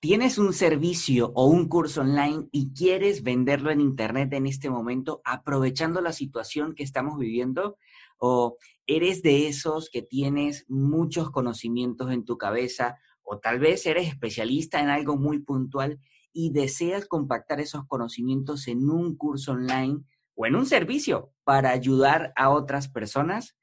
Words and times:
tienes 0.00 0.38
un 0.38 0.52
servicio 0.52 1.32
o 1.34 1.46
un 1.46 1.68
curso 1.68 2.02
online 2.02 2.48
y 2.52 2.72
quieres 2.72 3.22
venderlo 3.22 3.70
en 3.70 3.80
Internet 3.80 4.32
en 4.32 4.46
este 4.46 4.70
momento, 4.70 5.20
aprovechando 5.24 6.00
la 6.00 6.12
situación 6.12 6.74
que 6.74 6.84
estamos 6.84 7.18
viviendo, 7.18 7.76
o 8.18 8.56
eres 8.86 9.22
de 9.22 9.48
esos 9.48 9.90
que 9.90 10.02
tienes 10.02 10.64
muchos 10.68 11.30
conocimientos 11.30 12.12
en 12.12 12.24
tu 12.24 12.38
cabeza, 12.38 12.98
o 13.22 13.38
tal 13.38 13.58
vez 13.58 13.86
eres 13.86 14.08
especialista 14.08 14.80
en 14.80 14.88
algo 14.88 15.16
muy 15.16 15.40
puntual 15.40 15.98
y 16.32 16.50
deseas 16.50 17.06
compactar 17.06 17.60
esos 17.60 17.84
conocimientos 17.86 18.68
en 18.68 18.88
un 18.88 19.16
curso 19.16 19.52
online 19.52 20.04
o 20.34 20.46
en 20.46 20.54
un 20.54 20.66
servicio 20.66 21.32
para 21.42 21.70
ayudar 21.70 22.32
a 22.36 22.50
otras 22.50 22.88
personas, 22.88 23.56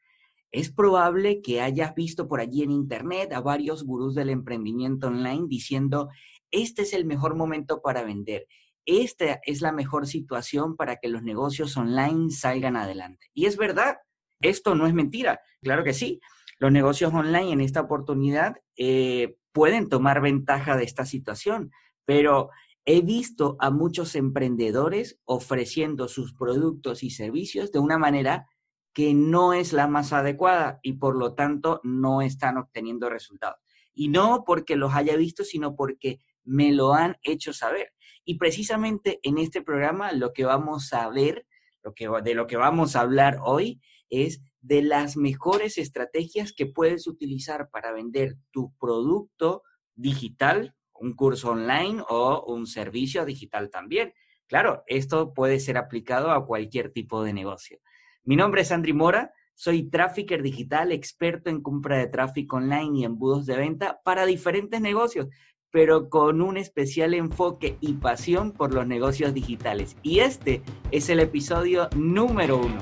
es 0.56 0.72
probable 0.72 1.42
que 1.42 1.60
hayas 1.60 1.94
visto 1.96 2.30
por 2.30 2.40
allí 2.40 2.64
en 2.64 2.72
Internet 2.72 3.34
a 3.34 3.42
varios 3.42 3.84
gurús 3.84 4.16
del 4.16 4.30
emprendimiento 4.30 5.08
online 5.08 5.48
diciendo, 5.50 6.08
este 6.50 6.84
es 6.84 6.94
el 6.94 7.04
mejor 7.04 7.36
momento 7.36 7.82
para 7.82 8.04
vender, 8.04 8.48
esta 8.86 9.42
es 9.46 9.60
la 9.60 9.74
mejor 9.74 10.08
situación 10.08 10.78
para 10.78 10.96
que 10.96 11.10
los 11.10 11.24
negocios 11.24 11.76
online 11.76 12.32
salgan 12.32 12.78
adelante. 12.78 13.28
Y 13.34 13.48
es 13.48 13.58
verdad, 13.58 13.98
esto 14.40 14.76
no 14.76 14.88
es 14.88 14.94
mentira, 14.94 15.42
claro 15.62 15.84
que 15.84 15.94
sí. 15.94 16.22
Los 16.58 16.72
negocios 16.72 17.14
online 17.14 17.52
en 17.52 17.60
esta 17.60 17.82
oportunidad 17.82 18.56
eh, 18.78 19.36
pueden 19.52 19.90
tomar 19.90 20.22
ventaja 20.22 20.78
de 20.78 20.86
esta 20.86 21.06
situación, 21.06 21.72
pero 22.06 22.50
he 22.86 23.02
visto 23.02 23.58
a 23.60 23.72
muchos 23.72 24.16
emprendedores 24.16 25.20
ofreciendo 25.26 26.08
sus 26.08 26.34
productos 26.34 27.04
y 27.04 27.10
servicios 27.10 27.74
de 27.74 27.80
una 27.80 27.98
manera 27.98 28.48
que 28.96 29.14
no 29.14 29.54
es 29.54 29.74
la 29.74 29.88
más 29.88 30.14
adecuada 30.14 30.80
y 30.82 30.94
por 30.94 31.18
lo 31.18 31.34
tanto 31.36 31.82
no 31.84 32.22
están 32.22 32.58
obteniendo 32.58 33.10
resultados. 33.10 33.60
Y 33.94 34.08
no 34.08 34.46
porque 34.48 34.78
los 34.78 34.96
haya 34.96 35.18
visto, 35.18 35.44
sino 35.44 35.76
porque 35.76 36.22
me 36.46 36.72
lo 36.72 36.94
han 36.94 37.18
hecho 37.22 37.52
saber. 37.52 37.92
Y 38.24 38.36
precisamente 38.36 39.20
en 39.24 39.38
este 39.38 39.62
programa 39.62 40.14
lo 40.14 40.32
que 40.32 40.46
vamos 40.46 40.94
a 40.94 41.10
ver, 41.10 41.46
lo 41.84 41.94
que, 41.94 42.10
de 42.24 42.36
lo 42.36 42.48
que 42.48 42.56
vamos 42.56 42.96
a 42.96 43.02
hablar 43.02 43.40
hoy 43.44 43.82
es 44.10 44.42
de 44.62 44.82
las 44.82 45.18
mejores 45.18 45.78
estrategias 45.78 46.54
que 46.54 46.66
puedes 46.66 47.06
utilizar 47.06 47.70
para 47.70 47.92
vender 47.92 48.38
tu 48.52 48.74
producto 48.80 49.64
digital, 49.94 50.74
un 50.94 51.18
curso 51.18 51.52
online 51.52 52.02
o 52.08 52.46
un 52.48 52.66
servicio 52.66 53.26
digital 53.26 53.70
también. 53.70 54.14
Claro, 54.48 54.84
esto 54.88 55.34
puede 55.34 55.60
ser 55.60 55.78
aplicado 55.78 56.32
a 56.32 56.46
cualquier 56.46 56.94
tipo 56.94 57.24
de 57.24 57.34
negocio. 57.34 57.82
Mi 58.28 58.36
nombre 58.36 58.62
es 58.62 58.72
Andri 58.72 58.92
Mora, 58.92 59.32
soy 59.54 59.84
trafficker 59.84 60.42
digital, 60.42 60.92
experto 60.92 61.52
en 61.52 61.62
compra 61.62 62.00
de 62.00 62.08
tráfico 62.08 62.56
online 62.56 63.02
y 63.02 63.06
embudos 63.06 63.46
de 63.46 63.56
venta 63.56 64.02
para 64.04 64.26
diferentes 64.26 64.82
negocios, 64.82 65.28
pero 65.70 66.10
con 66.10 66.42
un 66.42 66.58
especial 66.58 67.14
enfoque 67.14 67.78
y 67.82 67.94
pasión 67.94 68.52
por 68.52 68.74
los 68.74 68.88
negocios 68.88 69.32
digitales. 69.36 69.96
Y 70.02 70.22
este 70.22 70.64
es 70.90 71.08
el 71.10 71.20
episodio 71.20 71.88
número 71.96 72.58
uno. 72.58 72.82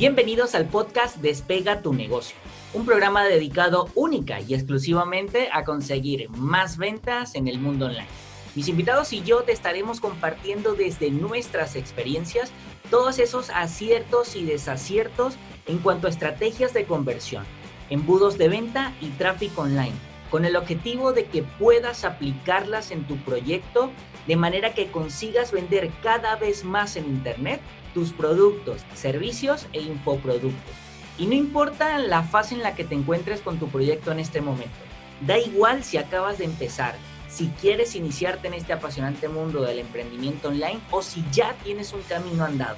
Bienvenidos 0.00 0.54
al 0.54 0.64
podcast 0.64 1.18
Despega 1.18 1.82
tu 1.82 1.92
negocio, 1.92 2.34
un 2.72 2.86
programa 2.86 3.22
dedicado 3.22 3.90
única 3.94 4.40
y 4.40 4.54
exclusivamente 4.54 5.50
a 5.52 5.62
conseguir 5.62 6.30
más 6.30 6.78
ventas 6.78 7.34
en 7.34 7.48
el 7.48 7.58
mundo 7.58 7.84
online. 7.84 8.06
Mis 8.54 8.68
invitados 8.68 9.12
y 9.12 9.20
yo 9.20 9.42
te 9.42 9.52
estaremos 9.52 10.00
compartiendo 10.00 10.72
desde 10.72 11.10
nuestras 11.10 11.76
experiencias 11.76 12.50
todos 12.88 13.18
esos 13.18 13.50
aciertos 13.50 14.36
y 14.36 14.46
desaciertos 14.46 15.34
en 15.66 15.76
cuanto 15.76 16.06
a 16.06 16.10
estrategias 16.10 16.72
de 16.72 16.86
conversión, 16.86 17.44
embudos 17.90 18.38
de 18.38 18.48
venta 18.48 18.94
y 19.02 19.08
tráfico 19.08 19.60
online, 19.60 19.92
con 20.30 20.46
el 20.46 20.56
objetivo 20.56 21.12
de 21.12 21.26
que 21.26 21.42
puedas 21.42 22.06
aplicarlas 22.06 22.90
en 22.90 23.06
tu 23.06 23.18
proyecto 23.18 23.90
de 24.26 24.36
manera 24.36 24.72
que 24.72 24.90
consigas 24.90 25.52
vender 25.52 25.90
cada 26.02 26.36
vez 26.36 26.64
más 26.64 26.96
en 26.96 27.04
Internet 27.04 27.60
tus 27.94 28.12
productos, 28.12 28.82
servicios 28.94 29.66
e 29.72 29.80
infoproductos. 29.80 30.74
Y 31.18 31.26
no 31.26 31.34
importa 31.34 31.98
la 31.98 32.22
fase 32.22 32.54
en 32.54 32.62
la 32.62 32.74
que 32.74 32.84
te 32.84 32.94
encuentres 32.94 33.40
con 33.40 33.58
tu 33.58 33.68
proyecto 33.68 34.12
en 34.12 34.20
este 34.20 34.40
momento. 34.40 34.76
Da 35.20 35.38
igual 35.38 35.84
si 35.84 35.98
acabas 35.98 36.38
de 36.38 36.46
empezar, 36.46 36.94
si 37.28 37.48
quieres 37.60 37.94
iniciarte 37.94 38.48
en 38.48 38.54
este 38.54 38.72
apasionante 38.72 39.28
mundo 39.28 39.62
del 39.62 39.78
emprendimiento 39.78 40.48
online 40.48 40.80
o 40.90 41.02
si 41.02 41.24
ya 41.30 41.54
tienes 41.62 41.92
un 41.92 42.02
camino 42.02 42.44
andado. 42.44 42.76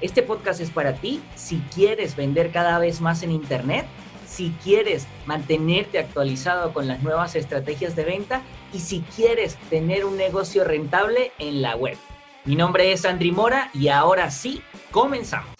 Este 0.00 0.22
podcast 0.22 0.60
es 0.60 0.70
para 0.70 0.94
ti 0.94 1.20
si 1.34 1.58
quieres 1.74 2.16
vender 2.16 2.52
cada 2.52 2.78
vez 2.78 3.00
más 3.00 3.22
en 3.22 3.32
Internet, 3.32 3.86
si 4.26 4.50
quieres 4.62 5.06
mantenerte 5.26 5.98
actualizado 5.98 6.72
con 6.72 6.86
las 6.88 7.02
nuevas 7.02 7.34
estrategias 7.34 7.96
de 7.96 8.04
venta 8.04 8.42
y 8.72 8.78
si 8.78 9.00
quieres 9.14 9.56
tener 9.68 10.04
un 10.04 10.16
negocio 10.16 10.64
rentable 10.64 11.32
en 11.38 11.60
la 11.60 11.76
web. 11.76 11.98
Mi 12.46 12.56
nombre 12.56 12.90
es 12.90 13.04
Andri 13.04 13.32
Mora 13.32 13.70
y 13.74 13.88
ahora 13.88 14.30
sí, 14.30 14.62
comenzamos. 14.90 15.54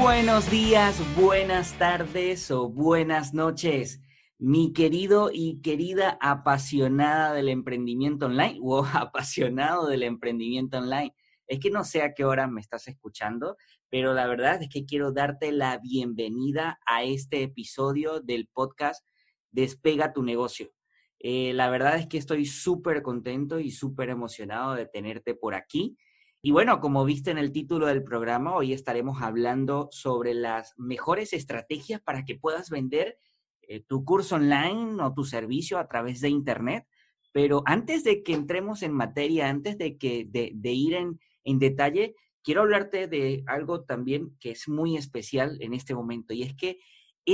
Buenos 0.00 0.48
días, 0.48 1.02
buenas 1.16 1.76
tardes 1.76 2.52
o 2.52 2.68
buenas 2.68 3.34
noches, 3.34 4.00
mi 4.38 4.72
querido 4.72 5.30
y 5.32 5.60
querida 5.60 6.16
apasionada 6.20 7.32
del 7.32 7.48
emprendimiento 7.48 8.26
online 8.26 8.60
o 8.62 8.84
apasionado 8.94 9.88
del 9.88 10.04
emprendimiento 10.04 10.78
online. 10.78 11.16
Es 11.48 11.58
que 11.58 11.70
no 11.70 11.82
sé 11.82 12.02
a 12.02 12.14
qué 12.14 12.24
hora 12.24 12.46
me 12.46 12.60
estás 12.60 12.86
escuchando, 12.86 13.56
pero 13.90 14.14
la 14.14 14.28
verdad 14.28 14.62
es 14.62 14.68
que 14.68 14.84
quiero 14.86 15.10
darte 15.10 15.50
la 15.50 15.78
bienvenida 15.78 16.78
a 16.86 17.02
este 17.02 17.42
episodio 17.42 18.20
del 18.20 18.46
podcast 18.52 19.04
despega 19.50 20.12
tu 20.12 20.22
negocio. 20.22 20.70
Eh, 21.20 21.52
la 21.52 21.68
verdad 21.68 21.98
es 21.98 22.06
que 22.06 22.18
estoy 22.18 22.46
súper 22.46 23.02
contento 23.02 23.58
y 23.58 23.70
súper 23.70 24.08
emocionado 24.08 24.74
de 24.74 24.86
tenerte 24.86 25.34
por 25.34 25.54
aquí. 25.54 25.96
Y 26.40 26.52
bueno, 26.52 26.80
como 26.80 27.04
viste 27.04 27.32
en 27.32 27.38
el 27.38 27.50
título 27.50 27.86
del 27.86 28.04
programa, 28.04 28.54
hoy 28.54 28.72
estaremos 28.72 29.20
hablando 29.22 29.88
sobre 29.90 30.34
las 30.34 30.74
mejores 30.76 31.32
estrategias 31.32 32.00
para 32.00 32.24
que 32.24 32.36
puedas 32.36 32.70
vender 32.70 33.18
eh, 33.62 33.80
tu 33.80 34.04
curso 34.04 34.36
online 34.36 35.02
o 35.02 35.12
tu 35.12 35.24
servicio 35.24 35.78
a 35.78 35.88
través 35.88 36.20
de 36.20 36.28
Internet. 36.28 36.86
Pero 37.32 37.62
antes 37.66 38.04
de 38.04 38.22
que 38.22 38.34
entremos 38.34 38.82
en 38.82 38.92
materia, 38.92 39.48
antes 39.48 39.76
de, 39.78 39.98
que, 39.98 40.26
de, 40.28 40.72
ir 40.72 40.94
en, 40.94 41.20
en 41.44 41.58
detalle, 41.58 42.14
quiero 42.42 42.62
hablarte 42.62 43.08
de 43.08 43.42
algo 43.46 43.84
también 43.84 44.36
que 44.40 44.52
es 44.52 44.68
muy 44.68 44.96
especial 44.96 45.58
en 45.60 45.74
este 45.74 45.94
momento 45.94 46.32
y 46.32 46.42
es 46.42 46.54
que 46.54 46.78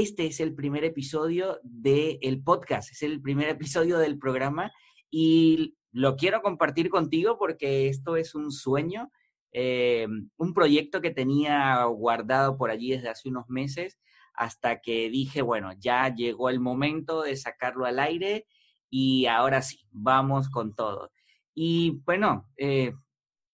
este 0.03 0.27
es 0.27 0.41
el 0.41 0.57
primer 0.57 0.83
episodio 0.83 1.61
del 1.63 2.43
podcast, 2.43 2.91
es 2.91 3.05
el 3.05 3.23
primer 3.23 3.49
episodio 3.49 3.99
del 3.99 4.19
programa 4.19 4.73
y 5.09 5.77
lo 5.93 6.17
quiero 6.17 6.43
compartir 6.43 6.91
contigo 6.91 7.39
porque 7.39 7.89
esto 7.89 8.17
es 8.17 8.35
un 8.35 8.51
sueño, 8.51 9.13
eh, 9.53 10.09
un 10.37 10.53
proyecto 10.53 11.01
que 11.01 11.13
tenía 11.13 11.85
guardado 11.85 12.59
por 12.59 12.73
allí 12.73 12.91
desde 12.91 13.09
hace 13.09 13.29
unos 13.29 13.49
meses 13.49 14.01
hasta 14.35 14.81
que 14.81 15.09
dije, 15.11 15.43
bueno, 15.43 15.71
ya 15.79 16.13
llegó 16.13 16.51
el 16.51 16.59
momento 16.59 17.23
de 17.23 17.37
sacarlo 17.37 17.85
al 17.85 18.01
aire 18.01 18.49
y 18.91 19.27
ahora 19.27 19.63
sí, 19.63 19.87
vamos 19.93 20.49
con 20.49 20.75
todo. 20.75 21.13
Y 21.55 22.03
bueno, 22.05 22.51
eh, 22.57 22.95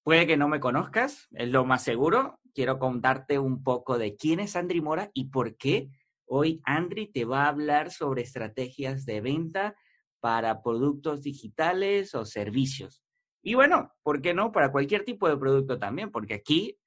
puede 0.03 0.27
que 0.27 0.39
no 0.39 0.49
me 0.49 0.59
conozcas, 0.59 1.29
es 1.33 1.51
lo 1.51 1.67
más 1.67 1.85
seguro. 1.85 2.41
Quiero 2.55 2.79
contarte 2.79 3.39
un 3.39 3.63
poco 3.63 3.99
de 3.99 4.17
quién 4.17 4.41
es 4.41 4.57
Andri 4.57 4.81
Mora 4.81 5.11
y 5.13 5.25
por 5.25 5.59
qué 5.59 5.91
Hoy 6.33 6.61
Andri 6.65 7.09
te 7.09 7.25
va 7.25 7.45
a 7.45 7.49
hablar 7.49 7.91
sobre 7.91 8.23
estrategias 8.23 9.05
de 9.05 9.21
venta 9.21 9.75
para 10.21 10.63
productos 10.63 11.23
digitales 11.23 12.15
o 12.15 12.25
servicios. 12.25 13.03
Y 13.43 13.55
bueno, 13.55 13.93
¿por 14.05 14.23
qué 14.23 14.33
no? 14.33 14.53
Para 14.53 14.71
cualquier 14.71 15.05
tipo 15.05 15.29
de 15.29 15.37
producto 15.37 15.77
también, 15.81 16.13
porque 16.13 16.35
aquí 16.35 16.79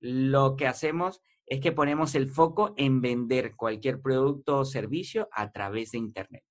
lo 0.00 0.54
que 0.54 0.66
hacemos 0.66 1.22
es 1.46 1.60
que 1.60 1.72
ponemos 1.72 2.14
el 2.14 2.28
foco 2.28 2.74
en 2.76 3.00
vender 3.00 3.56
cualquier 3.56 4.02
producto 4.02 4.58
o 4.58 4.64
servicio 4.66 5.30
a 5.32 5.50
través 5.50 5.92
de 5.92 5.98
Internet. 5.98 6.44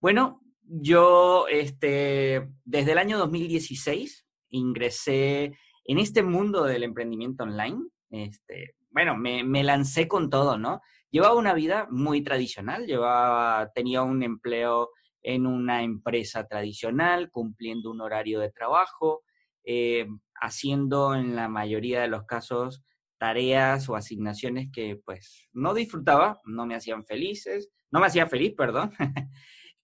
Bueno, 0.00 0.40
yo 0.62 1.48
este, 1.48 2.48
desde 2.64 2.92
el 2.92 2.98
año 2.98 3.18
2016 3.18 4.26
ingresé 4.48 5.52
en 5.84 5.98
este 5.98 6.22
mundo 6.22 6.64
del 6.64 6.82
emprendimiento 6.82 7.44
online. 7.44 7.78
Este, 8.08 8.74
bueno, 8.92 9.16
me, 9.16 9.44
me 9.44 9.64
lancé 9.64 10.08
con 10.08 10.30
todo, 10.30 10.58
¿no? 10.58 10.80
Llevaba 11.10 11.34
una 11.34 11.54
vida 11.54 11.86
muy 11.90 12.22
tradicional, 12.22 12.86
llevaba, 12.86 13.70
tenía 13.74 14.02
un 14.02 14.22
empleo 14.22 14.90
en 15.22 15.46
una 15.46 15.82
empresa 15.82 16.46
tradicional, 16.46 17.30
cumpliendo 17.30 17.90
un 17.90 18.00
horario 18.00 18.40
de 18.40 18.50
trabajo, 18.50 19.22
eh, 19.64 20.06
haciendo 20.40 21.14
en 21.14 21.36
la 21.36 21.48
mayoría 21.48 22.00
de 22.02 22.08
los 22.08 22.24
casos 22.24 22.82
tareas 23.18 23.88
o 23.88 23.94
asignaciones 23.94 24.68
que 24.72 25.00
pues 25.04 25.48
no 25.52 25.74
disfrutaba, 25.74 26.40
no 26.44 26.66
me 26.66 26.74
hacían 26.74 27.04
felices, 27.04 27.70
no 27.92 28.00
me 28.00 28.06
hacía 28.06 28.26
feliz, 28.26 28.54
perdón. 28.56 28.90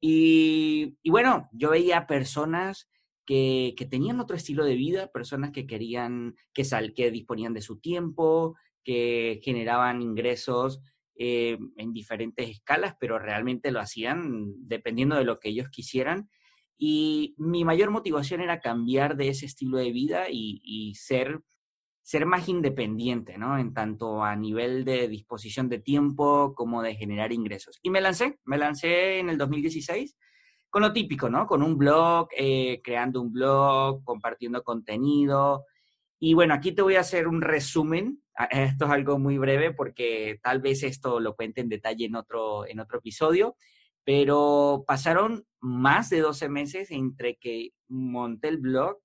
y, 0.00 0.96
bueno, 1.08 1.48
yo 1.52 1.70
veía 1.70 2.08
personas 2.08 2.90
que, 3.24 3.76
tenían 3.88 4.18
otro 4.18 4.36
estilo 4.36 4.64
de 4.64 4.74
vida, 4.74 5.12
personas 5.12 5.52
que 5.52 5.68
querían, 5.68 6.34
que, 6.52 6.64
sal, 6.64 6.94
que 6.94 7.12
disponían 7.12 7.54
de 7.54 7.60
su 7.60 7.78
tiempo, 7.78 8.56
que 8.88 9.38
generaban 9.42 10.00
ingresos 10.00 10.80
eh, 11.14 11.58
en 11.76 11.92
diferentes 11.92 12.48
escalas, 12.48 12.94
pero 12.98 13.18
realmente 13.18 13.70
lo 13.70 13.80
hacían 13.80 14.66
dependiendo 14.66 15.14
de 15.16 15.24
lo 15.24 15.38
que 15.38 15.50
ellos 15.50 15.68
quisieran. 15.68 16.30
Y 16.78 17.34
mi 17.36 17.66
mayor 17.66 17.90
motivación 17.90 18.40
era 18.40 18.60
cambiar 18.60 19.18
de 19.18 19.28
ese 19.28 19.44
estilo 19.44 19.76
de 19.76 19.92
vida 19.92 20.30
y, 20.30 20.94
ser, 20.94 21.42
ser 22.00 22.24
más 22.24 22.48
independiente, 22.48 23.36
¿no? 23.36 23.58
En 23.58 23.74
tanto 23.74 24.24
a 24.24 24.34
nivel 24.36 24.86
de 24.86 25.06
disposición 25.06 25.68
de 25.68 25.80
tiempo 25.80 26.54
como 26.56 26.80
de 26.80 26.94
generar 26.94 27.30
ingresos. 27.30 27.80
Y 27.82 27.90
me 27.90 28.00
lancé, 28.00 28.38
me 28.46 28.56
lancé 28.56 29.18
en 29.18 29.28
el 29.28 29.36
2016 29.36 30.16
con 30.70 30.80
lo 30.80 30.94
típico, 30.94 31.28
¿no? 31.28 31.46
Con 31.46 31.62
un 31.62 31.76
blog, 31.76 32.28
eh, 32.34 32.80
creando 32.82 33.20
un 33.20 33.34
blog, 33.34 34.02
compartiendo 34.02 34.62
contenido. 34.62 35.66
Y 36.20 36.34
bueno, 36.34 36.54
aquí 36.54 36.72
te 36.72 36.82
voy 36.82 36.96
a 36.96 37.00
hacer 37.00 37.28
un 37.28 37.40
resumen. 37.40 38.22
Esto 38.50 38.84
es 38.84 38.90
algo 38.90 39.18
muy 39.18 39.38
breve 39.38 39.72
porque 39.72 40.38
tal 40.42 40.60
vez 40.60 40.82
esto 40.82 41.20
lo 41.20 41.34
cuente 41.34 41.60
en 41.60 41.68
detalle 41.68 42.06
en 42.06 42.16
otro, 42.16 42.66
en 42.66 42.80
otro 42.80 42.98
episodio 42.98 43.56
pero 44.08 44.84
pasaron 44.86 45.44
más 45.60 46.08
de 46.08 46.20
12 46.20 46.48
meses 46.48 46.90
entre 46.90 47.36
que 47.36 47.72
monté 47.88 48.48
el 48.48 48.56
blog, 48.56 48.96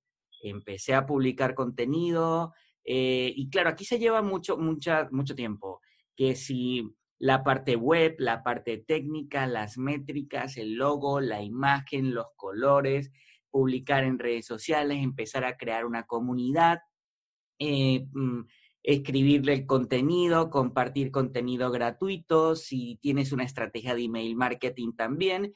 empecé 0.41 0.93
a 0.93 1.05
publicar 1.05 1.55
contenido, 1.55 2.53
eh, 2.85 3.33
y 3.35 3.49
claro, 3.49 3.69
aquí 3.69 3.83
se 3.83 3.99
lleva 3.99 4.21
mucho, 4.21 4.55
mucha, 4.57 5.09
mucho 5.11 5.35
tiempo, 5.35 5.81
que 6.15 6.37
si 6.37 6.89
la 7.19 7.43
parte 7.43 7.75
web, 7.75 8.15
la 8.17 8.43
parte 8.43 8.77
técnica, 8.77 9.45
las 9.45 9.77
métricas, 9.77 10.55
el 10.55 10.75
logo, 10.75 11.19
la 11.19 11.41
imagen, 11.41 12.13
los 12.13 12.27
colores, 12.37 13.11
publicar 13.51 14.05
en 14.05 14.19
redes 14.19 14.45
sociales, 14.45 14.99
empezar 15.03 15.43
a 15.43 15.57
crear 15.57 15.85
una 15.85 16.03
comunidad, 16.03 16.79
eh, 17.59 18.05
mm, 18.11 18.41
escribirle 18.83 19.53
el 19.53 19.65
contenido, 19.65 20.49
compartir 20.49 21.11
contenido 21.11 21.71
gratuito, 21.71 22.55
si 22.55 22.97
tienes 23.01 23.31
una 23.31 23.43
estrategia 23.45 23.95
de 23.95 24.03
email 24.03 24.35
marketing 24.35 24.93
también. 24.93 25.53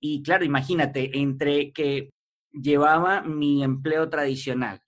Y 0.00 0.22
claro, 0.22 0.44
imagínate, 0.44 1.18
entre 1.18 1.72
que 1.72 2.10
llevaba 2.52 3.22
mi 3.22 3.62
empleo 3.62 4.08
tradicional 4.10 4.82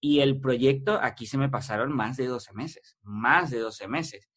y 0.00 0.20
el 0.20 0.38
proyecto, 0.38 0.98
aquí 1.00 1.26
se 1.26 1.38
me 1.38 1.48
pasaron 1.48 1.92
más 1.92 2.16
de 2.18 2.26
12 2.26 2.52
meses, 2.52 2.98
más 3.02 3.50
de 3.50 3.58
12 3.58 3.88
meses. 3.88 4.28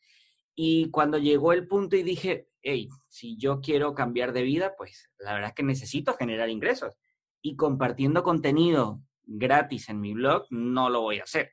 Y 0.55 0.89
cuando 0.91 1.17
llegó 1.17 1.53
el 1.53 1.67
punto 1.67 1.97
y 1.97 2.03
dije, 2.03 2.47
hey, 2.61 2.87
si 3.09 3.37
yo 3.37 3.59
quiero 3.61 3.93
cambiar 3.93 4.31
de 4.31 4.43
vida, 4.43 4.75
pues 4.77 5.09
la 5.19 5.33
verdad 5.33 5.49
es 5.49 5.55
que 5.55 5.63
necesito 5.63 6.13
generar 6.13 6.49
ingresos. 6.49 6.93
Y 7.41 7.55
compartiendo 7.57 8.23
contenido 8.23 9.01
gratis 9.27 9.89
en 9.89 10.01
mi 10.01 10.13
blog, 10.13 10.45
no 10.49 10.89
lo 10.89 11.01
voy 11.01 11.19
a 11.19 11.23
hacer. 11.23 11.51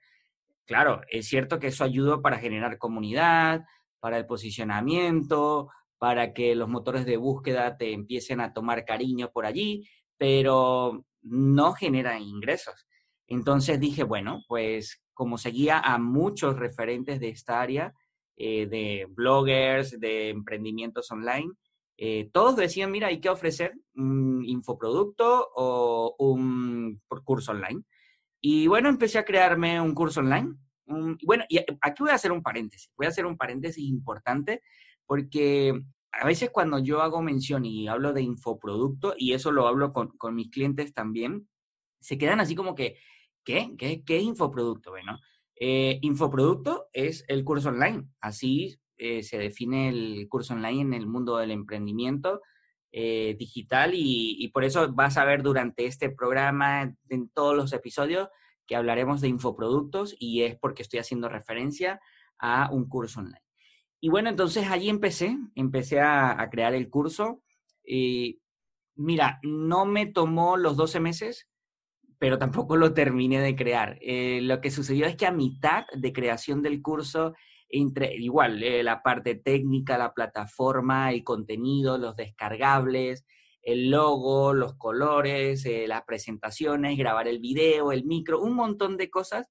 Claro, 0.65 1.03
es 1.11 1.29
cierto 1.29 1.59
que 1.59 1.67
eso 1.67 1.85
ayuda 1.85 2.23
para 2.23 2.39
generar 2.39 2.79
comunidad, 2.79 3.65
para 4.01 4.17
el 4.17 4.27
posicionamiento, 4.27 5.69
para 5.99 6.33
que 6.33 6.55
los 6.55 6.69
motores 6.69 7.05
de 7.05 7.17
búsqueda 7.17 7.77
te 7.77 7.93
empiecen 7.93 8.41
a 8.41 8.53
tomar 8.53 8.85
cariño 8.85 9.31
por 9.31 9.47
allí, 9.47 9.87
pero 10.17 11.05
no 11.23 11.73
genera 11.73 12.19
ingresos. 12.19 12.87
Entonces 13.27 13.81
dije, 13.81 14.05
bueno, 14.05 14.43
pues 14.49 15.03
como 15.13 15.39
seguía 15.39 15.79
a 15.81 15.99
muchos 15.99 16.57
referentes 16.57 17.21
de 17.21 17.29
esta 17.29 17.61
área, 17.61 17.95
eh, 18.37 18.67
de 18.67 19.07
bloggers, 19.09 19.99
de 20.01 20.31
emprendimientos 20.31 21.11
online, 21.11 21.53
eh, 21.97 22.29
todos 22.33 22.57
decían, 22.57 22.91
mira, 22.91 23.09
hay 23.09 23.21
que 23.21 23.29
ofrecer 23.29 23.75
un 23.95 24.45
infoproducto 24.45 25.51
o 25.55 26.17
un 26.19 26.64
curso 27.35 27.53
online. 27.53 27.83
Y 28.41 28.67
bueno, 28.67 28.89
empecé 28.89 29.19
a 29.19 29.25
crearme 29.25 29.81
un 29.81 29.95
curso 29.95 30.21
online. 30.21 30.55
bueno, 31.25 31.45
y 31.49 31.59
aquí 31.59 32.03
voy 32.03 32.11
a 32.11 32.15
hacer 32.15 32.31
un 32.31 32.43
paréntesis. 32.43 32.91
Voy 32.97 33.07
a 33.07 33.09
hacer 33.09 33.27
un 33.27 33.37
paréntesis 33.37 33.85
importante 33.85 34.63
porque 35.07 35.83
a 36.13 36.27
veces 36.27 36.51
cuando 36.51 36.79
yo 36.79 37.03
hago 37.03 37.23
mención 37.23 37.65
y 37.65 37.89
hablo 37.89 38.13
de 38.13 38.23
infoproducto, 38.23 39.15
y 39.19 39.33
eso 39.33 39.51
lo 39.51 39.67
hablo 39.67 39.93
con, 39.93 40.09
con 40.17 40.35
mis 40.35 40.51
clientes 40.51 40.95
también, 40.95 41.49
se 42.01 42.19
quedan 42.19 42.41
así 42.41 42.55
como 42.55 42.75
que, 42.75 42.99
¿qué? 43.45 43.75
¿Qué, 43.77 44.05
qué 44.05 44.19
es 44.19 44.23
infoproducto? 44.23 44.91
Bueno, 44.91 45.19
eh, 45.57 45.99
infoproducto 46.03 46.89
es 46.93 47.25
el 47.29 47.45
curso 47.45 47.71
online. 47.71 48.07
Así 48.21 48.79
eh, 48.97 49.23
se 49.23 49.39
define 49.39 49.89
el 49.89 50.29
curso 50.29 50.55
online 50.55 50.83
en 50.83 50.95
el 50.95 51.07
mundo 51.07 51.39
del 51.39 51.51
emprendimiento. 51.51 52.41
Eh, 52.97 53.35
digital 53.37 53.91
y, 53.93 54.47
por 54.55 54.63
eso 54.63 54.93
vas 54.93 55.17
a 55.17 55.25
ver 55.25 55.43
durante 55.43 55.85
este 55.85 56.11
programa, 56.11 56.95
en 57.09 57.29
todos 57.31 57.57
los 57.57 57.73
episodios, 57.73 58.29
que 58.69 58.77
hablaremos 58.77 59.21
de 59.21 59.27
infoproductos 59.27 60.15
y 60.17 60.43
es 60.43 60.57
porque 60.57 60.83
estoy 60.83 61.01
haciendo 61.01 61.29
referencia 61.29 62.01
a 62.39 62.71
un 62.71 62.89
curso 62.89 63.19
online. 63.19 63.43
Y 64.01 64.11
bueno, 64.11 64.29
entonces 64.29 64.69
allí 64.69 64.91
empecé, 64.91 65.37
empecé 65.57 66.01
a, 66.01 66.49
crear 66.53 66.73
el 66.73 66.89
curso. 66.89 67.43
Y 67.85 68.41
mira, 68.95 69.41
no 69.43 69.87
me 69.87 70.07
tomó 70.07 70.57
los 70.57 70.77
12 70.77 71.01
meses, 71.01 71.49
pero 72.21 72.39
tampoco 72.39 72.77
lo 72.77 72.95
terminé 72.95 73.41
de 73.41 73.57
crear. 73.57 73.99
Eh, 74.03 74.39
lo 74.41 74.61
que 74.61 74.71
sucedió 74.71 75.07
es 75.07 75.17
que 75.17 75.27
a 75.27 75.33
mitad 75.33 75.85
de 75.97 76.13
creación 76.13 76.63
del 76.63 76.81
curso 76.81 77.35
entre, 77.75 78.15
igual, 78.15 78.63
eh, 78.63 78.85
la 78.85 79.03
parte 79.03 79.35
técnica, 79.35 79.99
la 79.99 80.15
plataforma, 80.15 81.11
el 81.11 81.25
contenido, 81.25 81.99
los 81.99 82.15
descargables, 82.15 83.27
el 83.63 83.91
logo, 83.91 84.53
los 84.53 84.75
colores, 84.77 85.67
eh, 85.67 85.87
las 85.89 86.03
presentaciones, 86.05 86.97
grabar 86.97 87.27
el 87.27 87.41
video, 87.41 87.91
el 87.91 88.05
micro, 88.05 88.41
un 88.41 88.55
montón 88.55 88.97
de 88.97 89.11
cosas. 89.11 89.51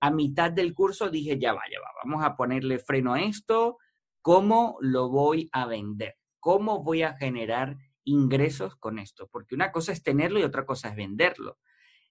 A 0.00 0.10
mitad 0.10 0.50
del 0.50 0.72
curso 0.72 1.10
dije, 1.10 1.38
ya 1.38 1.52
va, 1.52 1.60
ya 1.70 1.78
va, 1.80 1.88
vamos 2.04 2.24
a 2.24 2.36
ponerle 2.36 2.78
freno 2.78 3.14
a 3.14 3.20
esto, 3.20 3.76
¿cómo 4.22 4.78
lo 4.80 5.10
voy 5.10 5.50
a 5.52 5.66
vender? 5.66 6.16
¿Cómo 6.40 6.82
voy 6.82 7.02
a 7.02 7.16
generar 7.16 7.76
ingresos 8.04 8.76
con 8.76 8.98
esto? 8.98 9.28
Porque 9.30 9.54
una 9.54 9.72
cosa 9.72 9.92
es 9.92 10.02
tenerlo 10.02 10.38
y 10.38 10.44
otra 10.44 10.64
cosa 10.64 10.88
es 10.88 10.96
venderlo. 10.96 11.58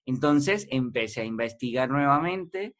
Entonces 0.06 0.68
empecé 0.70 1.22
a 1.22 1.24
investigar 1.24 1.90
nuevamente 1.90 2.76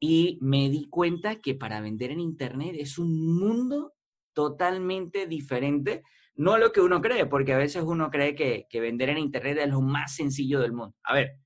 y 0.00 0.38
me 0.40 0.70
di 0.70 0.88
cuenta 0.88 1.36
que 1.36 1.54
para 1.54 1.82
vender 1.82 2.10
en 2.10 2.20
Internet 2.20 2.74
es 2.78 2.98
un 2.98 3.38
mundo 3.38 3.92
totalmente 4.32 5.26
diferente, 5.26 6.02
no 6.34 6.56
lo 6.56 6.72
que 6.72 6.80
uno 6.80 7.02
cree, 7.02 7.26
porque 7.26 7.52
a 7.52 7.58
veces 7.58 7.82
uno 7.82 8.10
cree 8.10 8.34
que, 8.34 8.80
vender 8.80 9.10
en 9.10 9.18
Internet 9.18 9.58
es 9.58 9.68
lo 9.68 9.82
más 9.82 10.16
sencillo 10.16 10.60
del 10.60 10.72
mundo. 10.72 10.96
A 11.02 11.12
ver, 11.12 11.36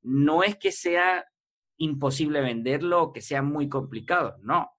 no 0.00 0.42
es 0.42 0.56
que 0.56 0.72
sea 0.72 1.26
imposible 1.76 2.40
venderlo 2.40 3.02
o 3.02 3.12
que 3.12 3.20
sea 3.20 3.42
muy 3.42 3.68
complicado, 3.68 4.38
no, 4.42 4.70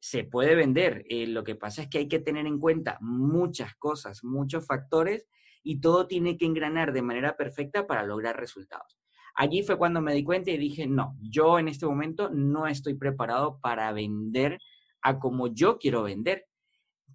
se 0.00 0.24
puede 0.24 0.56
vender. 0.56 1.04
Eh, 1.08 1.28
lo 1.28 1.44
que 1.44 1.54
pasa 1.54 1.82
es 1.82 1.88
que 1.88 1.98
hay 1.98 2.08
que 2.08 2.18
tener 2.18 2.46
en 2.46 2.58
cuenta 2.58 2.98
muchas 3.00 3.76
cosas, 3.76 4.24
muchos 4.24 4.66
factores 4.66 5.28
y 5.62 5.80
todo 5.80 6.08
tiene 6.08 6.36
que 6.36 6.46
engranar 6.46 6.92
de 6.92 7.02
manera 7.02 7.36
perfecta 7.36 7.86
para 7.86 8.02
lograr 8.02 8.36
resultados. 8.36 9.01
Allí 9.34 9.62
fue 9.62 9.78
cuando 9.78 10.00
me 10.00 10.14
di 10.14 10.24
cuenta 10.24 10.50
y 10.50 10.58
dije, 10.58 10.86
no, 10.86 11.16
yo 11.20 11.58
en 11.58 11.68
este 11.68 11.86
momento 11.86 12.30
no 12.30 12.66
estoy 12.66 12.94
preparado 12.94 13.58
para 13.60 13.92
vender 13.92 14.58
a 15.00 15.18
como 15.18 15.48
yo 15.48 15.78
quiero 15.78 16.02
vender. 16.02 16.46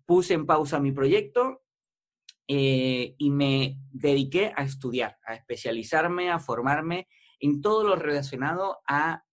Puse 0.05 0.33
en 0.33 0.45
pausa 0.45 0.79
mi 0.79 0.91
proyecto 0.91 1.62
eh, 2.47 3.13
y 3.17 3.29
me 3.29 3.77
dediqué 3.91 4.53
a 4.55 4.63
estudiar, 4.63 5.17
a 5.25 5.36
especializarme, 5.36 6.29
a 6.29 6.39
formarme 6.39 7.07
en 7.39 7.62
todo 7.62 7.83
lo 7.83 7.95
relacionado 7.95 8.79
a 8.88 9.24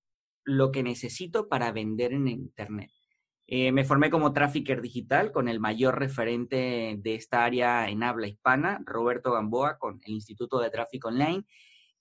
lo 0.44 0.70
que 0.72 0.82
necesito 0.82 1.48
para 1.48 1.72
vender 1.72 2.12
en 2.12 2.28
Internet. 2.28 2.90
Eh, 3.46 3.72
me 3.72 3.84
formé 3.84 4.10
como 4.10 4.32
trafficker 4.32 4.80
digital 4.80 5.30
con 5.30 5.48
el 5.48 5.60
mayor 5.60 5.98
referente 5.98 6.96
de 6.98 7.14
esta 7.14 7.44
área 7.44 7.88
en 7.88 8.02
habla 8.02 8.26
hispana, 8.26 8.80
Roberto 8.84 9.32
Gamboa, 9.32 9.78
con 9.78 10.00
el 10.04 10.12
Instituto 10.12 10.60
de 10.60 10.70
Tráfico 10.70 11.08
Online, 11.08 11.44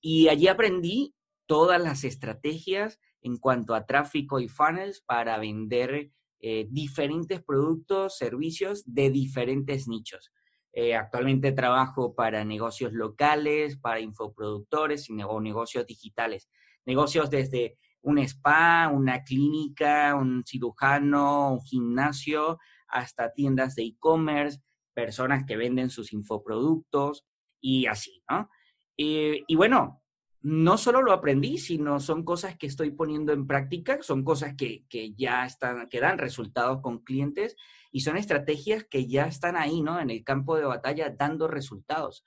y 0.03 0.27
allí 0.27 0.49
aprendí 0.49 1.15
todas 1.47 1.81
las 1.81 2.03
estrategias 2.03 2.99
en 3.21 3.37
cuanto 3.37 3.73
a 3.73 3.85
tráfico 3.85 4.41
y 4.41 4.49
funnels 4.49 5.01
para 5.01 5.37
vender 5.39 6.11
eh, 6.41 6.67
diferentes 6.69 7.41
productos, 7.41 8.17
servicios 8.17 8.83
de 8.85 9.09
diferentes 9.09 9.87
nichos. 9.87 10.33
Eh, 10.73 10.93
actualmente 10.93 11.53
trabajo 11.53 12.15
para 12.15 12.43
negocios 12.43 12.91
locales, 12.91 13.77
para 13.77 14.01
infoproductores 14.01 15.07
o 15.09 15.39
negocios 15.39 15.87
digitales. 15.87 16.49
Negocios 16.85 17.29
desde 17.29 17.77
un 18.01 18.17
spa, 18.17 18.91
una 18.93 19.23
clínica, 19.23 20.15
un 20.15 20.43
cirujano, 20.45 21.53
un 21.53 21.61
gimnasio, 21.61 22.59
hasta 22.89 23.31
tiendas 23.31 23.75
de 23.75 23.83
e-commerce, 23.83 24.59
personas 24.93 25.45
que 25.45 25.55
venden 25.55 25.89
sus 25.89 26.11
infoproductos 26.11 27.25
y 27.61 27.85
así, 27.85 28.21
¿no? 28.29 28.49
Eh, 28.97 29.43
y 29.47 29.55
bueno, 29.55 30.03
no 30.43 30.77
solo 30.77 31.01
lo 31.01 31.13
aprendí, 31.13 31.57
sino 31.57 32.01
son 32.01 32.23
cosas 32.23 32.57
que 32.57 32.67
estoy 32.67 32.91
poniendo 32.91 33.31
en 33.31 33.47
práctica, 33.47 33.99
son 34.01 34.25
cosas 34.25 34.55
que, 34.55 34.83
ya 35.15 35.45
están, 35.45 35.87
que 35.87 36.01
dan 36.01 36.17
resultados 36.17 36.81
con 36.81 36.99
clientes 36.99 37.55
y 37.91 38.01
son 38.01 38.17
estrategias 38.17 38.83
que 38.83 39.07
ya 39.07 39.25
están 39.25 39.55
ahí, 39.55 39.81
¿no? 39.81 40.01
En 40.01 40.09
el 40.09 40.23
campo 40.25 40.57
de 40.57 40.65
batalla 40.65 41.09
dando 41.17 41.47
resultados. 41.47 42.25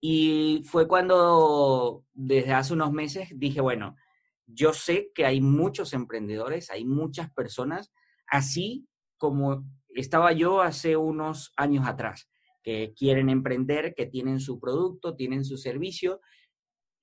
Y 0.00 0.62
fue 0.64 0.88
cuando 0.88 2.04
desde 2.14 2.54
hace 2.54 2.72
unos 2.72 2.90
meses 2.90 3.28
dije, 3.34 3.60
bueno, 3.60 3.96
yo 4.46 4.72
sé 4.72 5.12
que 5.14 5.26
hay 5.26 5.42
muchos 5.42 5.92
emprendedores, 5.92 6.70
hay 6.70 6.86
muchas 6.86 7.30
personas, 7.32 7.92
así 8.26 8.88
como 9.18 9.64
estaba 9.90 10.32
yo 10.32 10.62
hace 10.62 10.96
unos 10.96 11.52
años 11.56 11.86
atrás, 11.86 12.30
que 12.62 12.94
quieren 12.96 13.28
emprender, 13.28 13.94
que 13.94 14.06
tienen 14.06 14.40
su 14.40 14.60
producto, 14.60 15.14
tienen 15.14 15.44
su 15.44 15.56
servicio 15.56 16.20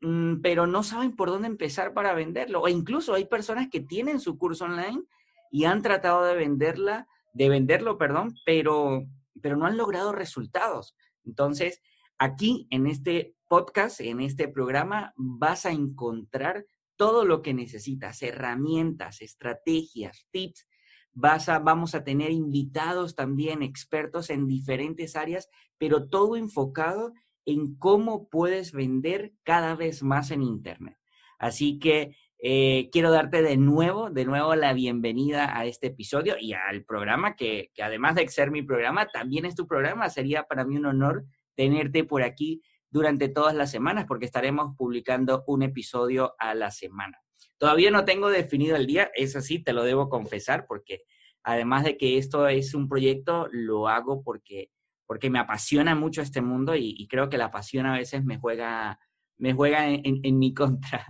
Mm, 0.01 0.41
pero 0.41 0.65
no 0.65 0.83
saben 0.83 1.15
por 1.15 1.29
dónde 1.29 1.47
empezar 1.47 1.93
para 1.93 2.13
venderlo. 2.13 2.61
O 2.61 2.67
incluso 2.67 3.13
hay 3.13 3.25
personas 3.25 3.67
que 3.69 3.81
tienen 3.81 4.19
su 4.19 4.37
curso 4.37 4.65
online 4.65 5.03
y 5.51 5.65
han 5.65 5.81
tratado 5.81 6.23
de 6.23 6.35
venderla, 6.35 7.07
de 7.33 7.49
venderlo, 7.49 7.97
perdón, 7.97 8.33
pero, 8.45 9.03
pero 9.41 9.57
no 9.57 9.65
han 9.65 9.77
logrado 9.77 10.11
resultados. 10.11 10.95
Entonces, 11.25 11.81
aquí 12.17 12.67
en 12.69 12.87
este 12.87 13.35
podcast, 13.47 13.99
en 13.99 14.21
este 14.21 14.47
programa, 14.47 15.13
vas 15.17 15.65
a 15.65 15.71
encontrar 15.71 16.65
todo 16.95 17.25
lo 17.25 17.41
que 17.41 17.53
necesitas, 17.53 18.21
herramientas, 18.21 19.21
estrategias, 19.21 20.27
tips. 20.31 20.67
Vas 21.13 21.49
a, 21.49 21.59
vamos 21.59 21.95
a 21.95 22.03
tener 22.03 22.31
invitados 22.31 23.15
también, 23.15 23.61
expertos 23.61 24.29
en 24.29 24.47
diferentes 24.47 25.15
áreas, 25.15 25.49
pero 25.77 26.07
todo 26.07 26.35
enfocado 26.35 27.13
en 27.45 27.75
cómo 27.75 28.29
puedes 28.29 28.71
vender 28.71 29.33
cada 29.43 29.75
vez 29.75 30.03
más 30.03 30.31
en 30.31 30.43
Internet. 30.43 30.97
Así 31.39 31.79
que 31.79 32.15
eh, 32.41 32.89
quiero 32.91 33.11
darte 33.11 33.41
de 33.41 33.57
nuevo, 33.57 34.09
de 34.09 34.25
nuevo 34.25 34.55
la 34.55 34.73
bienvenida 34.73 35.57
a 35.57 35.65
este 35.65 35.87
episodio 35.87 36.35
y 36.39 36.53
al 36.53 36.85
programa, 36.85 37.35
que, 37.35 37.71
que, 37.73 37.83
además 37.83 38.15
de 38.15 38.27
ser 38.29 38.51
mi 38.51 38.61
programa, 38.61 39.07
también 39.07 39.45
es 39.45 39.55
tu 39.55 39.67
programa. 39.67 40.09
Sería 40.09 40.43
para 40.43 40.63
mí 40.63 40.77
un 40.77 40.85
honor 40.85 41.25
tenerte 41.55 42.03
por 42.03 42.23
aquí 42.23 42.61
durante 42.89 43.29
todas 43.29 43.55
las 43.55 43.71
semanas, 43.71 44.05
porque 44.07 44.25
estaremos 44.25 44.75
publicando 44.77 45.43
un 45.47 45.63
episodio 45.63 46.35
a 46.39 46.53
la 46.55 46.71
semana. 46.71 47.19
Todavía 47.59 47.91
no 47.91 48.05
tengo 48.05 48.29
definido 48.29 48.75
el 48.75 48.87
día, 48.87 49.11
eso 49.13 49.41
sí, 49.41 49.59
te 49.59 49.73
lo 49.73 49.83
debo 49.83 50.09
confesar, 50.09 50.65
porque 50.67 51.03
además 51.43 51.83
de 51.83 51.97
que 51.97 52.17
esto 52.17 52.47
es 52.47 52.73
un 52.73 52.89
proyecto, 52.89 53.47
lo 53.51 53.87
hago 53.87 54.23
porque 54.23 54.71
porque 55.09 55.31
me 55.31 55.39
apasiona 55.39 55.95
mucho 55.95 56.21
este 56.21 56.39
mundo 56.39 56.75
y, 56.75 57.07
creo 57.07 57.29
que 57.29 57.39
la 57.39 57.49
pasión 57.49 57.87
a 57.87 57.97
veces 57.97 58.23
me 58.23 58.37
juega, 58.37 58.99
me 59.39 59.53
juega 59.53 59.89
en, 59.89 60.37
mi 60.37 60.53
contra. 60.53 61.03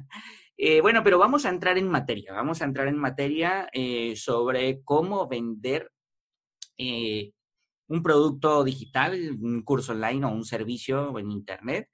Eh, 0.56 0.80
bueno, 0.80 1.04
pero 1.04 1.20
vamos 1.20 1.46
a 1.46 1.50
entrar 1.50 1.78
en 1.78 1.90
materia, 1.90 2.32
vamos 2.32 2.62
a 2.62 2.66
entrar 2.66 2.88
en 2.88 2.98
materia 2.98 3.68
eh, 3.74 4.16
sobre 4.16 4.82
cómo 4.86 5.28
vender 5.28 5.92
eh, 6.78 7.34
un 7.90 8.02
producto 8.02 8.64
digital, 8.64 9.38
un 9.42 9.64
curso 9.64 9.92
online 9.92 10.26
o 10.26 10.30
un 10.30 10.46
servicio 10.46 11.20
en 11.20 11.32
Internet. 11.32 11.90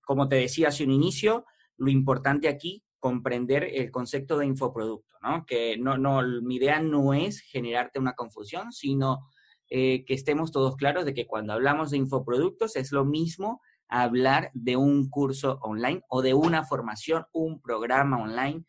como 0.00 0.28
te 0.28 0.34
decía 0.34 0.68
hace 0.68 0.82
un 0.82 0.90
inicio, 0.90 1.44
lo 1.76 1.88
importante 1.88 2.48
aquí, 2.48 2.82
comprender 3.04 3.68
el 3.74 3.90
concepto 3.90 4.38
de 4.38 4.46
infoproducto, 4.46 5.18
¿no? 5.22 5.44
Que 5.44 5.76
no, 5.76 5.98
no, 5.98 6.22
mi 6.40 6.56
idea 6.56 6.80
no 6.80 7.12
es 7.12 7.40
generarte 7.40 7.98
una 7.98 8.14
confusión, 8.14 8.72
sino 8.72 9.28
eh, 9.68 10.06
que 10.06 10.14
estemos 10.14 10.52
todos 10.52 10.74
claros 10.76 11.04
de 11.04 11.12
que 11.12 11.26
cuando 11.26 11.52
hablamos 11.52 11.90
de 11.90 11.98
infoproductos 11.98 12.76
es 12.76 12.92
lo 12.92 13.04
mismo 13.04 13.60
hablar 13.88 14.50
de 14.54 14.78
un 14.78 15.10
curso 15.10 15.58
online 15.60 16.00
o 16.08 16.22
de 16.22 16.32
una 16.32 16.64
formación, 16.64 17.26
un 17.34 17.60
programa 17.60 18.22
online. 18.22 18.64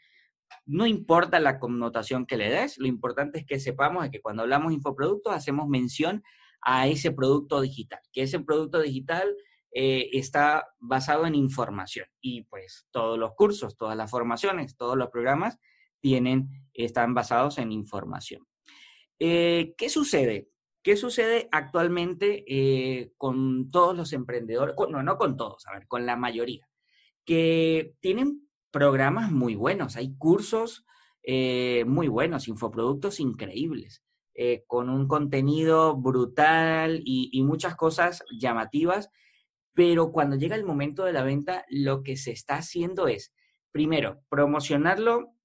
No 0.66 0.86
importa 0.86 1.40
la 1.40 1.58
connotación 1.58 2.26
que 2.26 2.36
le 2.36 2.50
des, 2.50 2.78
lo 2.78 2.88
importante 2.88 3.40
es 3.40 3.46
que 3.46 3.62
sepamos 3.62 4.10
que 4.10 4.22
cuando 4.22 4.42
hablamos 4.42 4.72
de 4.72 4.76
infoproductos 4.76 5.34
hacemos 5.34 5.70
mención 5.70 6.24
a 6.60 6.90
ese 6.90 7.14
producto 7.14 7.62
digital, 7.62 8.02
que 8.12 8.24
ese 8.24 8.42
producto 8.42 8.82
digital 8.82 9.34
eh, 9.78 10.10
está 10.18 10.70
basado 10.80 11.26
en 11.26 11.36
información 11.36 12.08
y 12.22 12.44
pues 12.44 12.88
todos 12.92 13.20
los 13.20 13.34
cursos, 13.34 13.76
todas 13.76 13.98
las 13.98 14.10
formaciones, 14.10 14.78
todos 14.78 14.96
los 14.96 15.10
programas 15.10 15.60
tienen, 16.00 16.48
están 16.74 17.14
basados 17.14 17.58
en 17.58 17.74
información. 17.74 18.48
Eh, 19.20 19.74
¿Qué 19.78 19.90
sucede? 19.90 20.48
¿Qué 20.82 20.96
sucede 20.96 21.50
actualmente 21.52 22.46
eh, 22.48 23.12
con 23.18 23.70
todos 23.70 23.98
los 23.98 24.14
emprendedores? 24.14 24.76
no, 24.90 25.04
no 25.04 25.18
con 25.18 25.36
todos, 25.36 25.68
a 25.68 25.74
ver, 25.74 25.88
con 25.90 26.06
la 26.06 26.16
mayoría, 26.16 26.70
que 27.26 27.96
tienen 28.00 28.48
programas 28.72 29.30
muy 29.30 29.56
buenos, 29.56 29.98
hay 29.98 30.16
cursos 30.16 30.86
muy 31.28 32.08
buenos, 32.08 32.48
infoproductos 32.48 33.20
increíbles, 33.20 34.04
con 34.68 34.90
un 34.90 35.08
contenido 35.08 35.98
brutal 35.98 37.02
y 37.04 37.42
muchas 37.42 37.76
cosas 37.76 38.24
llamativas, 38.40 39.10
pero 39.76 40.12
cuando 40.12 40.38
llega 40.38 40.56
el 40.56 40.66
momento 40.66 41.04
de 41.04 41.14
la 41.14 41.22
venta, 41.22 41.66
lo 41.70 42.02
que 42.02 42.16
se 42.16 42.32
está 42.32 42.56
haciendo 42.56 43.08
es, 43.08 43.34
primero, 43.72 44.24
promocionarlo 44.30 45.36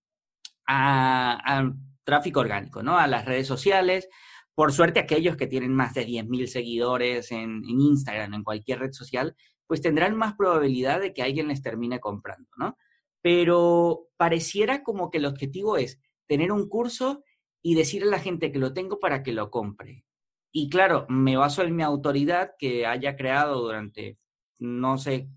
a, 0.66 1.68
tráfico 2.04 2.40
orgánico, 2.40 2.82
¿no? 2.82 2.96
A 2.96 3.06
las 3.06 3.24
redes 3.24 3.46
sociales, 3.46 4.08
por 4.54 4.72
suerte, 4.72 5.00
aquellos 5.00 5.36
que 5.36 5.48
tienen 5.48 5.74
más 5.74 5.94
de 5.94 6.06
10.000 6.06 6.46
seguidores 6.46 7.32
en, 7.32 7.62
en, 7.68 7.80
Instagram, 7.80 8.34
en 8.34 8.44
cualquier 8.44 8.78
red 8.78 8.92
social, 8.92 9.36
pues 9.66 9.80
tendrán 9.80 10.16
más 10.16 10.34
probabilidad 10.34 11.00
de 11.00 11.12
que 11.12 11.22
alguien 11.22 11.48
les 11.48 11.62
termine 11.62 12.00
comprando, 12.00 12.48
¿no? 12.56 12.76
Pero 13.20 14.06
pareciera 14.16 14.82
como 14.82 15.10
que 15.10 15.18
el 15.18 15.26
objetivo 15.26 15.76
es 15.76 16.00
tener 16.26 16.52
un 16.52 16.68
curso 16.68 17.24
y 17.62 17.74
decirle 17.74 18.08
a 18.08 18.12
la 18.12 18.18
gente 18.20 18.52
que 18.52 18.58
lo 18.58 18.72
tengo 18.72 19.00
para 19.00 19.22
que 19.22 19.32
lo 19.32 19.50
compre. 19.50 20.04
Y 20.52 20.68
claro, 20.68 21.06
me 21.08 21.36
baso 21.36 21.62
en 21.62 21.76
mi 21.76 21.82
autoridad 21.82 22.52
que 22.58 22.86
haya 22.86 23.16
creado 23.16 23.60
durante 23.60 24.19
no 24.60 24.98
sé 24.98 25.28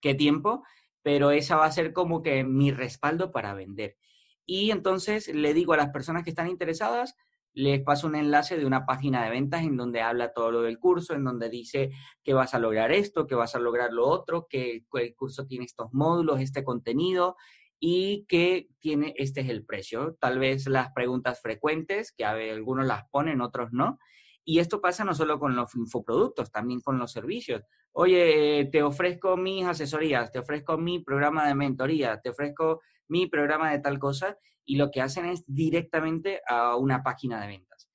qué 0.00 0.14
tiempo, 0.14 0.62
pero 1.02 1.32
esa 1.32 1.56
va 1.56 1.66
a 1.66 1.72
ser 1.72 1.92
como 1.92 2.22
que 2.22 2.44
mi 2.44 2.70
respaldo 2.70 3.32
para 3.32 3.54
vender. 3.54 3.96
Y 4.44 4.70
entonces 4.70 5.28
le 5.28 5.54
digo 5.54 5.72
a 5.72 5.76
las 5.76 5.90
personas 5.90 6.22
que 6.22 6.30
están 6.30 6.48
interesadas, 6.48 7.16
les 7.56 7.82
paso 7.82 8.06
un 8.06 8.14
enlace 8.14 8.58
de 8.58 8.66
una 8.66 8.84
página 8.84 9.24
de 9.24 9.30
ventas 9.30 9.62
en 9.62 9.78
donde 9.78 10.02
habla 10.02 10.34
todo 10.34 10.50
lo 10.50 10.62
del 10.62 10.78
curso, 10.78 11.14
en 11.14 11.24
donde 11.24 11.48
dice 11.48 11.90
que 12.22 12.34
vas 12.34 12.54
a 12.54 12.58
lograr 12.58 12.92
esto, 12.92 13.26
que 13.26 13.34
vas 13.34 13.54
a 13.54 13.58
lograr 13.58 13.92
lo 13.92 14.06
otro, 14.06 14.46
que 14.48 14.84
el 14.92 15.14
curso 15.14 15.46
tiene 15.46 15.64
estos 15.64 15.92
módulos, 15.92 16.40
este 16.40 16.62
contenido 16.62 17.34
y 17.80 18.26
que 18.26 18.68
tiene, 18.78 19.14
este 19.16 19.40
es 19.40 19.48
el 19.48 19.64
precio. 19.64 20.16
Tal 20.20 20.38
vez 20.38 20.66
las 20.66 20.92
preguntas 20.92 21.40
frecuentes, 21.40 22.12
que 22.12 22.26
algunos 22.26 22.86
las 22.86 23.08
ponen, 23.10 23.40
otros 23.40 23.72
no. 23.72 23.98
Y 24.48 24.60
esto 24.60 24.80
pasa 24.80 25.04
no 25.04 25.12
solo 25.12 25.40
con 25.40 25.56
los 25.56 25.74
infoproductos, 25.74 26.52
también 26.52 26.80
con 26.80 26.98
los 26.98 27.10
servicios. 27.10 27.62
Oye, 27.90 28.68
te 28.70 28.80
ofrezco 28.80 29.36
mis 29.36 29.66
asesorías, 29.66 30.30
te 30.30 30.38
ofrezco 30.38 30.78
mi 30.78 31.00
programa 31.00 31.48
de 31.48 31.56
mentoría, 31.56 32.20
te 32.20 32.30
ofrezco 32.30 32.80
mi 33.08 33.26
programa 33.26 33.72
de 33.72 33.80
tal 33.80 33.98
cosa 33.98 34.38
y 34.64 34.76
lo 34.76 34.92
que 34.92 35.02
hacen 35.02 35.26
es 35.26 35.42
directamente 35.48 36.42
a 36.48 36.76
una 36.76 37.02
página 37.02 37.40
de 37.40 37.48
ventas. 37.48 37.88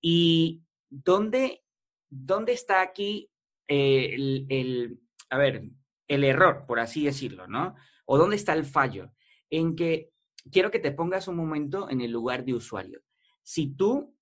¿Y 0.00 0.62
dónde, 0.88 1.64
dónde 2.08 2.52
está 2.52 2.82
aquí 2.82 3.28
eh, 3.66 4.14
el, 4.48 5.00
a 5.28 5.38
ver, 5.38 5.64
el 6.06 6.22
error, 6.22 6.66
por 6.68 6.78
así 6.78 7.04
decirlo, 7.04 7.48
¿no? 7.48 7.74
¿O 8.04 8.16
dónde 8.16 8.36
está 8.36 8.52
el 8.52 8.64
fallo? 8.64 9.12
En 9.50 9.74
que 9.74 10.12
quiero 10.52 10.70
que 10.70 10.78
te 10.78 10.92
pongas 10.92 11.26
un 11.26 11.36
momento 11.36 11.90
en 11.90 12.00
el 12.00 12.12
lugar 12.12 12.44
de 12.44 12.54
usuario. 12.54 13.02
Si 13.42 13.74
tú 13.74 14.15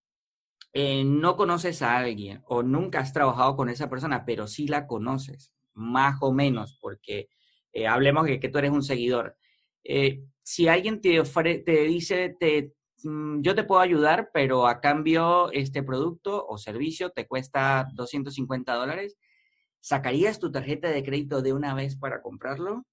eh, 0.74 1.04
no 1.04 1.36
conoces 1.36 1.80
a 1.82 1.96
alguien 1.96 2.42
o 2.46 2.62
nunca 2.62 3.00
has 3.00 3.12
trabajado 3.12 3.56
con 3.56 3.68
esa 3.70 3.88
persona, 3.88 4.24
pero 4.26 4.46
sí 4.46 4.68
la 4.68 4.86
conoces, 4.86 5.54
más 5.72 6.18
o 6.20 6.32
menos, 6.32 6.78
porque 6.80 7.28
eh, 7.72 7.86
hablemos 7.86 8.26
de 8.26 8.38
que 8.38 8.48
tú 8.48 8.58
eres 8.58 8.70
un 8.70 8.82
seguidor 8.82 9.36
eh, 9.84 10.24
si 10.42 10.68
alguien 10.68 11.00
te, 11.00 11.22
te 11.64 11.84
dice, 11.84 12.36
te, 12.40 12.74
mm, 13.02 13.42
yo 13.42 13.54
te 13.54 13.64
puedo 13.64 13.80
ayudar, 13.80 14.30
pero 14.32 14.66
a 14.66 14.80
cambio 14.80 15.52
este 15.52 15.82
producto 15.82 16.46
o 16.46 16.58
servicio 16.58 17.10
te 17.10 17.26
cuesta 17.26 17.88
250 17.94 18.74
dólares, 18.74 19.16
¿sacarías 19.80 20.38
tu 20.40 20.50
tarjeta 20.50 20.88
de 20.88 21.04
crédito 21.04 21.42
de 21.42 21.52
una 21.52 21.74
vez 21.74 21.96
para 21.96 22.22
comprarlo? 22.22 22.84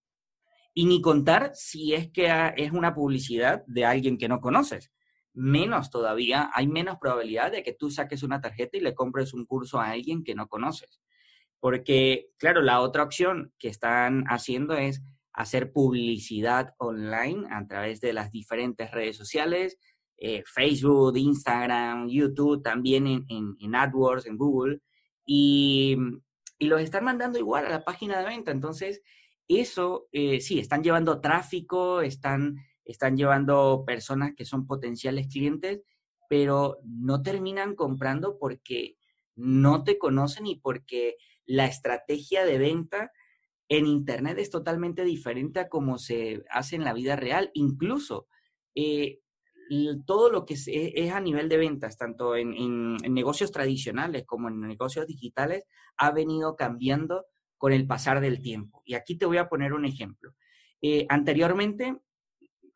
Y 0.74 0.86
ni 0.86 1.02
contar 1.02 1.52
si 1.54 1.94
es 1.94 2.10
que 2.12 2.30
es 2.58 2.72
una 2.72 2.94
publicidad 2.94 3.64
de 3.68 3.86
alguien 3.86 4.18
que 4.18 4.30
no 4.30 4.40
conoces. 4.42 4.92
Menos 5.34 5.90
todavía, 5.90 6.50
hay 6.54 6.68
menos 6.68 6.98
probabilidad 7.00 7.52
de 7.52 7.64
que 7.64 7.74
tú 7.74 7.90
saques 7.90 8.24
una 8.24 8.42
tarjeta 8.42 8.78
y 8.78 8.82
le 8.82 8.96
compres 8.96 9.34
un 9.34 9.46
curso 9.46 9.80
a 9.80 9.90
alguien 9.90 10.24
que 10.24 10.36
no 10.36 10.48
conoces. 10.48 11.02
Porque, 11.60 12.30
claro, 12.38 12.62
la 12.62 12.82
otra 12.82 13.04
opción 13.04 13.54
que 13.60 13.70
están 13.70 14.26
haciendo 14.28 14.76
es 14.76 15.02
hacer 15.34 15.72
publicidad 15.72 16.74
online 16.78 17.48
a 17.52 17.66
través 17.68 18.02
de 18.02 18.14
las 18.14 18.32
diferentes 18.32 18.92
redes 18.92 19.16
sociales, 19.16 19.78
eh, 20.18 20.44
Facebook, 20.46 21.18
Instagram, 21.18 22.10
YouTube, 22.10 22.62
también 22.62 23.08
en, 23.08 23.26
en, 23.60 23.76
AdWords, 23.76 24.26
en 24.26 24.38
Google, 24.38 24.82
y, 25.26 25.98
y, 26.60 26.66
los 26.68 26.82
están 26.82 27.06
mandando 27.06 27.40
igual 27.40 27.66
a 27.66 27.70
la 27.70 27.84
página 27.84 28.20
de 28.20 28.26
venta. 28.26 28.52
Entonces, 28.52 29.02
eso 29.48 30.08
eh, 30.12 30.40
sí, 30.42 30.60
están 30.60 30.84
llevando 30.84 31.22
tráfico, 31.22 32.02
están, 32.02 32.58
están 32.92 33.18
llevando 33.18 33.84
personas 33.86 34.34
que 34.36 34.46
son 34.46 34.68
potenciales 34.68 35.28
clientes, 35.28 35.82
pero 36.30 36.80
no 36.84 37.22
terminan 37.22 37.76
comprando 37.76 38.38
porque 38.40 38.98
no 39.36 39.84
te 39.84 39.98
conocen 39.98 40.48
y 40.48 40.56
porque 40.60 41.18
la 41.46 41.66
estrategia 41.66 42.46
de 42.46 42.58
venta 42.58 43.12
en 43.68 43.86
Internet 43.86 44.38
es 44.38 44.50
totalmente 44.50 45.04
diferente 45.04 45.60
a 45.60 45.70
cómo 45.70 45.98
se 45.98 46.44
hace 46.50 46.76
en 46.76 46.84
la 46.84 46.94
vida 46.94 47.16
real. 47.16 47.52
Incluso 47.54 48.28
eh, 48.76 49.20
todo 50.06 50.30
lo 50.30 50.46
que 50.46 50.56
es, 50.56 51.12
a 51.12 51.20
nivel 51.22 51.48
de 51.48 51.58
ventas, 51.58 51.98
tanto 51.98 52.36
en, 52.36 52.98
negocios 52.98 53.52
tradicionales 53.52 54.26
como 54.26 54.50
en 54.50 54.60
negocios 54.62 55.08
digitales, 55.08 55.64
ha 55.98 56.12
venido 56.12 56.56
cambiando 56.56 57.26
con 57.58 57.72
el 57.72 57.88
pasar 57.88 58.20
del 58.20 58.42
tiempo. 58.42 58.82
Y 58.86 58.96
aquí 58.96 59.18
te 59.18 59.26
voy 59.26 59.38
a 59.38 59.48
poner 59.48 59.74
un 59.74 59.86
ejemplo. 59.86 60.34
Eh, 60.82 61.06
anteriormente, 61.10 61.96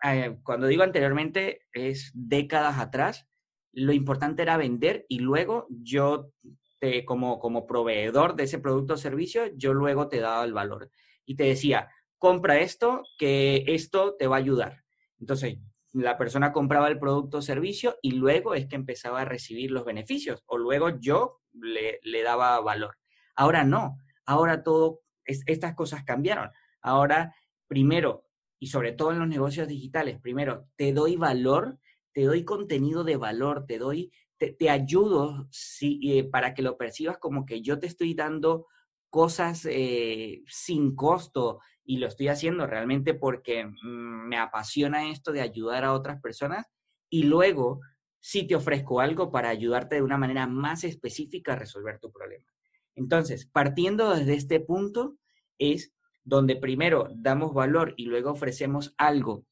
eh, 0.04 0.38
cuando 0.44 0.68
digo 0.68 0.84
anteriormente, 0.84 1.62
es 1.74 2.12
décadas 2.14 2.80
atrás, 2.80 3.28
lo 3.72 3.92
importante 3.94 4.42
era 4.42 4.58
vender 4.58 5.06
y 5.10 5.20
luego 5.20 5.68
yo, 5.70 6.32
te, 6.80 7.06
como, 7.06 7.40
como 7.40 7.68
proveedor 7.68 8.36
de 8.36 8.44
ese 8.44 8.60
producto 8.60 8.94
o 8.94 8.98
servicio, 8.98 9.48
yo 9.56 9.74
luego 9.74 10.08
te 10.08 10.20
daba 10.20 10.44
el 10.46 10.54
valor 10.54 10.90
y 11.26 11.36
te 11.36 11.44
decía, 11.44 11.90
compra 12.18 12.60
esto, 12.60 13.04
que 13.18 13.64
esto 13.68 14.16
te 14.16 14.28
va 14.28 14.38
a 14.38 14.40
ayudar. 14.40 14.84
Entonces, 15.20 15.58
la 15.94 16.18
persona 16.18 16.52
compraba 16.52 16.90
el 16.90 17.00
producto 17.00 17.38
o 17.38 17.42
servicio 17.42 17.98
y 18.02 18.12
luego 18.12 18.54
es 18.54 18.68
que 18.68 18.76
empezaba 18.76 19.22
a 19.22 19.26
recibir 19.26 19.72
los 19.72 19.86
beneficios 19.86 20.44
o 20.46 20.58
luego 20.58 21.00
yo 21.00 21.40
le, 21.54 22.00
daba 22.24 22.60
valor. 22.60 22.98
Ahora 23.36 23.64
no, 23.64 23.98
ahora 24.26 24.62
todo, 24.62 25.02
estas 25.24 25.74
cosas 25.74 26.04
cambiaron. 26.04 26.52
Ahora, 26.82 27.36
primero, 27.68 28.25
y 28.66 28.68
sobre 28.68 28.94
todo 28.94 29.12
en 29.12 29.20
los 29.20 29.28
negocios 29.28 29.68
digitales, 29.68 30.20
primero, 30.20 30.68
te 30.76 30.92
doy 30.92 31.18
valor, 31.18 31.78
te 32.14 32.24
doy 32.24 32.44
contenido 32.44 33.04
de 33.04 33.16
valor, 33.16 33.68
te 33.68 33.78
doy, 33.78 34.12
te, 34.40 34.72
ayudo 34.72 35.48
eh, 35.82 36.24
para 36.24 36.56
que 36.56 36.64
lo 36.64 36.76
percibas 36.76 37.20
como 37.20 37.46
que 37.46 37.62
yo 37.62 37.78
te 37.78 37.86
estoy 37.86 38.16
dando 38.16 38.66
cosas 39.12 39.68
eh, 39.70 40.42
sin 40.48 40.96
costo, 40.96 41.60
y 41.84 41.98
lo 41.98 42.08
estoy 42.08 42.30
haciendo 42.30 42.66
realmente 42.66 43.14
porque 43.14 43.66
mm, 43.66 44.30
me 44.30 44.38
apasiona 44.38 45.12
esto 45.12 45.32
de 45.32 45.42
ayudar 45.42 45.84
a 45.84 45.94
otras 45.94 46.20
personas 46.20 46.66
y 47.08 47.22
luego 47.22 47.82
sí 48.20 48.48
te 48.48 48.56
ofrezco 48.56 49.00
algo 49.00 49.32
para 49.32 49.50
ayudarte 49.50 49.94
de 49.94 50.02
una 50.02 50.18
manera 50.18 50.48
más 50.48 50.84
específica 50.86 51.54
a 51.54 51.58
resolver 51.58 52.00
tu 52.00 52.12
problema. 52.12 52.52
Entonces, 52.96 53.46
partiendo 53.46 54.16
desde 54.16 54.34
este 54.34 54.60
punto 54.60 55.20
es 55.60 55.94
donde 56.26 56.56
primero 56.56 57.08
damos 57.16 57.54
valor 57.54 57.94
y 57.96 58.06
luego 58.06 58.32
ofrecemos 58.32 58.94
algo 58.98 59.46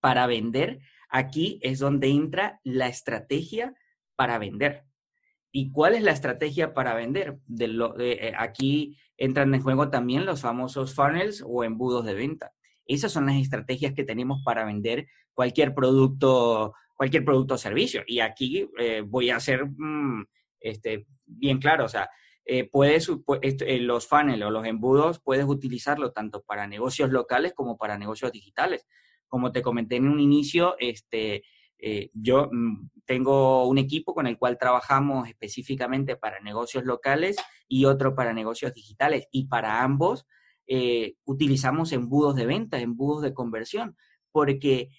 para 0.00 0.26
vender, 0.26 0.80
aquí 1.08 1.58
es 1.62 1.78
donde 1.78 2.08
entra 2.08 2.60
la 2.62 2.88
estrategia 2.88 3.74
para 4.14 4.38
vender. 4.38 4.84
¿Y 5.50 5.72
cuál 5.72 5.94
es 5.94 6.02
la 6.02 6.12
estrategia 6.12 6.74
para 6.74 6.94
vender? 6.94 7.38
De 7.46 7.68
lo, 7.68 7.98
eh, 7.98 8.34
aquí 8.36 8.98
entran 9.16 9.54
en 9.54 9.62
juego 9.62 9.88
también 9.88 10.26
los 10.26 10.42
famosos 10.42 10.94
funnels 10.94 11.42
o 11.46 11.64
embudos 11.64 12.04
de 12.04 12.14
venta. 12.14 12.52
Esas 12.86 13.12
son 13.12 13.26
las 13.26 13.36
estrategias 13.36 13.94
que 13.94 14.04
tenemos 14.04 14.42
para 14.44 14.64
vender 14.64 15.06
cualquier 15.32 15.74
producto, 15.74 16.74
cualquier 16.96 17.24
producto 17.24 17.54
o 17.54 17.58
servicio. 17.58 18.02
Y 18.06 18.20
aquí 18.20 18.68
eh, 18.78 19.02
voy 19.06 19.30
a 19.30 19.40
ser 19.40 19.64
mm, 19.66 20.26
este, 20.60 21.06
bien 21.24 21.58
claro, 21.58 21.84
o 21.84 21.88
sea, 21.88 22.10
eh, 22.46 22.68
puedes, 22.68 23.08
los 23.08 24.06
funnels 24.06 24.42
o 24.42 24.50
los 24.50 24.66
embudos 24.66 25.20
puedes 25.20 25.46
utilizarlo 25.46 26.12
tanto 26.12 26.42
para 26.42 26.66
negocios 26.66 27.10
locales 27.10 27.54
como 27.54 27.78
para 27.78 27.96
negocios 27.96 28.32
digitales. 28.32 28.86
Como 29.28 29.50
te 29.50 29.62
comenté 29.62 29.96
en 29.96 30.08
un 30.08 30.20
inicio, 30.20 30.76
este, 30.78 31.44
eh, 31.78 32.10
yo 32.12 32.50
mm, 32.52 32.90
tengo 33.06 33.66
un 33.66 33.78
equipo 33.78 34.14
con 34.14 34.26
el 34.26 34.38
cual 34.38 34.58
trabajamos 34.58 35.28
específicamente 35.28 36.16
para 36.16 36.40
negocios 36.40 36.84
locales 36.84 37.36
y 37.66 37.86
otro 37.86 38.14
para 38.14 38.34
negocios 38.34 38.74
digitales. 38.74 39.26
Y 39.30 39.46
para 39.46 39.82
ambos 39.82 40.26
eh, 40.66 41.16
utilizamos 41.24 41.92
embudos 41.92 42.36
de 42.36 42.46
venta, 42.46 42.78
embudos 42.78 43.22
de 43.22 43.32
conversión, 43.32 43.96
porque 44.32 44.90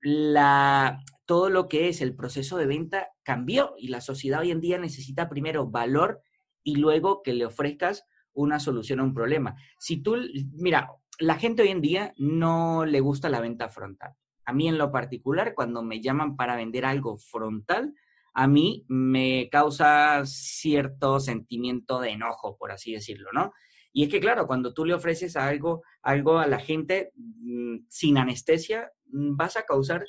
la, 0.00 1.00
todo 1.26 1.50
lo 1.50 1.68
que 1.68 1.88
es 1.88 2.00
el 2.00 2.14
proceso 2.14 2.56
de 2.58 2.66
venta 2.66 3.08
cambió 3.22 3.74
y 3.76 3.88
la 3.88 4.00
sociedad 4.00 4.40
hoy 4.40 4.52
en 4.52 4.60
día 4.60 4.78
necesita 4.78 5.28
primero 5.28 5.66
valor 5.66 6.22
y 6.62 6.76
luego 6.76 7.22
que 7.22 7.32
le 7.32 7.46
ofrezcas 7.46 8.04
una 8.32 8.60
solución 8.60 9.00
a 9.00 9.04
un 9.04 9.14
problema. 9.14 9.56
Si 9.78 10.02
tú, 10.02 10.16
mira, 10.52 10.90
la 11.18 11.36
gente 11.36 11.62
hoy 11.62 11.68
en 11.68 11.80
día 11.80 12.14
no 12.16 12.84
le 12.84 13.00
gusta 13.00 13.28
la 13.28 13.40
venta 13.40 13.68
frontal. 13.68 14.14
A 14.44 14.52
mí 14.52 14.68
en 14.68 14.78
lo 14.78 14.90
particular, 14.90 15.54
cuando 15.54 15.82
me 15.82 16.00
llaman 16.00 16.36
para 16.36 16.56
vender 16.56 16.84
algo 16.84 17.18
frontal, 17.18 17.94
a 18.34 18.46
mí 18.46 18.84
me 18.88 19.48
causa 19.50 20.22
cierto 20.24 21.20
sentimiento 21.20 22.00
de 22.00 22.10
enojo, 22.10 22.56
por 22.56 22.72
así 22.72 22.92
decirlo, 22.92 23.30
¿no? 23.32 23.52
Y 23.92 24.04
es 24.04 24.08
que, 24.08 24.20
claro, 24.20 24.46
cuando 24.46 24.72
tú 24.72 24.84
le 24.84 24.94
ofreces 24.94 25.36
algo, 25.36 25.82
algo 26.02 26.38
a 26.38 26.46
la 26.46 26.60
gente 26.60 27.12
mm, 27.16 27.86
sin 27.88 28.18
anestesia, 28.18 28.90
mm, 29.06 29.36
vas 29.36 29.56
a 29.56 29.64
causar 29.64 30.04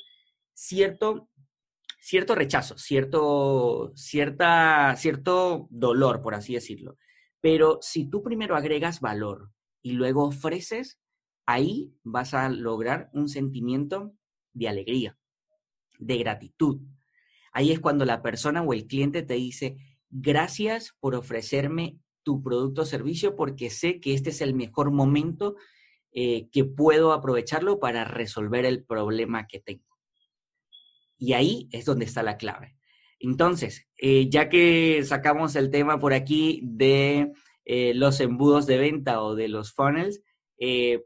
cierto, 0.54 1.28
cierto 2.02 2.34
rechazo, 2.34 2.76
cierto, 2.76 3.92
cierta, 3.94 4.94
cierto 4.96 5.68
dolor, 5.70 6.20
por 6.20 6.34
así 6.34 6.54
decirlo. 6.54 6.96
Pero 7.40 7.78
si 7.80 8.10
tú 8.10 8.24
primero 8.24 8.56
agregas 8.56 9.00
valor 9.00 9.52
y 9.82 9.92
luego 9.92 10.24
ofreces, 10.24 10.98
ahí 11.46 11.94
vas 12.02 12.34
a 12.34 12.48
lograr 12.48 13.08
un 13.12 13.28
sentimiento 13.28 14.14
de 14.52 14.68
alegría, 14.68 15.16
de 16.00 16.18
gratitud. 16.18 16.80
Ahí 17.52 17.70
es 17.70 17.78
cuando 17.78 18.04
la 18.04 18.20
persona 18.20 18.62
o 18.62 18.72
el 18.72 18.88
cliente 18.88 19.22
te 19.22 19.34
dice, 19.34 19.76
gracias 20.10 20.96
por 20.98 21.14
ofrecerme 21.14 22.00
tu 22.24 22.42
producto 22.42 22.82
o 22.82 22.86
servicio 22.86 23.36
porque 23.36 23.70
sé 23.70 24.00
que 24.00 24.14
este 24.14 24.30
es 24.30 24.40
el 24.40 24.54
mejor 24.54 24.90
momento 24.90 25.54
eh, 26.10 26.48
que 26.50 26.64
puedo 26.64 27.12
aprovecharlo 27.12 27.78
para 27.78 28.04
resolver 28.04 28.64
el 28.64 28.84
problema 28.84 29.46
que 29.46 29.60
tengo. 29.60 29.91
Y 31.22 31.34
ahí 31.34 31.68
es 31.70 31.84
donde 31.84 32.04
está 32.04 32.24
la 32.24 32.36
clave. 32.36 32.74
Entonces, 33.20 33.86
eh, 33.96 34.28
ya 34.28 34.48
que 34.48 35.00
sacamos 35.04 35.54
el 35.54 35.70
tema 35.70 36.00
por 36.00 36.14
aquí 36.14 36.60
de 36.64 37.30
eh, 37.64 37.94
los 37.94 38.18
embudos 38.18 38.66
de 38.66 38.78
venta 38.78 39.22
o 39.22 39.36
de 39.36 39.46
los 39.46 39.72
funnels, 39.72 40.20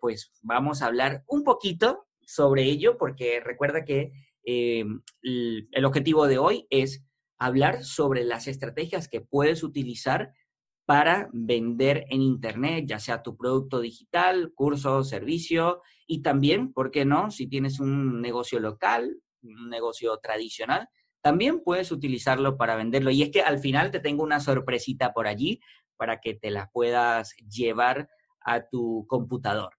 pues 0.00 0.32
vamos 0.42 0.80
a 0.80 0.86
hablar 0.86 1.22
un 1.26 1.44
poquito 1.44 2.06
sobre 2.22 2.64
ello 2.64 2.96
porque 2.98 3.40
recuerda 3.40 3.84
que 3.84 4.12
eh, 4.44 4.86
el 5.22 5.84
objetivo 5.84 6.26
de 6.26 6.38
hoy 6.38 6.66
es 6.70 7.04
hablar 7.38 7.84
sobre 7.84 8.24
las 8.24 8.48
estrategias 8.48 9.08
que 9.08 9.20
puedes 9.20 9.62
utilizar 9.62 10.32
para 10.86 11.28
vender 11.34 12.06
en 12.08 12.22
Internet, 12.22 12.86
ya 12.86 13.00
sea 13.00 13.22
tu 13.22 13.36
producto 13.36 13.80
digital, 13.80 14.52
curso, 14.54 15.04
servicio 15.04 15.82
y 16.06 16.22
también, 16.22 16.72
¿por 16.72 16.90
qué 16.90 17.04
no? 17.04 17.30
Si 17.30 17.46
tienes 17.48 17.80
un 17.80 18.22
negocio 18.22 18.60
local, 18.60 19.20
un 19.46 19.70
negocio 19.70 20.18
tradicional, 20.18 20.88
también 21.20 21.62
puedes 21.64 21.90
utilizarlo 21.90 22.56
para 22.56 22.76
venderlo. 22.76 23.10
Y 23.10 23.22
es 23.22 23.30
que 23.30 23.42
al 23.42 23.58
final 23.58 23.90
te 23.90 24.00
tengo 24.00 24.22
una 24.22 24.40
sorpresita 24.40 25.12
por 25.12 25.26
allí 25.26 25.60
para 25.96 26.20
que 26.20 26.34
te 26.34 26.50
la 26.50 26.70
puedas 26.72 27.34
llevar 27.48 28.08
a 28.40 28.66
tu 28.68 29.06
computador. 29.08 29.74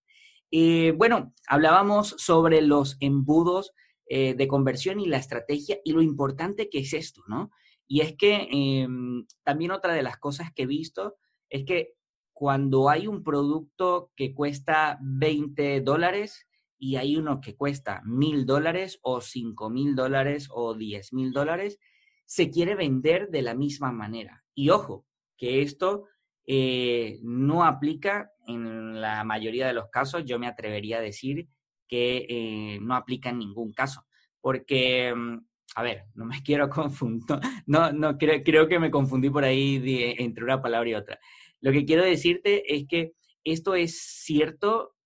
Eh, 0.52 0.94
bueno, 0.96 1.34
hablábamos 1.48 2.16
sobre 2.18 2.62
los 2.62 2.98
embudos 3.00 3.74
eh, 4.08 4.34
de 4.36 4.48
conversión 4.48 5.00
y 5.00 5.08
la 5.08 5.18
estrategia 5.18 5.80
y 5.84 5.92
lo 5.92 6.02
importante 6.02 6.70
que 6.70 6.80
es 6.80 6.94
esto, 6.94 7.24
¿no? 7.28 7.52
Y 7.88 8.02
es 8.02 8.16
que 8.18 8.48
em, 8.52 9.26
también 9.44 9.72
otra 9.72 9.94
de 9.94 10.04
las 10.04 10.18
cosas 10.18 10.52
que 10.54 10.64
he 10.64 10.68
visto 10.68 11.16
es 11.50 11.66
que 11.66 11.94
cuando 12.34 12.90
hay 12.90 13.08
un 13.08 13.24
producto 13.24 14.12
que 14.16 14.34
cuesta 14.34 14.98
20 15.02 15.82
dólares 15.82 16.47
y 16.80 16.96
hay 16.96 17.18
uno 17.18 17.42
que 17.42 17.56
cuesta 17.56 18.02
mil 18.06 18.46
dólares 18.46 19.00
o 19.02 19.22
cinco 19.22 19.70
mil 19.70 19.96
dólares 19.96 20.50
o 20.52 20.74
diez 20.74 21.14
mil 21.14 21.32
dólares, 21.32 21.80
se 22.26 22.50
quiere 22.50 22.76
vender 22.76 23.30
de 23.30 23.42
la 23.42 23.56
misma 23.56 23.92
manera. 23.92 24.44
Y 24.54 24.70
ojo, 24.70 25.06
que 25.38 25.62
esto 25.62 26.06
eh, 26.46 27.20
no 27.24 27.64
aplica 27.64 28.32
en 28.48 29.02
la 29.02 29.24
mayoría 29.24 29.68
de 29.68 29.74
los 29.74 29.90
casos, 29.90 30.26
yo 30.26 30.40
me 30.40 30.48
atrevería 30.48 30.98
a 30.98 31.02
decir 31.02 31.48
que 31.88 32.26
eh, 32.30 32.80
no 32.82 32.96
aplica 32.96 33.30
en 33.30 33.40
ningún 33.40 33.72
caso, 33.74 34.06
porque, 34.42 35.14
mm, 35.16 35.38
a 35.76 35.84
ver, 35.84 36.06
no 36.16 36.26
me 36.26 36.42
quiero 36.44 36.70
confundir, 36.70 37.38
no, 37.66 37.92
no 37.92 38.18
creo, 38.18 38.44
creo 38.44 38.68
que 38.68 38.80
me 38.80 38.92
confundí 38.92 39.30
por 39.30 39.44
ahí 39.44 40.16
entre 40.20 40.44
una 40.44 40.62
palabra 40.62 40.90
y 40.90 40.94
otra. 40.96 41.20
Lo 41.62 41.72
que 41.72 41.86
quiero 41.86 42.04
decirte 42.04 42.76
es 42.76 42.86
que 42.88 43.14
esto 43.44 43.76
es 43.76 43.98
cierto 44.00 44.97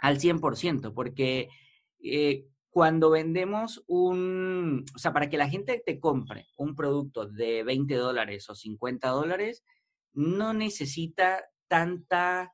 al 0.00 0.18
100%, 0.18 0.92
porque 0.94 1.48
eh, 2.02 2.46
cuando 2.70 3.10
vendemos 3.10 3.84
un, 3.86 4.84
o 4.94 4.98
sea, 4.98 5.12
para 5.12 5.28
que 5.28 5.38
la 5.38 5.48
gente 5.48 5.82
te 5.84 5.98
compre 5.98 6.46
un 6.56 6.74
producto 6.74 7.26
de 7.26 7.64
20 7.64 7.94
dólares 7.94 8.48
o 8.48 8.54
50 8.54 9.08
dólares, 9.08 9.64
no 10.12 10.52
necesita 10.52 11.44
tanta 11.68 12.52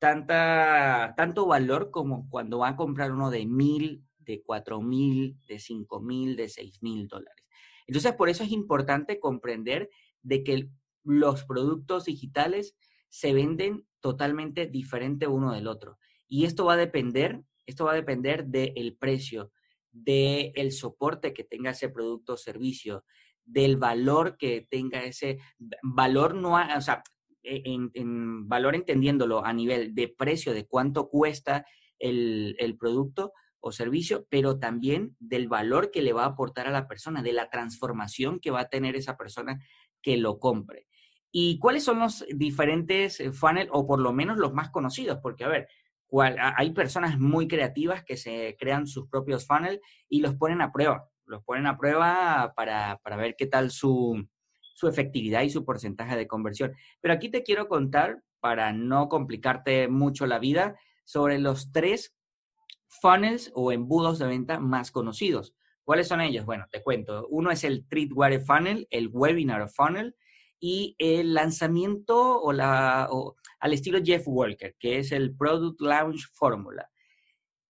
tanta, 0.00 1.14
tanto 1.16 1.46
valor 1.46 1.90
como 1.92 2.28
cuando 2.28 2.58
va 2.58 2.68
a 2.68 2.76
comprar 2.76 3.12
uno 3.12 3.30
de 3.30 3.46
mil, 3.46 4.02
de 4.18 4.42
cuatro 4.42 4.80
mil, 4.80 5.36
de 5.46 5.60
cinco 5.60 6.00
mil, 6.00 6.36
de 6.36 6.48
seis 6.48 6.82
mil 6.82 7.06
dólares. 7.06 7.44
Entonces, 7.86 8.14
por 8.14 8.28
eso 8.28 8.42
es 8.42 8.50
importante 8.50 9.20
comprender 9.20 9.90
de 10.22 10.42
que 10.42 10.70
los 11.04 11.44
productos 11.44 12.06
digitales 12.06 12.76
se 13.10 13.34
venden 13.34 13.86
totalmente 14.00 14.66
diferente 14.66 15.26
uno 15.26 15.52
del 15.52 15.66
otro. 15.66 15.98
Y 16.30 16.44
esto 16.44 16.64
va 16.64 16.74
a 16.74 16.78
depender, 16.78 17.42
esto 17.66 17.84
va 17.84 17.92
a 17.92 17.96
depender 17.96 18.46
del 18.46 18.96
precio, 18.96 19.50
del 19.90 20.70
soporte 20.70 21.34
que 21.34 21.42
tenga 21.42 21.72
ese 21.72 21.88
producto 21.88 22.34
o 22.34 22.36
servicio, 22.36 23.04
del 23.44 23.76
valor 23.76 24.36
que 24.38 24.66
tenga 24.70 25.02
ese 25.02 25.38
valor, 25.82 26.36
no, 26.36 26.54
o 26.54 26.80
sea, 26.80 27.02
e, 27.42 27.62
en, 27.66 28.48
valor 28.48 28.76
entendiéndolo 28.76 29.44
a 29.44 29.52
nivel 29.52 29.92
de 29.92 30.06
precio, 30.06 30.54
de 30.54 30.68
cuánto 30.68 31.08
cuesta 31.08 31.66
el, 31.98 32.54
el 32.60 32.76
producto 32.76 33.32
o 33.58 33.72
servicio, 33.72 34.24
pero 34.30 34.60
también 34.60 35.16
del 35.18 35.48
valor 35.48 35.90
que 35.90 36.00
le 36.00 36.12
va 36.12 36.22
a 36.22 36.28
aportar 36.28 36.68
a 36.68 36.70
la 36.70 36.86
persona, 36.86 37.24
de 37.24 37.32
la 37.32 37.50
transformación 37.50 38.38
que 38.38 38.52
va 38.52 38.60
a 38.60 38.68
tener 38.68 38.94
esa 38.94 39.16
persona 39.16 39.58
que 40.00 40.16
lo 40.16 40.38
compre. 40.38 40.86
¿Y 41.32 41.58
cuáles 41.58 41.84
son 41.84 42.00
los 42.00 42.24
diferentes 42.34 43.22
funnels, 43.32 43.70
o 43.72 43.86
por 43.86 44.00
lo 44.00 44.12
menos 44.12 44.38
los 44.38 44.52
más 44.52 44.70
conocidos? 44.70 45.18
Porque, 45.22 45.44
a 45.44 45.48
ver, 45.48 45.68
hay 46.38 46.70
personas 46.72 47.18
muy 47.18 47.48
creativas 47.48 48.04
que 48.04 48.16
se 48.16 48.56
crean 48.58 48.86
sus 48.86 49.08
propios 49.08 49.46
funnels 49.46 49.80
y 50.08 50.20
los 50.20 50.34
ponen 50.34 50.60
a 50.60 50.72
prueba. 50.72 51.08
Los 51.26 51.44
ponen 51.44 51.66
a 51.66 51.78
prueba 51.78 52.52
para, 52.56 52.98
ver 53.16 53.36
qué 53.36 53.46
tal 53.46 53.70
su, 53.70 54.26
su 54.74 54.88
efectividad 54.88 55.42
y 55.42 55.50
su 55.50 55.64
porcentaje 55.64 56.16
de 56.16 56.26
conversión. 56.26 56.74
Pero 57.00 57.14
aquí 57.14 57.28
te 57.28 57.42
quiero 57.42 57.68
contar, 57.68 58.22
para 58.40 58.72
no 58.72 59.08
complicarte 59.08 59.88
mucho 59.88 60.26
la 60.26 60.38
vida, 60.38 60.76
sobre 61.04 61.38
los 61.38 61.72
tres 61.72 62.16
funnels 62.88 63.52
o 63.54 63.72
embudos 63.72 64.18
de 64.18 64.26
venta 64.26 64.58
más 64.58 64.90
conocidos. 64.90 65.54
¿Cuáles 65.84 66.08
son 66.08 66.20
ellos? 66.20 66.44
Bueno, 66.44 66.66
te 66.70 66.82
cuento. 66.82 67.26
Uno 67.30 67.50
es 67.50 67.64
el 67.64 67.86
Treatware 67.88 68.40
Funnel, 68.40 68.86
el 68.90 69.08
Webinar 69.12 69.68
Funnel 69.68 70.14
y 70.60 70.94
el 70.98 71.34
lanzamiento 71.34 72.40
o 72.40 72.52
la, 72.52 73.08
al 73.60 73.72
estilo 73.74 74.00
Jeff 74.02 74.24
Walker, 74.26 74.74
que 74.78 74.98
es 74.98 75.12
el 75.12 75.36
Product 75.36 75.80
Launch 75.80 76.26
Formula. 76.32 76.90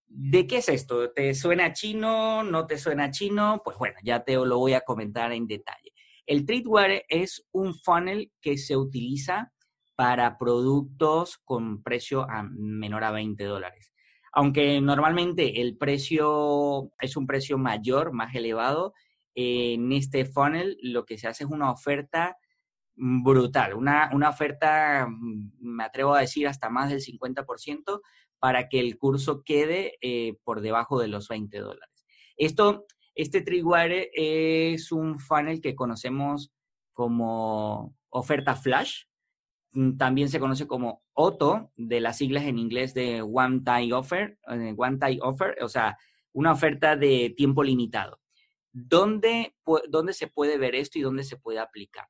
¿De 0.07 0.47
qué 0.47 0.59
es 0.59 0.69
esto? 0.69 1.13
¿Te 1.13 1.35
suena 1.35 1.73
chino? 1.73 2.43
¿No 2.43 2.67
te 2.67 2.79
suena 2.79 3.11
chino? 3.11 3.61
Pues 3.65 3.77
bueno, 3.77 3.97
ya 4.03 4.25
te 4.25 4.35
lo 4.35 4.59
voy 4.59 4.73
a 4.73 4.81
comentar 4.81 5.33
en 5.33 5.47
detalle. 5.47 5.93
El 6.27 6.47
Treatware 6.47 7.05
es 7.09 7.47
un 7.53 7.75
funnel 7.75 8.33
que 8.41 8.57
se 8.57 8.77
utiliza 8.77 9.53
para 9.97 10.39
productos 10.39 11.39
con 11.45 11.83
precio 11.83 12.23
a 12.23 12.43
menor 12.43 13.05
a 13.05 13.11
20 13.11 13.45
dólares. 13.45 13.93
Aunque 14.33 14.81
normalmente 14.81 15.61
el 15.61 15.77
precio 15.77 16.93
es 17.01 17.17
un 17.17 17.27
precio 17.27 17.59
mayor, 17.59 18.13
más 18.13 18.35
elevado, 18.35 18.95
en 19.35 19.93
este 19.93 20.25
funnel 20.25 20.79
lo 20.83 21.05
que 21.05 21.19
se 21.19 21.29
hace 21.29 21.45
es 21.45 21.51
una 21.51 21.71
oferta 21.71 22.37
brutal, 22.97 23.75
una, 23.75 24.11
oferta, 24.29 25.07
mm, 25.09 25.53
me 25.61 25.85
atrevo 25.85 26.15
a 26.15 26.21
decir, 26.21 26.47
hasta 26.47 26.71
más 26.71 26.91
del 26.91 27.01
50% 27.01 28.03
para 28.39 28.69
que 28.69 28.81
el 28.81 28.99
curso 28.99 29.43
quede 29.45 29.99
eh, 30.01 30.37
por 30.45 30.61
debajo 30.61 31.01
de 31.01 31.09
los 31.09 31.29
20 31.29 31.59
dólares. 31.59 32.05
Esto, 32.37 32.87
este 33.15 33.43
Triguare 33.43 34.11
es 34.15 34.93
un 34.93 35.19
funnel 35.19 35.61
que 35.61 35.75
conocemos 35.75 36.53
como 36.93 37.95
oferta 38.11 38.57
flash, 38.57 39.05
mm, 39.73 39.97
también 39.97 40.29
se 40.29 40.41
conoce 40.41 40.67
como 40.67 41.03
OTO, 41.13 41.73
de 41.77 42.01
las 42.01 42.19
siglas 42.19 42.45
en 42.45 42.59
inglés 42.59 42.95
de 42.95 43.23
One 43.23 43.61
Time 43.65 43.93
Offer, 43.93 44.39
eh, 44.49 44.75
One 44.77 44.99
Time 44.99 45.19
Offer, 45.23 45.57
o 45.63 45.69
sea, 45.69 45.97
una 46.33 46.53
oferta 46.53 46.97
de 46.97 47.35
tiempo 47.37 47.63
limitado. 47.63 48.21
¿Dónde, 48.73 49.57
¿Dónde 49.89 50.13
se 50.13 50.29
puede 50.29 50.59
ver 50.59 50.75
esto 50.75 50.99
y 50.99 51.03
dónde 51.03 51.25
se 51.25 51.37
puede 51.37 51.59
aplicar? 51.59 52.07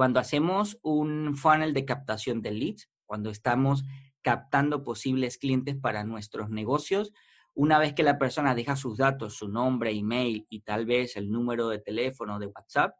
Cuando 0.00 0.18
hacemos 0.18 0.78
un 0.80 1.36
funnel 1.36 1.74
de 1.74 1.84
captación 1.84 2.40
de 2.40 2.52
leads, 2.52 2.88
cuando 3.04 3.28
estamos 3.28 3.84
captando 4.22 4.82
posibles 4.82 5.36
clientes 5.36 5.76
para 5.76 6.04
nuestros 6.04 6.48
negocios, 6.48 7.12
una 7.52 7.78
vez 7.78 7.92
que 7.92 8.02
la 8.02 8.16
persona 8.16 8.54
deja 8.54 8.76
sus 8.76 8.96
datos, 8.96 9.36
su 9.36 9.48
nombre, 9.48 9.92
email 9.92 10.46
y 10.48 10.60
tal 10.60 10.86
vez 10.86 11.18
el 11.18 11.30
número 11.30 11.68
de 11.68 11.80
teléfono 11.80 12.38
de 12.38 12.46
WhatsApp, 12.46 12.94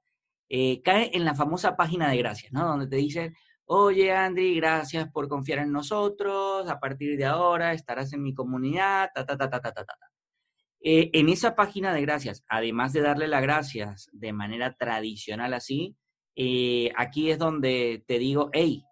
eh, 0.51 0.83
cae 0.83 1.11
en 1.15 1.25
la 1.25 1.35
famosa 1.35 1.75
página 1.75 2.11
de 2.11 2.19
gracias, 2.19 2.53
¿no? 2.53 2.67
Donde 2.67 2.87
te 2.87 2.97
dicen, 2.97 3.35
oye 3.65 4.13
Andy, 4.13 4.57
gracias 4.57 5.11
por 5.11 5.27
confiar 5.27 5.61
en 5.61 5.73
nosotros, 5.73 6.69
a 6.69 6.79
partir 6.81 7.17
de 7.17 7.25
ahora 7.25 7.73
estarás 7.73 8.13
en 8.13 8.23
mi 8.23 8.35
comunidad, 8.35 9.09
ta, 9.15 9.25
ta, 9.25 9.39
ta, 9.39 9.49
ta, 9.49 9.59
ta, 9.63 9.73
ta, 9.73 9.85
ta. 9.87 9.97
Eh, 10.83 11.09
en 11.15 11.31
esa 11.31 11.57
página 11.57 11.95
de 11.95 12.03
gracias, 12.03 12.45
además 12.47 12.93
de 12.93 13.01
darle 13.01 13.27
las 13.27 13.41
gracias 13.41 14.11
de 14.13 14.35
manera 14.35 14.75
tradicional 14.75 15.55
así, 15.55 15.97
eh, 16.37 16.93
aquí 16.97 17.31
es 17.31 17.39
donde 17.39 18.05
te 18.07 18.19
digo, 18.19 18.51
hey, 18.53 18.85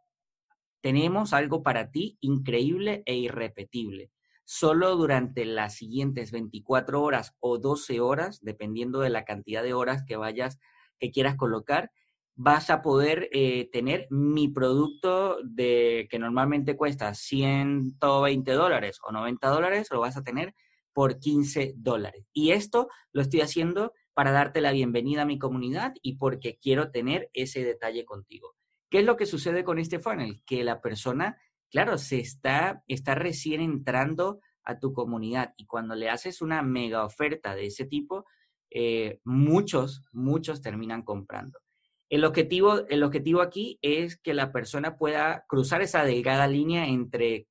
tenemos 0.81 1.33
algo 1.33 1.63
para 1.63 1.91
ti 1.91 2.19
increíble 2.21 3.03
e 3.07 3.17
irrepetible. 3.17 4.11
Solo 4.45 4.97
durante 4.97 5.45
las 5.45 5.75
siguientes 5.75 6.31
24 6.33 7.03
horas 7.03 7.37
o 7.41 7.59
12 7.59 8.01
horas, 8.01 8.41
dependiendo 8.43 9.01
de 9.01 9.11
la 9.11 9.25
cantidad 9.25 9.63
de 9.63 9.75
horas 9.75 10.05
que 10.07 10.17
vayas, 10.17 10.59
que 10.99 11.11
quieras 11.11 11.37
colocar, 11.37 11.91
vas 12.35 12.71
a 12.71 12.83
poder 12.83 13.29
eh, 13.33 13.69
tener 13.73 14.07
mi 14.11 14.49
producto 14.49 15.39
de 15.43 16.07
que 16.11 16.19
normalmente 16.19 16.77
cuesta 16.77 17.13
120 17.13 18.53
dólares 18.53 19.01
o 19.03 19.13
90 19.13 19.49
dólares, 19.49 19.89
lo 19.91 20.01
vas 20.01 20.17
a 20.17 20.23
tener 20.23 20.55
por 20.93 21.19
15 21.19 21.75
dólares. 21.77 22.25
Y 22.33 22.53
esto 22.53 22.89
lo 23.13 23.23
estoy 23.23 23.41
haciendo 23.41 23.93
para 24.19 24.33
darte 24.33 24.61
la 24.61 24.73
bienvenida 24.73 25.23
a 25.23 25.27
mi 25.27 25.39
comunidad 25.39 25.95
y 26.03 26.17
porque 26.17 26.59
quiero 26.61 26.91
tener 26.91 27.31
ese 27.35 27.63
detalle 27.63 28.05
contigo. 28.05 28.57
¿Qué 28.91 28.99
es 28.99 29.05
lo 29.05 29.17
que 29.17 29.27
sucede 29.27 29.63
con 29.63 29.79
este 29.79 30.01
funnel? 30.01 30.43
Que 30.45 30.65
la 30.65 30.81
persona, 30.81 31.41
claro, 31.71 31.99
se 31.99 32.19
está, 32.19 32.83
está 32.89 33.15
recién 33.15 33.61
entrando 33.61 34.41
a 34.65 34.81
tu 34.81 34.93
comunidad 34.93 35.55
y 35.57 35.67
cuando 35.67 35.95
le 35.95 36.11
haces 36.11 36.43
una 36.43 36.63
mega 36.63 37.05
oferta 37.05 37.55
de 37.55 37.67
ese 37.67 37.85
tipo, 37.85 38.25
eh, 38.73 39.21
muchos, 39.23 40.03
muchos 40.11 40.63
terminan 40.63 41.03
comprando. 41.03 41.61
El 42.09 42.25
objetivo, 42.25 42.89
el 42.89 43.05
objetivo 43.05 43.41
aquí 43.41 43.79
es 43.83 44.17
que 44.17 44.35
la 44.35 44.51
persona 44.51 44.97
pueda 44.97 45.45
cruzar 45.47 45.81
esa 45.81 46.03
delgada 46.03 46.49
línea 46.49 46.89
entre 46.89 47.47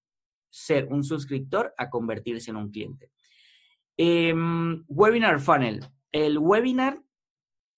ser 0.50 0.90
un 0.90 1.06
suscriptor 1.06 1.74
a 1.78 1.90
convertirse 1.90 2.52
en 2.52 2.58
un 2.58 2.72
cliente. 2.72 3.10
Em, 3.96 4.84
webinar 4.90 5.40
Funnel. 5.40 5.80
El 6.18 6.40
webinar 6.40 7.04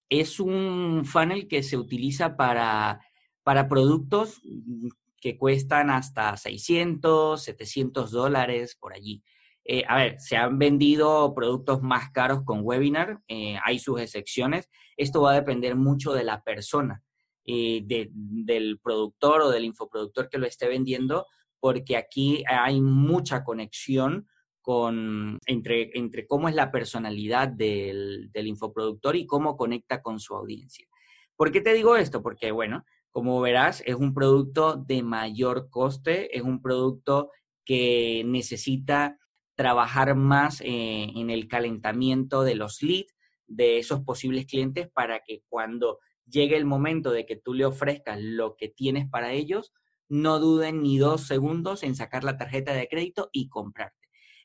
es 0.08 0.40
un 0.40 1.02
funnel 1.04 1.46
que 1.46 1.62
se 1.62 1.76
utiliza 1.76 2.38
para, 2.38 2.98
para 3.42 3.68
productos 3.68 4.40
que 5.20 5.36
cuestan 5.36 5.90
hasta 5.90 6.38
600, 6.38 7.42
700 7.42 8.10
dólares 8.10 8.78
por 8.80 8.94
allí. 8.94 9.22
Eh, 9.62 9.84
a 9.86 9.96
ver, 9.98 10.20
se 10.20 10.38
han 10.38 10.58
vendido 10.58 11.34
productos 11.34 11.82
más 11.82 12.12
caros 12.12 12.42
con 12.42 12.60
webinar, 12.62 13.20
eh, 13.28 13.58
hay 13.62 13.78
sus 13.78 14.00
excepciones. 14.00 14.70
Esto 14.96 15.20
va 15.20 15.32
a 15.32 15.40
depender 15.40 15.76
mucho 15.76 16.14
de 16.14 16.24
la 16.24 16.42
persona, 16.42 17.02
eh, 17.44 17.82
del 17.84 18.80
productor 18.82 19.42
o 19.42 19.50
del 19.50 19.66
infoproductor 19.66 20.30
que 20.30 20.38
lo 20.38 20.46
esté 20.46 20.66
vendiendo, 20.66 21.26
porque 21.60 21.98
aquí 21.98 22.42
hay 22.48 22.80
mucha 22.80 23.44
conexión 23.44 24.26
con, 24.60 25.38
entre, 25.46 25.90
entre 25.98 26.26
cómo 26.26 26.48
es 26.48 26.54
la 26.54 26.70
personalidad 26.70 27.48
del, 27.48 28.30
del 28.32 28.46
infoproductor 28.46 29.16
y 29.16 29.26
cómo 29.26 29.56
conecta 29.56 30.02
con 30.02 30.20
su 30.20 30.34
audiencia. 30.34 30.86
¿Por 31.36 31.50
qué 31.50 31.60
te 31.60 31.72
digo 31.72 31.96
esto? 31.96 32.22
Porque, 32.22 32.52
bueno, 32.52 32.84
como 33.10 33.40
verás, 33.40 33.82
es 33.86 33.94
un 33.94 34.14
producto 34.14 34.76
de 34.76 35.02
mayor 35.02 35.70
coste, 35.70 36.36
es 36.36 36.42
un 36.42 36.60
producto 36.60 37.30
que 37.64 38.22
necesita 38.26 39.18
trabajar 39.54 40.14
más 40.14 40.60
eh, 40.60 41.08
en 41.14 41.30
el 41.30 41.48
calentamiento 41.48 42.42
de 42.44 42.54
los 42.54 42.82
leads 42.82 43.14
de 43.46 43.78
esos 43.78 44.00
posibles 44.00 44.46
clientes 44.46 44.88
para 44.88 45.20
que 45.20 45.42
cuando 45.48 45.98
llegue 46.26 46.56
el 46.56 46.64
momento 46.64 47.10
de 47.10 47.26
que 47.26 47.36
tú 47.36 47.52
le 47.52 47.66
ofrezcas 47.66 48.18
lo 48.20 48.56
que 48.56 48.68
tienes 48.68 49.08
para 49.08 49.32
ellos, 49.32 49.72
no 50.08 50.38
duden 50.38 50.82
ni 50.82 50.98
dos 50.98 51.26
segundos 51.26 51.82
en 51.82 51.94
sacar 51.94 52.24
la 52.24 52.36
tarjeta 52.36 52.72
de 52.72 52.88
crédito 52.88 53.28
y 53.32 53.48
comprar. 53.48 53.92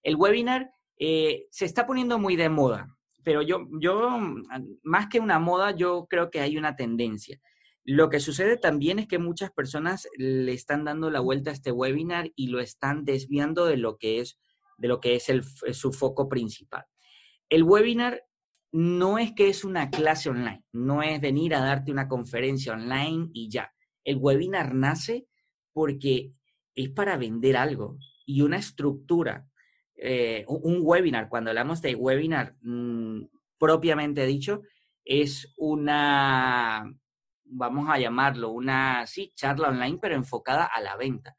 El 0.05 0.17
webinar 0.17 0.71
eh, 0.97 1.47
se 1.49 1.65
está 1.65 1.87
poniendo 1.87 2.19
muy 2.19 2.35
de 2.35 2.47
moda, 2.47 2.95
pero 3.23 3.41
yo, 3.41 3.67
yo, 3.81 4.19
más 4.83 5.07
que 5.07 5.19
una 5.19 5.39
moda, 5.39 5.75
yo 5.75 6.05
creo 6.07 6.29
que 6.29 6.41
hay 6.41 6.57
una 6.59 6.75
tendencia. 6.75 7.41
Lo 7.83 8.11
que 8.11 8.19
sucede 8.19 8.55
también 8.57 8.99
es 8.99 9.07
que 9.07 9.17
muchas 9.17 9.51
personas 9.51 10.07
le 10.15 10.53
están 10.53 10.85
dando 10.85 11.09
la 11.09 11.21
vuelta 11.21 11.49
a 11.49 11.53
este 11.53 11.71
webinar 11.71 12.31
y 12.35 12.47
lo 12.47 12.59
están 12.59 13.03
desviando 13.03 13.65
de 13.65 13.77
lo 13.77 13.97
que 13.97 14.19
es, 14.19 14.39
de 14.77 14.87
lo 14.87 14.99
que 14.99 15.15
es 15.15 15.25
su 15.75 15.91
foco 15.91 16.29
principal. 16.29 16.85
El 17.49 17.63
webinar 17.63 18.23
no 18.71 19.17
es 19.17 19.33
que 19.33 19.49
es 19.49 19.63
una 19.63 19.89
clase 19.89 20.29
online, 20.29 20.63
no 20.71 21.01
es 21.01 21.19
venir 21.19 21.55
a 21.55 21.61
darte 21.61 21.91
una 21.91 22.07
conferencia 22.07 22.73
online 22.73 23.29
y 23.33 23.49
ya. 23.49 23.73
El 24.03 24.17
webinar 24.17 24.75
nace 24.75 25.25
porque 25.73 26.31
es 26.75 26.89
para 26.89 27.17
vender 27.17 27.57
algo 27.57 27.97
y 28.23 28.41
una 28.41 28.57
estructura. 28.57 29.47
Eh, 29.97 30.43
un 30.47 30.79
webinar, 30.81 31.29
cuando 31.29 31.51
hablamos 31.51 31.81
de 31.81 31.95
webinar 31.95 32.55
mm, 32.61 33.23
propiamente 33.57 34.25
dicho, 34.25 34.61
es 35.03 35.53
una, 35.57 36.91
vamos 37.45 37.89
a 37.89 37.99
llamarlo, 37.99 38.51
una, 38.51 39.05
sí, 39.07 39.31
charla 39.35 39.69
online, 39.69 39.99
pero 40.01 40.15
enfocada 40.15 40.65
a 40.65 40.81
la 40.81 40.97
venta. 40.97 41.35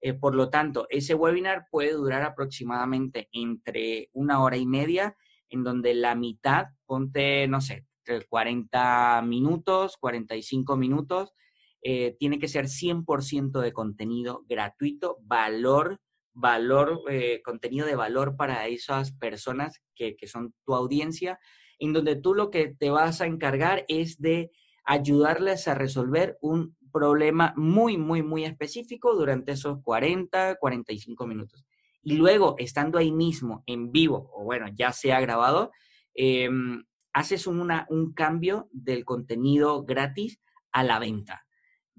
Eh, 0.00 0.12
por 0.14 0.34
lo 0.34 0.50
tanto, 0.50 0.86
ese 0.90 1.14
webinar 1.14 1.66
puede 1.70 1.92
durar 1.92 2.22
aproximadamente 2.22 3.28
entre 3.32 4.10
una 4.12 4.42
hora 4.42 4.56
y 4.56 4.66
media, 4.66 5.16
en 5.48 5.64
donde 5.64 5.94
la 5.94 6.14
mitad, 6.14 6.66
ponte, 6.84 7.48
no 7.48 7.60
sé, 7.60 7.86
40 8.28 9.22
minutos, 9.22 9.96
45 9.96 10.76
minutos, 10.76 11.34
eh, 11.82 12.16
tiene 12.18 12.38
que 12.38 12.48
ser 12.48 12.68
100% 12.68 13.60
de 13.60 13.72
contenido 13.72 14.44
gratuito, 14.48 15.18
valor, 15.22 16.00
valor, 16.36 17.02
eh, 17.08 17.40
contenido 17.42 17.86
de 17.86 17.96
valor 17.96 18.36
para 18.36 18.68
esas 18.68 19.12
personas 19.12 19.80
que, 19.94 20.16
que 20.16 20.26
son 20.26 20.54
tu 20.64 20.74
audiencia, 20.74 21.38
en 21.78 21.92
donde 21.92 22.16
tú 22.16 22.34
lo 22.34 22.50
que 22.50 22.74
te 22.78 22.90
vas 22.90 23.20
a 23.20 23.26
encargar 23.26 23.84
es 23.88 24.20
de 24.20 24.50
ayudarles 24.84 25.66
a 25.66 25.74
resolver 25.74 26.36
un 26.40 26.76
problema 26.92 27.52
muy, 27.56 27.96
muy, 27.96 28.22
muy 28.22 28.44
específico 28.44 29.14
durante 29.14 29.52
esos 29.52 29.82
40, 29.82 30.56
45 30.56 31.26
minutos. 31.26 31.64
Y 32.02 32.14
luego, 32.14 32.54
estando 32.58 32.98
ahí 32.98 33.10
mismo, 33.10 33.64
en 33.66 33.90
vivo, 33.90 34.30
o 34.34 34.44
bueno, 34.44 34.66
ya 34.74 34.92
sea 34.92 35.20
grabado, 35.20 35.72
em, 36.14 36.84
haces 37.12 37.46
una, 37.46 37.86
un 37.88 38.12
cambio 38.12 38.68
del 38.72 39.04
contenido 39.04 39.84
gratis 39.84 40.38
a 40.70 40.84
la 40.84 40.98
venta. 40.98 41.46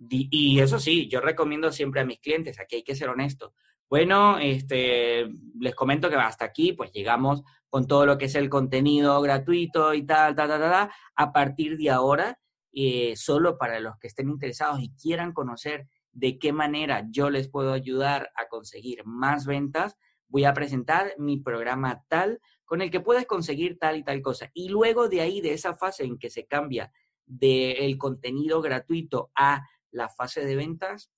Y 0.10 0.60
eso 0.60 0.80
sí, 0.80 1.10
yo 1.10 1.22
recomiendo 1.22 1.72
siempre 1.72 2.02
a 2.02 2.06
mis 2.06 2.20
clientes, 2.20 2.60
aquí 2.60 2.78
hay 2.78 2.84
que 2.84 2.96
ser 2.96 3.10
honesto. 3.10 3.54
Bueno, 3.90 4.38
este, 4.38 5.30
les 5.60 5.74
comento 5.74 6.10
que 6.10 6.16
hasta 6.16 6.44
aquí, 6.44 6.74
pues 6.74 6.92
llegamos 6.92 7.44
con 7.70 7.88
todo 7.88 8.06
lo 8.06 8.18
que 8.18 8.26
es 8.26 8.36
el 8.36 8.50
contenido 8.50 9.22
gratuito 9.22 9.94
y 9.94 10.06
tal, 10.06 10.36
tal, 10.36 10.50
tal, 10.50 10.60
tal. 10.60 10.90
A 11.16 11.32
partir 11.32 11.78
de 11.78 11.90
ahora, 11.90 12.38
eh, 12.74 13.16
solo 13.16 13.58
para 13.58 13.80
los 13.80 13.98
que 13.98 14.08
estén 14.08 14.30
interesados 14.30 14.82
y 14.82 14.94
quieran 15.02 15.32
conocer 15.32 15.88
de 16.12 16.38
qué 16.38 16.52
manera 16.52 17.08
yo 17.12 17.30
les 17.30 17.50
puedo 17.50 17.72
ayudar 17.72 18.30
a 18.36 18.50
conseguir 18.50 19.06
más 19.06 19.46
ventas, 19.46 19.96
voy 20.28 20.44
a 20.44 20.54
presentar 20.54 21.14
mi 21.18 21.38
programa 21.38 22.04
tal 22.10 22.42
con 22.66 22.82
el 22.82 22.92
que 22.92 23.00
puedes 23.00 23.26
conseguir 23.26 23.80
tal 23.80 23.96
y 23.96 24.04
tal 24.04 24.22
cosa. 24.22 24.52
Y 24.54 24.68
luego 24.68 25.08
de 25.08 25.22
ahí, 25.22 25.40
de 25.40 25.54
esa 25.54 25.74
fase 25.76 26.04
en 26.04 26.18
que 26.18 26.30
se 26.30 26.46
cambia 26.46 26.92
del 27.26 27.98
contenido 27.98 28.62
gratuito 28.62 29.32
a 29.34 29.66
la 29.92 30.10
fase 30.10 30.44
de 30.44 30.58
ventas, 30.58 31.10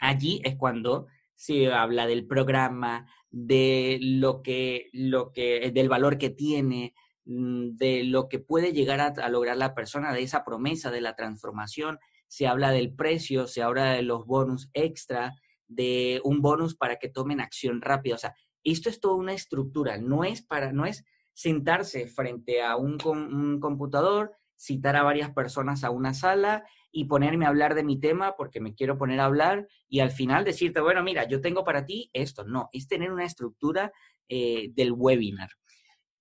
allí 0.00 0.40
es 0.44 0.56
cuando 0.56 1.06
se 1.34 1.72
habla 1.72 2.06
del 2.06 2.26
programa, 2.26 3.06
de 3.30 3.98
lo 4.00 4.42
que, 4.42 4.90
lo 4.92 5.32
que, 5.32 5.70
del 5.74 5.88
valor 5.88 6.18
que 6.18 6.30
tiene, 6.30 6.94
mm, 7.24 7.76
de 7.76 8.04
lo 8.04 8.28
que 8.28 8.38
puede 8.38 8.72
llegar 8.72 9.00
a, 9.00 9.28
lograr 9.28 9.56
la 9.56 9.74
persona, 9.74 10.12
de 10.12 10.22
esa 10.22 10.44
promesa, 10.44 10.90
de 10.90 11.00
la 11.00 11.16
transformación. 11.16 11.98
Se 12.28 12.46
habla 12.46 12.70
del 12.70 12.94
precio, 12.94 13.46
se 13.46 13.62
habla 13.62 13.92
de 13.92 14.02
los 14.02 14.26
bonus 14.26 14.70
extra, 14.74 15.34
de 15.66 16.20
un 16.24 16.42
bonus 16.42 16.76
para 16.76 16.96
que 16.96 17.08
tomen 17.08 17.40
acción 17.40 17.80
rápida. 17.80 18.14
O 18.14 18.18
sea, 18.18 18.34
esto 18.64 18.88
es 18.88 19.00
toda 19.00 19.16
una 19.16 19.32
estructura, 19.32 19.98
no 19.98 20.24
es 20.24 20.42
para, 20.42 20.72
no 20.72 20.86
es 20.86 21.04
sentarse 21.34 22.06
frente 22.06 22.62
a 22.62 22.76
un, 22.76 22.98
un 23.04 23.58
computador, 23.58 24.32
citar 24.56 24.96
a 24.96 25.02
varias 25.02 25.30
personas 25.32 25.82
a 25.82 25.90
una 25.90 26.14
sala 26.14 26.64
y 26.92 27.06
ponerme 27.06 27.46
a 27.46 27.48
hablar 27.48 27.74
de 27.74 27.82
mi 27.82 27.98
tema 27.98 28.36
porque 28.36 28.60
me 28.60 28.74
quiero 28.74 28.98
poner 28.98 29.18
a 29.18 29.24
hablar 29.24 29.66
y 29.88 30.00
al 30.00 30.10
final 30.10 30.44
decirte, 30.44 30.80
bueno, 30.80 31.02
mira, 31.02 31.26
yo 31.26 31.40
tengo 31.40 31.64
para 31.64 31.86
ti 31.86 32.10
esto. 32.12 32.44
No, 32.44 32.68
es 32.72 32.86
tener 32.86 33.10
una 33.10 33.24
estructura 33.24 33.92
eh, 34.28 34.70
del 34.74 34.92
webinar. 34.92 35.48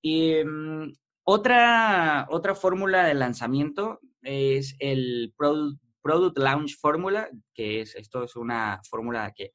Mm, 0.04 0.92
otra, 1.24 2.28
otra 2.30 2.56
fórmula 2.56 3.06
de 3.06 3.14
lanzamiento 3.14 4.00
es 4.22 4.76
el 4.80 5.34
Product, 5.38 6.38
Launch 6.38 6.78
Fórmula, 6.80 7.30
que 7.54 7.82
es, 7.82 7.96
esto 7.96 8.24
es 8.24 8.36
una 8.36 8.82
fórmula 8.90 9.32
que, 9.36 9.54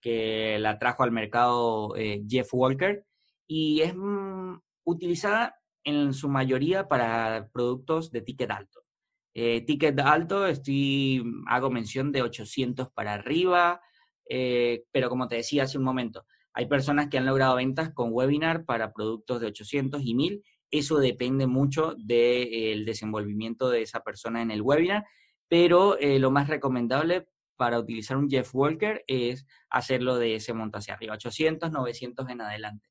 que 0.00 0.58
la 0.60 0.78
trajo 0.78 1.02
al 1.02 1.10
mercado 1.10 1.96
eh, 1.96 2.22
Jeff 2.28 2.48
Walker 2.52 3.04
y 3.46 3.80
es 3.80 3.94
mm, 3.96 4.58
utilizada 4.84 5.56
en 5.84 6.12
su 6.12 6.28
mayoría 6.28 6.86
para 6.86 7.48
productos 7.52 8.12
de 8.12 8.20
ticket 8.20 8.50
alto. 8.50 8.79
Eh, 9.34 9.62
ticket 9.66 9.98
alto, 10.00 10.46
estoy, 10.46 11.22
hago 11.46 11.70
mención 11.70 12.10
de 12.12 12.22
800 12.22 12.90
para 12.90 13.14
arriba, 13.14 13.80
eh, 14.28 14.84
pero 14.90 15.08
como 15.08 15.28
te 15.28 15.36
decía 15.36 15.64
hace 15.64 15.78
un 15.78 15.84
momento, 15.84 16.26
hay 16.52 16.66
personas 16.66 17.08
que 17.08 17.18
han 17.18 17.26
logrado 17.26 17.56
ventas 17.56 17.90
con 17.94 18.10
webinar 18.12 18.64
para 18.64 18.92
productos 18.92 19.40
de 19.40 19.46
800 19.48 20.02
y 20.04 20.14
1000. 20.14 20.42
Eso 20.70 20.98
depende 20.98 21.46
mucho 21.46 21.94
del 21.96 22.84
desenvolvimiento 22.84 23.70
de 23.70 23.82
esa 23.82 24.00
persona 24.00 24.42
en 24.42 24.50
el 24.50 24.62
webinar, 24.62 25.04
pero 25.48 25.98
eh, 25.98 26.18
lo 26.18 26.30
más 26.30 26.48
recomendable 26.48 27.28
para 27.56 27.78
utilizar 27.78 28.16
un 28.16 28.28
Jeff 28.28 28.54
Walker 28.54 29.04
es 29.06 29.46
hacerlo 29.68 30.16
de 30.16 30.36
ese 30.36 30.54
monto 30.54 30.78
hacia 30.78 30.94
arriba, 30.94 31.14
800, 31.14 31.70
900 31.70 32.28
en 32.28 32.40
adelante. 32.40 32.89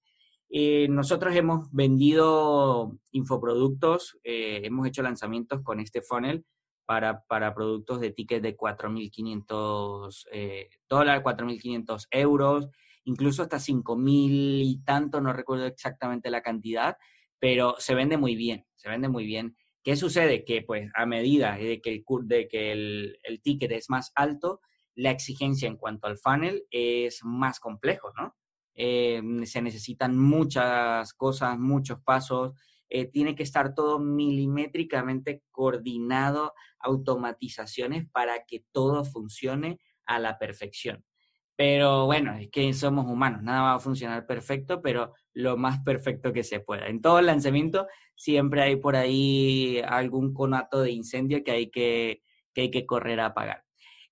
Eh, 0.50 0.88
nosotros 0.90 1.36
hemos 1.36 1.72
vendido 1.72 2.98
infoproductos, 3.12 4.18
eh, 4.24 4.62
hemos 4.64 4.88
hecho 4.88 5.04
lanzamientos 5.04 5.62
con 5.62 5.80
este 5.80 6.02
funnel 6.02 6.44
para, 6.86 7.24
para 7.26 7.54
productos 7.54 8.02
de 8.02 8.12
ticket 8.12 8.42
de 8.42 8.58
4.500 8.58 10.28
eh, 10.32 10.70
dólares, 10.90 11.24
4.500 11.24 12.08
euros, 12.10 12.68
incluso 13.04 13.44
hasta 13.44 13.58
5.000 13.58 14.64
y 14.66 14.82
tanto, 14.84 15.22
no 15.22 15.34
recuerdo 15.34 15.68
exactamente 15.68 16.32
la 16.32 16.42
cantidad, 16.42 16.98
pero 17.38 17.76
se 17.78 17.94
vende 17.94 18.18
muy 18.18 18.36
bien, 18.36 18.66
se 18.76 18.90
vende 18.90 19.08
muy 19.08 19.26
bien. 19.26 19.56
¿Qué 19.84 19.96
sucede? 19.96 20.44
Que 20.44 20.64
pues 20.64 20.90
a 20.96 21.06
medida 21.06 21.56
de 21.58 21.80
que 21.80 21.92
el, 21.92 22.28
de 22.28 22.48
que 22.48 22.72
el 22.72 23.42
ticket 23.44 23.72
es 23.72 23.90
más 23.90 24.12
alto, 24.16 24.62
la 24.96 25.12
exigencia 25.12 25.68
en 25.68 25.78
cuanto 25.78 26.08
al 26.08 26.18
funnel 26.18 26.66
es 26.72 27.24
más 27.24 27.60
complejo, 27.60 28.12
¿no? 28.18 28.36
Eh, 28.82 29.22
se 29.44 29.62
necesitan 29.62 30.18
muchas 30.18 31.14
cosas, 31.14 31.60
muchos 31.60 32.00
pasos, 32.02 32.54
eh, 32.88 33.08
tiene 33.08 33.36
que 33.36 33.44
estar 33.44 33.76
todo 33.76 34.00
milimétricamente 34.00 35.44
coordinado, 35.52 36.54
automatizaciones 36.80 38.10
para 38.10 38.46
que 38.46 38.64
todo 38.72 39.04
funcione 39.04 39.82
a 40.06 40.18
la 40.18 40.40
perfección. 40.40 41.04
Pero 41.58 42.06
bueno, 42.06 42.38
es 42.38 42.50
que 42.52 42.74
somos 42.74 43.06
humanos, 43.06 43.44
nada 43.44 43.64
va 43.64 43.74
a 43.74 43.80
funcionar 43.80 44.26
perfecto, 44.26 44.82
pero 44.82 45.14
lo 45.34 45.58
más 45.58 45.80
perfecto 45.84 46.32
que 46.32 46.46
se 46.46 46.62
pueda. 46.62 46.88
En 46.88 47.02
todo 47.02 47.20
el 47.20 47.26
lanzamiento 47.26 47.86
siempre 48.16 48.62
hay 48.62 48.78
por 48.78 48.96
ahí 48.96 49.82
algún 49.86 50.34
conato 50.34 50.80
de 50.80 50.92
incendio 50.92 51.44
que 51.44 51.52
hay 51.52 51.70
que, 51.70 52.24
que, 52.54 52.62
hay 52.62 52.72
que 52.72 52.86
correr 52.86 53.20
a 53.20 53.26
apagar. 53.26 53.66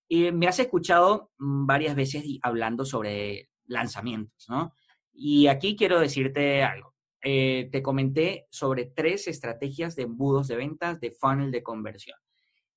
Y 0.10 0.34
me 0.34 0.48
has 0.48 0.60
escuchado 0.60 1.32
mm, 1.38 1.66
varias 1.66 1.96
veces 1.96 2.26
hablando 2.42 2.84
sobre 2.84 3.48
lanzamientos, 3.68 4.48
¿no? 4.50 4.74
Y 5.14 5.48
aquí 5.48 5.76
quiero 5.76 6.00
decirte 6.00 6.64
algo. 6.64 6.94
Eh, 7.24 7.70
te 7.72 7.82
comenté 7.82 8.48
sobre 8.52 8.86
tres 8.86 9.28
estrategias 9.28 9.96
de 9.96 10.04
embudos 10.04 10.48
de 10.48 10.56
ventas 10.56 11.00
de 11.00 11.12
funnel 11.12 11.52
de 11.52 11.64
conversión. 11.64 12.18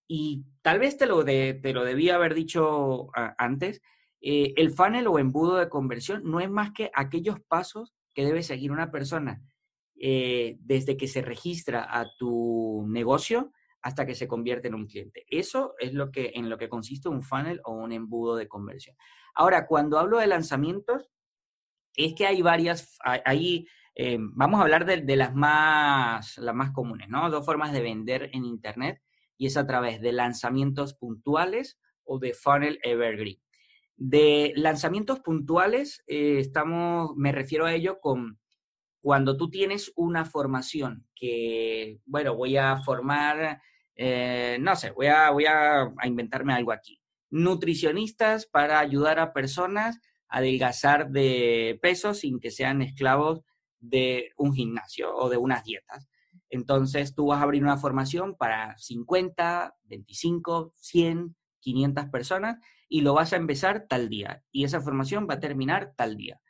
Y 0.09 0.45
tal 0.63 0.81
vez 0.81 0.97
te 0.97 1.07
lo, 1.07 1.23
de, 1.23 1.55
te 1.55 1.73
lo 1.73 1.85
debía 1.85 2.17
haber 2.17 2.35
dicho 2.35 3.11
antes. 3.39 3.81
Eh, 4.21 4.55
el 4.57 4.73
funnel 4.73 5.07
o 5.07 5.19
embudo 5.19 5.57
de 5.57 5.69
conversión 5.69 6.23
no 6.25 6.41
es 6.41 6.51
más 6.51 6.73
que 6.73 6.91
aquellos 6.95 7.41
pasos 7.41 7.95
que 8.15 8.25
debe 8.25 8.43
seguir 8.43 8.73
una 8.73 8.91
persona 8.91 9.43
eh, 10.01 10.57
desde 10.61 10.97
que 10.97 11.07
se 11.07 11.23
registra 11.23 11.87
a 11.89 12.11
tu 12.17 12.87
negocio 12.89 13.53
hasta 13.83 14.07
que 14.07 14.15
se 14.15 14.29
convierte 14.29 14.69
en 14.69 14.75
un 14.75 14.87
cliente. 14.87 15.25
Eso 15.29 15.75
es 15.79 15.95
lo 15.95 16.11
que, 16.11 16.33
en 16.35 16.51
lo 16.51 16.59
que 16.59 16.69
consiste 16.69 17.09
un 17.09 17.23
funnel 17.23 17.61
o 17.65 17.73
un 17.73 17.93
embudo 17.93 18.37
de 18.37 18.49
conversión. 18.49 18.97
Ahora, 19.35 19.67
cuando 19.67 19.99
hablo 19.99 20.19
de 20.19 20.27
lanzamientos, 20.27 21.11
es 21.95 22.15
que 22.15 22.27
hay 22.27 22.43
varias, 22.43 22.99
hay, 23.03 23.67
eh, 23.95 24.19
vamos 24.21 24.61
a 24.61 24.63
hablar 24.63 24.85
de, 24.85 25.17
las, 25.17 25.35
más, 25.35 26.39
las 26.39 26.55
más 26.55 26.73
comunes, 26.73 27.09
¿no? 27.09 27.31
Dos 27.31 27.45
formas 27.45 27.73
de 27.73 27.81
vender 27.81 28.31
en 28.33 28.45
Internet 28.45 29.01
y 29.37 29.47
es 29.47 29.57
a 29.57 29.67
través 29.67 30.01
de 30.01 30.13
lanzamientos 30.13 30.95
puntuales 30.95 31.79
o 32.05 32.19
de 32.19 32.35
funnel 32.35 32.79
evergreen. 32.83 33.41
De 33.97 34.53
lanzamientos 34.57 35.21
puntuales, 35.21 36.03
eh, 36.07 36.39
estamos, 36.39 37.15
me 37.17 37.33
refiero 37.33 37.67
a 37.67 37.75
ello 37.75 38.01
con 38.01 38.40
cuando 39.01 39.37
tú 39.37 39.51
tienes 39.51 39.93
una 39.97 40.25
formación 40.25 41.07
que, 41.15 42.01
bueno, 42.05 42.35
voy 42.35 42.57
a 42.57 42.79
formar, 42.79 43.61
eh, 43.97 44.59
no 44.61 44.77
sé, 44.77 44.91
voy, 44.91 45.07
a, 45.07 45.31
voy 45.31 45.47
a 45.47 45.93
inventarme 46.05 46.53
algo 46.53 46.73
aquí 46.73 47.01
nutricionistas 47.31 48.47
para 48.47 48.81
ayudar 48.81 49.19
a 49.19 49.33
personas 49.33 50.01
a 50.29 50.39
adelgazar 50.39 51.11
de 51.11 51.79
peso 51.81 52.15
sin 52.15 52.41
que 52.41 52.51
sean 52.51 52.83
esclavos 52.83 53.41
de 53.79 54.33
un 54.37 54.53
gimnasio 54.53 55.15
o 55.15 55.29
de 55.29 55.37
unas 55.37 55.65
dietas. 55.65 56.09
Entonces 56.51 57.15
tú 57.15 57.27
vas 57.27 57.41
a 57.41 57.45
abrir 57.45 57.63
una 57.63 57.77
formación 57.77 58.37
para 58.37 58.77
50, 58.77 59.77
25, 59.85 60.75
100 60.77 61.37
500 61.61 62.07
personas 62.07 62.57
y 62.89 63.03
lo 63.03 63.13
vas 63.13 63.35
a 63.35 63.37
empezar 63.37 63.87
tal 63.87 64.09
día 64.09 64.43
y 64.51 64.65
esa 64.65 64.81
formación 64.81 65.27
va 65.29 65.35
a 65.35 65.41
terminar 65.41 65.93
tal 65.95 66.17
día. 66.17 66.41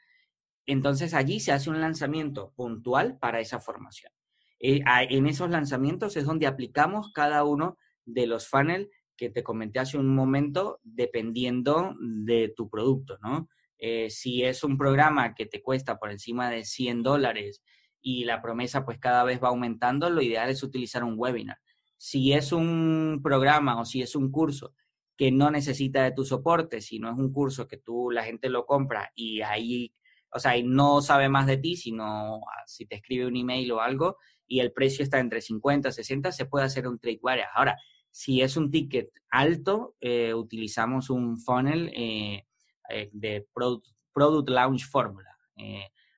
Entonces 0.66 1.14
allí 1.14 1.40
se 1.40 1.52
hace 1.52 1.70
un 1.70 1.80
lanzamiento 1.80 2.52
puntual 2.54 3.18
para 3.18 3.40
esa 3.40 3.60
formación. 3.60 4.12
Eh, 4.60 4.82
en 4.86 5.26
esos 5.26 5.48
lanzamientos 5.50 6.16
es 6.16 6.24
donde 6.24 6.46
aplicamos 6.46 7.12
cada 7.12 7.44
uno 7.44 7.78
de 8.04 8.26
los 8.26 8.46
funnels 8.46 8.88
que 9.16 9.30
te 9.30 9.42
comenté 9.42 9.78
hace 9.78 9.98
un 9.98 10.14
momento, 10.14 10.80
dependiendo 10.82 11.94
de 12.00 12.52
tu 12.56 12.68
producto, 12.68 13.18
¿no? 13.22 13.48
Eh, 13.78 14.10
si 14.10 14.44
es 14.44 14.62
un 14.62 14.76
programa 14.76 15.34
que 15.34 15.46
te 15.46 15.62
cuesta 15.62 15.98
por 15.98 16.10
encima 16.10 16.50
de 16.50 16.64
100 16.64 17.02
dólares 17.02 17.62
y 18.02 18.24
la 18.24 18.42
promesa 18.42 18.84
pues 18.84 18.98
cada 18.98 19.24
vez 19.24 19.42
va 19.42 19.48
aumentando, 19.48 20.10
lo 20.10 20.20
ideal 20.20 20.50
es 20.50 20.62
utilizar 20.62 21.02
un 21.02 21.14
webinar. 21.16 21.58
Si 21.96 22.32
es 22.32 22.52
un 22.52 23.20
programa 23.22 23.80
o 23.80 23.86
si 23.86 24.02
es 24.02 24.14
un 24.14 24.30
curso 24.30 24.74
que 25.16 25.30
no 25.30 25.50
necesita 25.50 26.02
de 26.04 26.12
tu 26.12 26.24
soporte, 26.24 26.80
si 26.80 26.98
no 26.98 27.10
es 27.10 27.18
un 27.18 27.32
curso 27.32 27.68
que 27.68 27.78
tú, 27.78 28.10
la 28.10 28.24
gente 28.24 28.48
lo 28.48 28.66
compra 28.66 29.12
y 29.14 29.40
ahí 29.42 29.94
o 30.32 30.38
sea, 30.38 30.56
y 30.56 30.62
no 30.62 31.02
sabe 31.02 31.28
más 31.28 31.46
de 31.46 31.56
ti, 31.56 31.76
sino 31.76 32.36
ah, 32.36 32.62
si 32.66 32.86
te 32.86 32.96
escribe 32.96 33.26
un 33.26 33.36
email 33.36 33.70
o 33.72 33.80
algo 33.80 34.16
y 34.46 34.60
el 34.60 34.72
precio 34.72 35.02
está 35.02 35.20
entre 35.20 35.40
50 35.40 35.88
y 35.88 35.92
60, 35.92 36.32
se 36.32 36.46
puede 36.46 36.64
hacer 36.64 36.88
un 36.88 36.98
trade 36.98 37.20
wire. 37.22 37.44
Ahora, 37.54 37.76
si 38.10 38.42
es 38.42 38.56
un 38.56 38.70
ticket 38.70 39.10
alto, 39.30 39.94
eh, 40.00 40.34
utilizamos 40.34 41.10
un 41.10 41.38
funnel 41.38 41.90
eh, 41.94 42.46
eh, 42.88 43.10
de 43.12 43.46
product, 43.54 43.86
product, 44.12 44.48
Launch 44.50 44.86
Formula. 44.86 45.30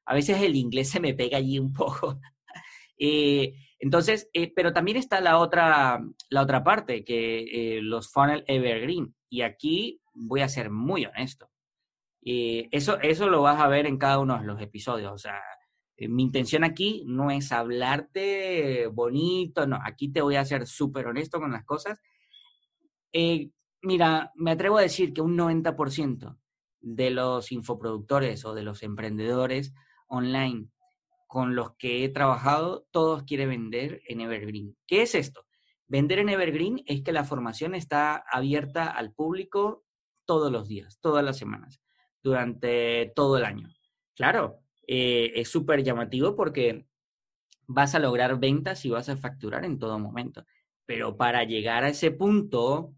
a 0.07 0.14
veces 0.14 0.40
el 0.40 0.57
inglés 0.57 0.90
se 0.90 1.01
me 1.01 1.14
pega 1.14 1.38
allí 1.38 1.59
un 1.59 1.72
poco. 1.75 2.18
entonces, 2.96 4.31
pero 4.57 4.72
también 4.72 4.96
está 4.96 5.20
la 5.20 5.38
otra, 5.38 6.01
la 6.31 6.42
otra 6.42 6.64
parte, 6.64 7.05
que 7.05 7.81
los 7.83 8.11
funnel 8.11 8.44
evergreen. 8.46 9.14
Y 9.29 9.42
aquí 9.42 10.01
voy 10.14 10.40
a 10.40 10.48
ser 10.48 10.70
muy 10.70 11.05
honesto. 11.05 11.52
Y 12.24 12.68
eso, 12.70 13.00
eso 13.00 13.28
lo 13.28 13.42
vas 13.42 13.61
a 13.61 13.66
ver 13.66 13.87
en 13.87 13.98
cada 13.98 14.20
uno 14.20 14.38
de 14.38 14.46
los 14.46 14.61
episodios. 14.62 15.12
O 15.12 15.18
sea, 15.18 15.40
eh, 15.96 16.08
mi 16.08 16.22
intención 16.22 16.62
aquí 16.62 17.04
no 17.06 17.32
es 17.32 17.50
hablarte 17.50 18.87
bonito, 18.87 19.66
no, 19.66 19.78
aquí 19.85 20.08
te 20.12 20.22
voy 20.22 20.37
a 20.37 20.44
ser 20.44 20.66
súper 20.66 21.08
honesto 21.08 21.40
con 21.40 21.50
las 21.50 21.64
cosas. 21.64 21.98
Eh, 23.12 23.50
mira, 23.82 24.30
me 24.37 24.52
atrevo 24.52 24.78
a 24.78 24.82
decir 24.82 25.12
que 25.12 25.20
un 25.20 25.37
90% 25.37 26.38
de 26.80 27.11
los 27.11 27.50
infoproductores 27.50 28.44
o 28.44 28.54
de 28.54 28.62
los 28.62 28.82
emprendedores 28.85 29.74
online 30.06 30.68
con 31.26 31.56
los 31.56 31.76
que 31.76 32.04
he 32.04 32.08
trabajado, 32.08 32.87
todos 32.92 33.24
quieren 33.24 33.48
vender 33.48 34.02
en 34.06 34.20
Evergreen. 34.20 34.76
¿Qué 34.87 35.02
es 35.02 35.14
esto? 35.14 35.46
Vender 35.88 36.20
en 36.20 36.28
Evergreen 36.28 36.82
es 36.87 37.02
que 37.02 37.12
la 37.12 37.24
formación 37.24 37.74
está 37.74 38.16
abierta 38.30 38.87
al 38.87 39.12
público 39.12 39.85
todos 40.26 40.52
los 40.52 40.68
días, 40.68 40.98
todas 41.00 41.24
las 41.24 41.38
semanas 41.38 41.82
durante 42.22 43.12
todo 43.14 43.37
el 43.37 43.44
año. 43.44 43.68
Claro, 44.14 44.61
eh, 44.87 45.32
es 45.35 45.48
súper 45.48 45.82
llamativo 45.82 46.37
porque 46.37 46.87
vas 47.66 47.94
a 47.94 47.98
lograr 47.98 48.38
ventas 48.38 48.85
y 48.85 48.90
vas 48.90 49.08
a 49.08 49.16
facturar 49.16 49.64
en 49.64 49.78
todo 49.78 49.98
momento. 49.98 50.44
Pero 50.87 51.16
para 51.16 51.44
llegar 51.44 51.85
a 51.85 51.88
ese 51.88 52.11
punto, 52.11 52.94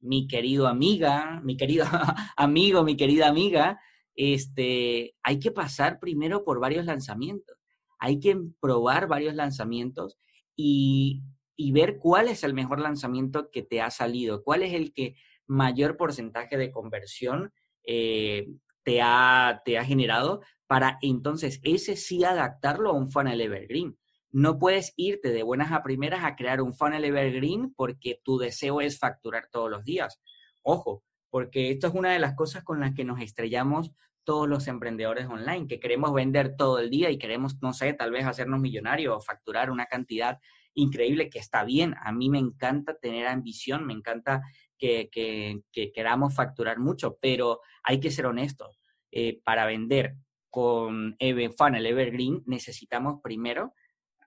mi 0.00 0.26
querido 0.26 0.66
amiga, 0.66 1.40
mi 1.44 1.56
querido 1.56 1.84
amigo, 2.36 2.84
mi 2.84 2.96
querida 2.96 3.28
amiga, 3.28 3.80
este, 4.14 5.14
hay 5.22 5.38
que 5.38 5.50
pasar 5.50 5.98
primero 6.00 6.44
por 6.44 6.60
varios 6.60 6.86
lanzamientos. 6.86 7.56
Hay 7.98 8.20
que 8.20 8.38
probar 8.60 9.08
varios 9.08 9.34
lanzamientos 9.34 10.18
y, 10.54 11.22
y 11.56 11.72
ver 11.72 11.98
cuál 11.98 12.28
es 12.28 12.44
el 12.44 12.54
mejor 12.54 12.80
lanzamiento 12.80 13.50
que 13.50 13.62
te 13.62 13.80
ha 13.80 13.90
salido, 13.90 14.42
cuál 14.42 14.62
es 14.62 14.74
el 14.74 14.92
que 14.92 15.16
mayor 15.46 15.96
porcentaje 15.96 16.56
de 16.56 16.70
conversión 16.70 17.52
eh, 17.86 18.48
te, 18.82 19.00
ha, 19.02 19.62
te 19.64 19.78
ha 19.78 19.84
generado 19.84 20.42
para 20.66 20.98
entonces 21.02 21.60
ese 21.62 21.96
sí 21.96 22.24
adaptarlo 22.24 22.90
a 22.90 22.94
un 22.94 23.10
funnel 23.10 23.40
evergreen. 23.40 23.96
No 24.32 24.58
puedes 24.58 24.92
irte 24.96 25.30
de 25.30 25.42
buenas 25.42 25.72
a 25.72 25.82
primeras 25.82 26.24
a 26.24 26.36
crear 26.36 26.60
un 26.60 26.74
funnel 26.74 27.04
evergreen 27.04 27.72
porque 27.74 28.20
tu 28.22 28.38
deseo 28.38 28.80
es 28.80 28.98
facturar 28.98 29.48
todos 29.50 29.70
los 29.70 29.84
días. 29.84 30.20
Ojo, 30.62 31.04
porque 31.30 31.70
esto 31.70 31.86
es 31.86 31.94
una 31.94 32.12
de 32.12 32.18
las 32.18 32.34
cosas 32.34 32.64
con 32.64 32.80
las 32.80 32.94
que 32.94 33.04
nos 33.04 33.20
estrellamos 33.20 33.92
todos 34.24 34.48
los 34.48 34.66
emprendedores 34.66 35.26
online, 35.26 35.68
que 35.68 35.78
queremos 35.78 36.12
vender 36.12 36.56
todo 36.56 36.80
el 36.80 36.90
día 36.90 37.10
y 37.10 37.18
queremos, 37.18 37.62
no 37.62 37.72
sé, 37.72 37.92
tal 37.94 38.10
vez 38.10 38.26
hacernos 38.26 38.60
millonarios 38.60 39.16
o 39.16 39.20
facturar 39.20 39.70
una 39.70 39.86
cantidad 39.86 40.40
increíble 40.74 41.30
que 41.30 41.38
está 41.38 41.64
bien. 41.64 41.94
A 42.02 42.12
mí 42.12 42.28
me 42.28 42.38
encanta 42.38 42.98
tener 42.98 43.28
ambición, 43.28 43.86
me 43.86 43.94
encanta 43.94 44.42
que, 44.78 45.62
queramos 45.94 46.34
facturar 46.34 46.78
mucho, 46.78 47.18
pero 47.20 47.60
hay 47.82 48.00
que 48.00 48.10
ser 48.10 48.26
honestos. 48.26 48.80
Eh, 49.10 49.40
para 49.44 49.66
vender 49.66 50.16
con 50.50 51.16
Funnel 51.56 51.86
Evergreen 51.86 52.42
necesitamos 52.46 53.20
primero 53.22 53.72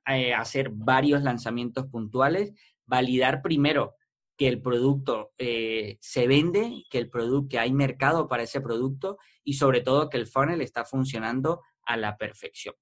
eh, 0.07 0.33
hacer 0.33 0.69
varios 0.71 1.21
lanzamientos 1.21 1.85
puntuales, 1.87 2.53
validar 2.85 3.41
primero 3.41 3.95
que 4.35 4.47
el 4.47 4.61
producto 4.61 5.33
eh, 5.37 5.97
se 5.99 6.25
vende, 6.25 6.83
que 6.89 6.97
el 6.97 7.09
producto, 7.09 7.49
que 7.49 7.59
hay 7.59 7.73
mercado 7.73 8.27
para 8.27 8.43
ese 8.43 8.61
producto 8.61 9.17
y 9.43 9.53
sobre 9.53 9.81
todo 9.81 10.09
que 10.09 10.17
el 10.17 10.27
funnel 10.27 10.61
está 10.61 10.85
funcionando 10.85 11.61
a 11.83 11.97
la 11.97 12.17
perfección. 12.17 12.73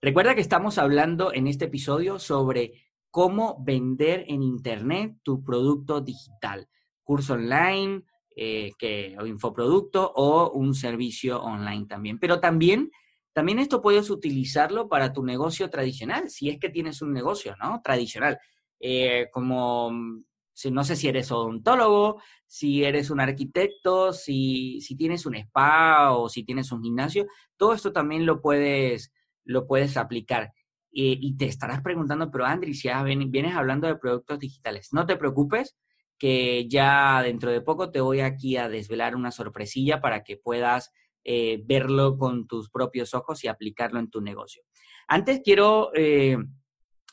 Recuerda 0.00 0.34
que 0.34 0.40
estamos 0.40 0.78
hablando 0.78 1.32
en 1.32 1.48
este 1.48 1.66
episodio 1.66 2.18
sobre 2.18 2.72
cómo 3.12 3.62
vender 3.62 4.24
en 4.26 4.42
Internet 4.42 5.18
tu 5.22 5.44
producto 5.44 6.00
digital, 6.00 6.66
curso 7.04 7.34
online, 7.34 8.04
eh, 8.34 8.72
que, 8.78 9.14
o 9.20 9.26
infoproducto 9.26 10.12
o 10.16 10.50
un 10.52 10.74
servicio 10.74 11.40
online 11.42 11.86
también. 11.86 12.18
Pero 12.18 12.40
también, 12.40 12.90
también 13.34 13.58
esto 13.58 13.82
puedes 13.82 14.08
utilizarlo 14.08 14.88
para 14.88 15.12
tu 15.12 15.22
negocio 15.22 15.68
tradicional, 15.68 16.30
si 16.30 16.48
es 16.48 16.58
que 16.58 16.70
tienes 16.70 17.02
un 17.02 17.12
negocio, 17.12 17.54
¿no? 17.62 17.82
Tradicional. 17.84 18.38
Eh, 18.80 19.28
como, 19.30 19.92
no 19.92 20.84
sé 20.84 20.96
si 20.96 21.06
eres 21.06 21.30
odontólogo, 21.30 22.22
si 22.46 22.82
eres 22.82 23.10
un 23.10 23.20
arquitecto, 23.20 24.14
si, 24.14 24.80
si 24.80 24.96
tienes 24.96 25.26
un 25.26 25.34
spa 25.34 26.16
o 26.16 26.30
si 26.30 26.44
tienes 26.44 26.72
un 26.72 26.82
gimnasio, 26.82 27.26
todo 27.58 27.74
esto 27.74 27.92
también 27.92 28.24
lo 28.24 28.40
puedes 28.40 29.12
lo 29.44 29.66
puedes 29.66 29.96
aplicar. 29.96 30.52
Y 30.94 31.36
te 31.36 31.46
estarás 31.46 31.80
preguntando, 31.80 32.30
pero 32.30 32.44
Andri, 32.44 32.74
si 32.74 32.88
ya 32.88 33.02
vienes 33.02 33.54
hablando 33.54 33.86
de 33.86 33.96
productos 33.96 34.38
digitales, 34.38 34.90
no 34.92 35.06
te 35.06 35.16
preocupes, 35.16 35.74
que 36.22 36.68
ya 36.68 37.20
dentro 37.20 37.50
de 37.50 37.60
poco 37.60 37.90
te 37.90 38.00
voy 38.00 38.20
aquí 38.20 38.56
a 38.56 38.68
desvelar 38.68 39.16
una 39.16 39.32
sorpresilla 39.32 40.00
para 40.00 40.22
que 40.22 40.36
puedas 40.36 40.92
eh, 41.24 41.60
verlo 41.64 42.16
con 42.16 42.46
tus 42.46 42.70
propios 42.70 43.12
ojos 43.12 43.42
y 43.42 43.48
aplicarlo 43.48 43.98
en 43.98 44.08
tu 44.08 44.20
negocio. 44.20 44.62
Antes 45.08 45.40
quiero 45.44 45.90
eh, 45.96 46.36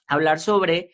hablar 0.05 0.39
sobre 0.39 0.91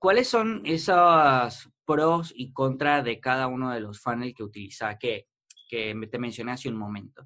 cuáles 0.00 0.26
son 0.28 0.62
esos 0.64 1.70
pros 1.84 2.32
y 2.34 2.52
contras 2.52 3.04
de 3.04 3.20
cada 3.20 3.46
uno 3.46 3.70
de 3.70 3.82
los 3.82 4.00
funnels 4.00 4.34
que 4.34 4.42
utiliza, 4.42 4.98
que, 4.98 5.28
que 5.68 5.94
te 6.10 6.18
mencioné 6.18 6.52
hace 6.52 6.68
un 6.68 6.76
momento. 6.76 7.24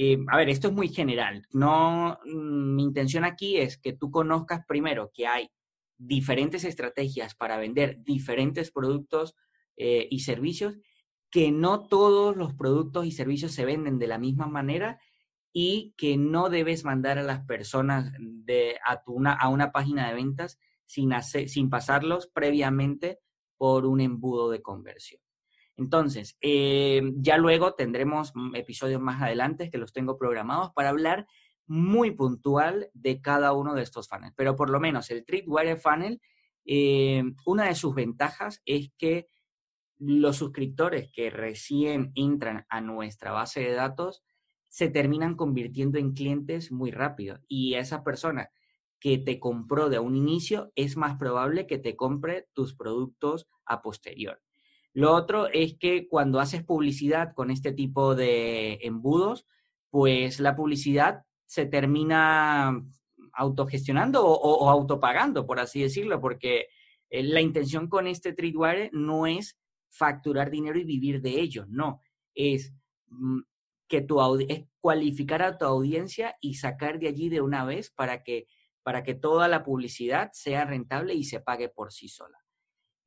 Eh, 0.00 0.16
a 0.28 0.36
ver, 0.36 0.48
esto 0.48 0.68
es 0.68 0.74
muy 0.74 0.88
general. 0.88 1.44
No, 1.52 2.20
mm, 2.24 2.76
mi 2.76 2.84
intención 2.84 3.24
aquí 3.24 3.56
es 3.56 3.76
que 3.78 3.92
tú 3.92 4.12
conozcas 4.12 4.64
primero 4.64 5.10
que 5.12 5.26
hay 5.26 5.50
diferentes 5.96 6.62
estrategias 6.62 7.34
para 7.34 7.56
vender 7.58 8.04
diferentes 8.04 8.70
productos 8.70 9.34
eh, 9.76 10.06
y 10.08 10.20
servicios, 10.20 10.76
que 11.30 11.50
no 11.50 11.88
todos 11.88 12.36
los 12.36 12.54
productos 12.54 13.06
y 13.06 13.10
servicios 13.10 13.52
se 13.52 13.64
venden 13.64 13.98
de 13.98 14.06
la 14.06 14.18
misma 14.18 14.46
manera 14.46 15.00
y 15.52 15.94
que 15.96 16.16
no 16.16 16.48
debes 16.48 16.84
mandar 16.84 17.18
a 17.18 17.24
las 17.24 17.44
personas 17.44 18.12
a, 18.84 19.02
una, 19.48 19.72
página 19.72 20.08
de 20.08 20.14
ventas 20.14 20.60
sin 20.86 21.70
pasarlos 21.70 22.28
previamente 22.28 23.18
por 23.56 23.84
un 23.84 24.00
embudo 24.00 24.48
de 24.48 24.62
conversión. 24.62 25.20
Entonces, 25.78 26.36
eh, 26.40 27.00
ya 27.14 27.38
luego 27.38 27.74
tendremos 27.74 28.32
episodios 28.54 29.00
más 29.00 29.22
adelante 29.22 29.70
que 29.70 29.78
los 29.78 29.92
tengo 29.92 30.18
programados 30.18 30.72
para 30.74 30.88
hablar 30.88 31.26
muy 31.68 32.10
puntual 32.10 32.90
de 32.94 33.20
cada 33.20 33.52
uno 33.52 33.74
de 33.74 33.82
estos 33.82 34.08
funnels. 34.08 34.34
Pero 34.36 34.56
por 34.56 34.70
lo 34.70 34.80
menos 34.80 35.08
el 35.10 35.24
Tripwire 35.24 35.76
Funnel, 35.76 36.20
eh, 36.64 37.22
una 37.46 37.66
de 37.66 37.76
sus 37.76 37.94
ventajas 37.94 38.60
es 38.66 38.90
que 38.98 39.28
los 39.98 40.36
suscriptores 40.36 41.10
que 41.12 41.30
recién 41.30 42.10
entran 42.16 42.66
a 42.68 42.80
nuestra 42.80 43.30
base 43.30 43.60
de 43.60 43.72
datos 43.72 44.24
se 44.66 44.88
terminan 44.88 45.36
convirtiendo 45.36 45.98
en 45.98 46.12
clientes 46.12 46.72
muy 46.72 46.90
rápido. 46.90 47.38
Y 47.46 47.74
esa 47.74 48.02
persona 48.02 48.50
que 48.98 49.18
te 49.18 49.38
compró 49.38 49.90
de 49.90 50.00
un 50.00 50.16
inicio 50.16 50.72
es 50.74 50.96
más 50.96 51.16
probable 51.18 51.68
que 51.68 51.78
te 51.78 51.94
compre 51.94 52.48
tus 52.52 52.74
productos 52.74 53.46
a 53.64 53.80
posterior. 53.80 54.42
Lo 54.98 55.14
otro 55.14 55.46
es 55.46 55.76
que 55.78 56.08
cuando 56.08 56.40
haces 56.40 56.64
publicidad 56.64 57.32
con 57.32 57.52
este 57.52 57.70
tipo 57.70 58.16
de 58.16 58.80
embudos, 58.82 59.46
pues 59.90 60.40
la 60.40 60.56
publicidad 60.56 61.24
se 61.46 61.66
termina 61.66 62.84
autogestionando 63.32 64.26
o, 64.26 64.34
o 64.34 64.68
autopagando, 64.68 65.46
por 65.46 65.60
así 65.60 65.80
decirlo, 65.80 66.20
porque 66.20 66.66
eh, 67.10 67.22
la 67.22 67.40
intención 67.40 67.86
con 67.86 68.08
este 68.08 68.32
Treatwire 68.32 68.90
no 68.92 69.28
es 69.28 69.56
facturar 69.88 70.50
dinero 70.50 70.80
y 70.80 70.84
vivir 70.84 71.22
de 71.22 71.42
ello, 71.42 71.64
no, 71.68 72.00
es 72.34 72.74
mm, 73.06 73.42
que 73.86 74.00
tu 74.00 74.18
es 74.48 74.64
cualificar 74.80 75.42
a 75.42 75.58
tu 75.58 75.64
audiencia 75.64 76.36
y 76.40 76.54
sacar 76.54 76.98
de 76.98 77.06
allí 77.06 77.28
de 77.28 77.40
una 77.40 77.64
vez 77.64 77.90
para 77.90 78.24
que, 78.24 78.48
para 78.82 79.04
que 79.04 79.14
toda 79.14 79.46
la 79.46 79.62
publicidad 79.62 80.32
sea 80.32 80.64
rentable 80.64 81.14
y 81.14 81.22
se 81.22 81.38
pague 81.38 81.68
por 81.68 81.92
sí 81.92 82.08
sola. 82.08 82.38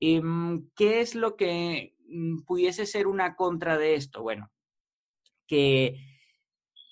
Em, 0.02 0.68
¿Qué 0.76 0.99
es 1.02 1.14
lo 1.14 1.38
que 1.38 1.95
mm, 2.08 2.39
pudiese 2.43 2.86
ser 2.88 3.06
una 3.08 3.36
contra 3.36 3.78
de 3.78 3.93
esto? 3.93 4.24
Bueno, 4.24 4.52
que 5.47 5.95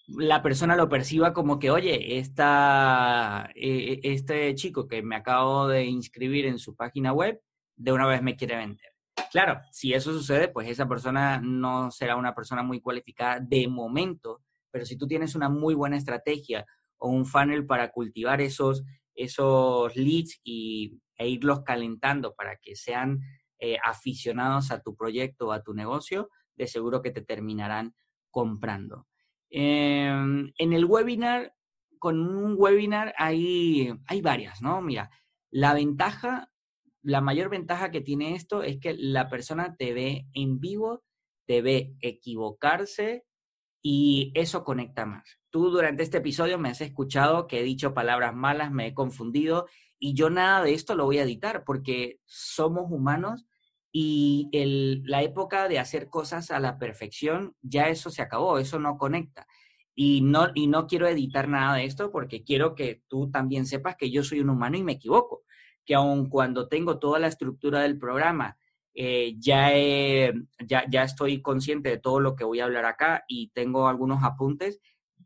la 0.08 0.42
persona 0.44 0.76
lo 0.76 0.90
perciba 0.90 1.34
como 1.34 1.60
que, 1.60 1.72
oye, 1.72 2.20
esta, 2.20 3.50
e, 3.56 4.00
e, 4.04 4.14
este 4.14 4.54
chico 4.56 4.88
que 4.88 5.02
me 5.02 5.16
acabo 5.16 5.68
de 5.68 5.86
inscribir 5.86 6.46
en 6.46 6.60
su 6.60 6.76
página 6.76 7.12
web, 7.12 7.42
de 7.76 7.92
una 7.92 8.06
vez 8.08 8.22
me 8.22 8.36
quiere 8.36 8.58
vender. 8.58 8.94
Claro, 9.32 9.60
si 9.72 9.94
eso 9.94 10.14
sucede, 10.14 10.48
pues 10.48 10.70
esa 10.70 10.88
persona 10.88 11.42
no 11.42 11.92
será 11.92 12.16
una 12.16 12.36
persona 12.36 12.64
muy 12.64 12.80
cualificada 12.80 13.40
de 13.40 13.68
momento, 13.68 14.42
pero 14.72 14.86
si 14.86 14.98
tú 14.98 15.08
tienes 15.08 15.36
una 15.36 15.50
muy 15.50 15.74
buena 15.74 15.98
estrategia 15.98 16.66
o 16.98 17.10
un 17.10 17.26
funnel 17.26 17.66
para 17.66 17.92
cultivar 17.92 18.42
esos, 18.42 18.84
esos 19.16 19.96
leads 19.96 20.40
y, 20.44 21.00
e 21.20 21.28
irlos 21.28 21.64
calentando 21.64 22.34
para 22.34 22.56
que 22.56 22.76
sean 22.76 23.20
eh, 23.60 23.78
aficionados 23.84 24.72
a 24.72 24.82
tu 24.82 24.96
proyecto 24.96 25.48
o 25.48 25.52
a 25.52 25.62
tu 25.62 25.74
negocio, 25.74 26.30
de 26.56 26.66
seguro 26.66 27.02
que 27.02 27.12
te 27.12 27.22
terminarán 27.22 27.94
comprando. 28.32 29.06
Em, 29.50 30.52
en 30.58 30.74
el 30.74 30.86
webinar, 30.86 31.54
con 32.00 32.20
un 32.22 32.56
webinar 32.58 33.14
hay, 33.18 33.94
hay 34.08 34.22
varias, 34.22 34.62
¿no? 34.62 34.82
Mira, 34.82 35.10
la 35.52 35.74
ventaja, 35.74 36.52
la 37.02 37.20
mayor 37.20 37.50
ventaja 37.50 37.92
que 37.92 38.02
tiene 38.02 38.36
esto 38.36 38.64
es 38.64 38.80
que 38.80 38.96
la 38.98 39.30
persona 39.30 39.76
te 39.76 39.94
ve 39.94 40.26
en 40.34 40.60
vivo, 40.60 41.04
te 41.46 41.62
ve 41.62 41.96
equivocarse 42.00 43.26
y 43.82 44.32
eso 44.36 44.64
conecta 44.64 45.06
más. 45.06 45.40
Tú 45.50 45.70
durante 45.70 46.04
este 46.04 46.20
episodio 46.20 46.60
me 46.60 46.70
has 46.70 46.80
escuchado 46.80 47.48
que 47.48 47.60
he 47.60 47.64
dicho 47.64 47.94
palabras 47.94 48.36
malas, 48.36 48.72
me 48.72 48.88
he 48.88 48.94
confundido 48.94 49.68
y 50.00 50.14
yo 50.14 50.30
nada 50.30 50.64
de 50.64 50.74
esto 50.74 50.96
lo 50.96 51.06
voy 51.06 51.20
a 51.20 51.24
editar 51.24 51.64
porque 51.66 52.20
somos 52.26 52.92
humanos 52.92 53.46
y 53.92 54.50
la 55.06 55.24
época 55.24 55.68
de 55.68 55.80
hacer 55.80 56.10
cosas 56.10 56.52
a 56.52 56.60
la 56.60 56.78
perfección, 56.78 57.56
ya 57.62 57.90
eso 57.90 58.10
se 58.10 58.22
acabó, 58.22 58.60
eso 58.60 58.80
no 58.80 58.98
conecta. 58.98 59.48
Y 59.96 60.22
no, 60.22 60.48
y 60.54 60.68
no 60.68 60.88
quiero 60.88 61.08
editar 61.08 61.50
nada 61.50 61.76
de 61.76 61.86
esto 61.86 62.12
porque 62.12 62.44
quiero 62.44 62.76
que 62.76 63.02
tú 63.08 63.30
también 63.32 63.66
sepas 63.66 63.96
que 63.98 64.12
yo 64.12 64.24
soy 64.24 64.40
un 64.40 64.50
humano 64.50 64.78
y 64.78 64.84
me 64.84 64.94
equivoco, 64.94 65.44
que 65.86 65.96
aun 65.96 66.30
cuando 66.30 66.68
tengo 66.68 67.00
toda 67.00 67.20
la 67.20 67.28
estructura 67.28 67.82
del 67.82 67.98
programa, 67.98 68.58
eh, 68.94 69.36
ya, 69.40 69.72
ya, 70.66 70.86
ya 70.90 71.04
estoy 71.04 71.42
consciente 71.42 71.90
de 71.90 71.98
todo 71.98 72.20
lo 72.20 72.36
que 72.36 72.44
voy 72.44 72.60
a 72.60 72.66
hablar 72.66 72.86
acá 72.86 73.24
y 73.28 73.50
tengo 73.50 73.88
algunos 73.88 74.24
apuntes, 74.24 74.80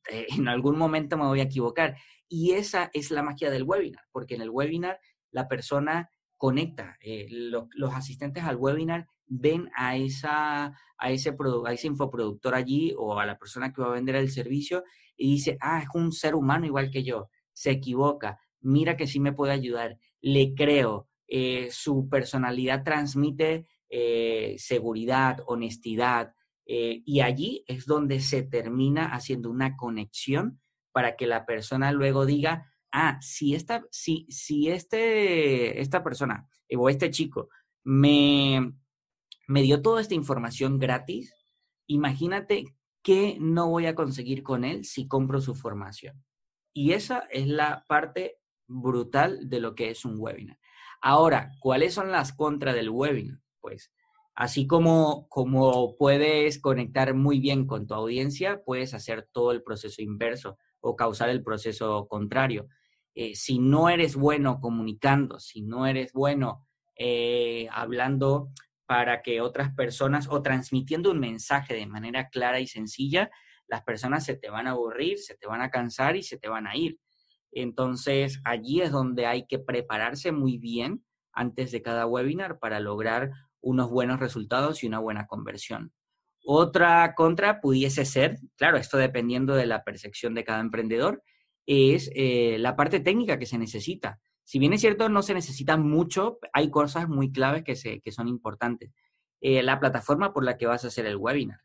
eh, 0.09 0.27
en 0.37 0.47
algún 0.47 0.77
momento 0.77 1.17
me 1.17 1.25
voy 1.25 1.41
a 1.41 1.43
equivocar. 1.43 1.97
Y 2.35 2.53
esa 2.53 2.89
es 2.95 3.11
la 3.11 3.21
magia 3.21 3.51
del 3.51 3.61
webinar, 3.61 4.05
porque 4.11 4.33
en 4.33 4.41
el 4.41 4.49
webinar 4.49 4.99
la 5.29 5.47
persona 5.47 6.09
conecta. 6.35 6.97
Eh, 6.99 7.27
los 7.29 7.93
asistentes 7.93 8.43
al 8.43 8.55
webinar 8.55 9.05
ven 9.27 9.69
a, 9.75 9.97
esa, 9.97 10.75
a, 10.97 11.11
ese 11.11 11.29
a 11.29 11.73
ese 11.73 11.85
infoproductor 11.85 12.55
allí 12.55 12.91
o 12.97 13.19
a 13.19 13.27
la 13.27 13.37
persona 13.37 13.71
que 13.71 13.83
va 13.83 13.89
a 13.89 13.93
vender 13.93 14.15
el 14.15 14.31
servicio 14.31 14.83
y 15.15 15.33
dice, 15.33 15.59
ah, 15.61 15.83
es 15.83 15.89
un 15.93 16.11
ser 16.11 16.33
humano 16.33 16.65
igual 16.65 16.89
que 16.89 17.03
yo, 17.03 17.29
se 17.51 17.69
equivoca, 17.69 18.39
mira 18.61 18.97
que 18.97 19.05
sí 19.05 19.19
me 19.19 19.33
puede 19.33 19.53
ayudar, 19.53 19.99
le 20.19 20.55
creo, 20.55 21.07
eh, 21.27 21.69
su 21.69 22.09
personalidad 22.09 22.83
transmite 22.83 23.67
eh, 23.89 24.55
seguridad, 24.57 25.37
honestidad, 25.45 26.33
y 26.65 27.19
allí 27.19 27.63
es 27.67 27.85
donde 27.85 28.21
se 28.21 28.41
termina 28.41 29.13
haciendo 29.13 29.51
una 29.51 29.75
conexión 29.75 30.61
para 30.93 31.17
que 31.17 31.27
la 31.27 31.45
persona 31.45 31.91
luego 31.91 32.25
diga, 32.25 32.71
ah, 32.91 33.19
si 33.21 33.55
esta, 33.55 33.83
si, 33.91 34.25
si 34.29 34.69
este, 34.69 35.81
esta 35.81 36.03
persona 36.03 36.47
eh, 36.69 36.77
o 36.77 36.87
este 36.87 37.11
chico 37.11 37.49
me, 37.83 38.73
me 39.47 39.61
dio 39.63 39.81
toda 39.81 39.99
esta 39.99 40.13
información 40.13 40.79
gratis, 40.79 41.35
imagínate 41.87 42.63
qué 43.01 43.37
no 43.41 43.69
voy 43.69 43.87
a 43.87 43.95
conseguir 43.95 44.43
con 44.43 44.63
él 44.63 44.85
si 44.85 45.07
compro 45.07 45.41
su 45.41 45.55
formación. 45.55 46.23
Y 46.71 46.93
esa 46.93 47.27
es 47.31 47.47
la 47.47 47.83
parte 47.87 48.39
brutal 48.67 49.49
de 49.49 49.59
lo 49.59 49.75
que 49.75 49.89
es 49.89 50.05
un 50.05 50.15
webinar. 50.17 50.57
Ahora, 51.01 51.51
¿cuáles 51.59 51.93
son 51.93 52.11
las 52.11 52.31
contras 52.31 52.75
del 52.75 52.89
webinar? 52.89 53.39
Pues 53.59 53.91
así 54.35 54.67
como, 54.67 55.27
como 55.27 55.95
puedes 55.97 56.59
conectar 56.59 57.13
muy 57.13 57.39
bien 57.39 57.67
con 57.67 57.87
tu 57.87 57.93
audiencia, 57.93 58.63
puedes 58.63 58.93
hacer 58.93 59.27
todo 59.31 59.51
el 59.51 59.63
proceso 59.63 60.01
inverso 60.01 60.57
o 60.83 60.95
causar 60.95 61.29
el 61.29 61.41
proceso 61.41 62.07
contrario. 62.07 62.67
Eh, 63.15 63.35
si 63.35 63.57
no 63.59 63.89
eres 63.89 64.15
bueno 64.15 64.59
comunicando, 64.59 65.39
si 65.39 65.61
no 65.61 65.87
eres 65.87 66.11
bueno 66.13 66.67
eh, 66.95 67.67
hablando 67.71 68.49
para 68.85 69.21
que 69.21 69.39
otras 69.39 69.73
personas 69.73 70.27
o 70.29 70.41
transmitiendo 70.41 71.11
un 71.11 71.19
mensaje 71.19 71.73
de 71.73 71.87
manera 71.87 72.29
clara 72.29 72.59
y 72.59 72.67
sencilla, 72.67 73.31
las 73.67 73.83
personas 73.83 74.25
se 74.25 74.35
te 74.35 74.49
van 74.49 74.67
a 74.67 74.71
aburrir, 74.71 75.19
se 75.19 75.35
te 75.37 75.47
van 75.47 75.61
a 75.61 75.69
cansar 75.69 76.17
y 76.17 76.23
se 76.23 76.37
te 76.37 76.49
van 76.49 76.67
a 76.67 76.75
ir. 76.75 76.99
Entonces, 77.51 78.41
allí 78.43 78.81
es 78.81 78.91
donde 78.91 79.25
hay 79.25 79.47
que 79.47 79.59
prepararse 79.59 80.33
muy 80.33 80.57
bien 80.57 81.05
antes 81.31 81.71
de 81.71 81.81
cada 81.81 82.05
webinar 82.05 82.59
para 82.59 82.81
lograr 82.81 83.31
unos 83.61 83.89
buenos 83.89 84.19
resultados 84.19 84.83
y 84.83 84.87
una 84.87 84.99
buena 84.99 85.27
conversión. 85.27 85.93
Otra 86.43 87.15
contra 87.15 87.61
pudiese 87.61 88.05
ser, 88.05 88.37
claro, 88.57 88.77
esto 88.77 88.97
dependiendo 88.97 89.55
de 89.55 89.65
la 89.65 89.83
percepción 89.83 90.33
de 90.33 90.43
cada 90.43 90.59
emprendedor, 90.59 91.23
es 91.65 92.11
eh, 92.15 92.57
la 92.59 92.75
parte 92.75 92.99
técnica 92.99 93.39
que 93.39 93.45
se 93.45 93.57
necesita. 93.57 94.19
Si 94.43 94.59
bien 94.59 94.73
es 94.73 94.81
cierto, 94.81 95.07
no 95.07 95.21
se 95.21 95.33
necesita 95.33 95.77
mucho, 95.77 96.39
hay 96.51 96.69
cosas 96.69 97.07
muy 97.07 97.31
claves 97.31 97.63
que, 97.63 97.75
se, 97.77 98.01
que 98.01 98.11
son 98.11 98.27
importantes. 98.27 98.91
Eh, 99.39 99.63
la 99.63 99.79
plataforma 99.79 100.33
por 100.33 100.43
la 100.43 100.57
que 100.57 100.67
vas 100.67 100.83
a 100.83 100.87
hacer 100.87 101.05
el 101.05 101.15
webinar. 101.15 101.59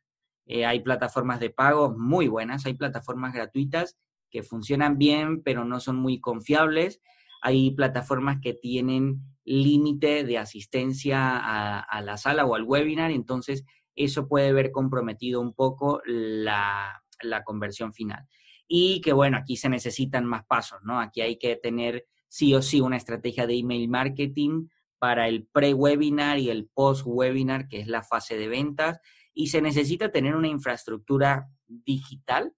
Eh, 0.46 0.64
hay 0.64 0.80
plataformas 0.80 1.40
de 1.40 1.50
pago 1.50 1.94
muy 1.96 2.28
buenas, 2.28 2.64
hay 2.64 2.74
plataformas 2.74 3.34
gratuitas 3.34 3.98
que 4.30 4.42
funcionan 4.42 4.96
bien, 4.96 5.42
pero 5.42 5.64
no 5.64 5.80
son 5.80 5.96
muy 5.96 6.20
confiables. 6.20 7.00
Hay 7.42 7.72
plataformas 7.72 8.38
que 8.40 8.54
tienen 8.54 9.22
límite 9.48 10.24
de 10.24 10.38
asistencia 10.38 11.38
a, 11.38 12.02
la 12.02 12.16
sala 12.16 12.44
o 12.44 12.54
al 12.54 12.64
webinar, 12.64 13.10
entonces 13.10 13.64
eso 13.94 14.28
puede 14.28 14.52
ver 14.52 14.70
comprometido 14.70 15.40
un 15.40 15.54
poco 15.54 16.00
la, 16.04 17.02
la 17.22 17.42
conversión 17.44 17.92
final 17.92 18.26
y 18.68 19.00
que 19.00 19.12
bueno, 19.12 19.38
aquí 19.38 19.56
se 19.56 19.70
necesitan 19.70 20.26
más 20.26 20.44
pasos, 20.44 20.80
¿no? 20.84 21.00
Aquí 21.00 21.22
hay 21.22 21.38
que 21.38 21.56
tener 21.56 22.06
sí 22.28 22.54
o 22.54 22.60
sí 22.60 22.80
una 22.80 22.98
estrategia 22.98 23.46
de 23.46 23.58
email 23.58 23.88
marketing 23.88 24.68
para 24.98 25.26
el 25.28 25.46
pre-webinar 25.46 26.38
y 26.38 26.50
el 26.50 26.68
post-webinar, 26.68 27.68
que 27.68 27.80
es 27.80 27.88
la 27.88 28.02
fase 28.02 28.36
de 28.36 28.48
ventas, 28.48 29.00
y 29.32 29.48
se 29.48 29.62
necesita 29.62 30.10
tener 30.10 30.36
una 30.36 30.48
infraestructura 30.48 31.48
digital 31.66 32.52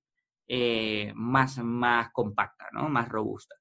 eh, 0.49 1.13
más, 1.15 1.59
más 1.59 2.11
compacta, 2.13 2.67
¿no? 2.73 2.89
Más 2.89 3.09
robusta. 3.09 3.60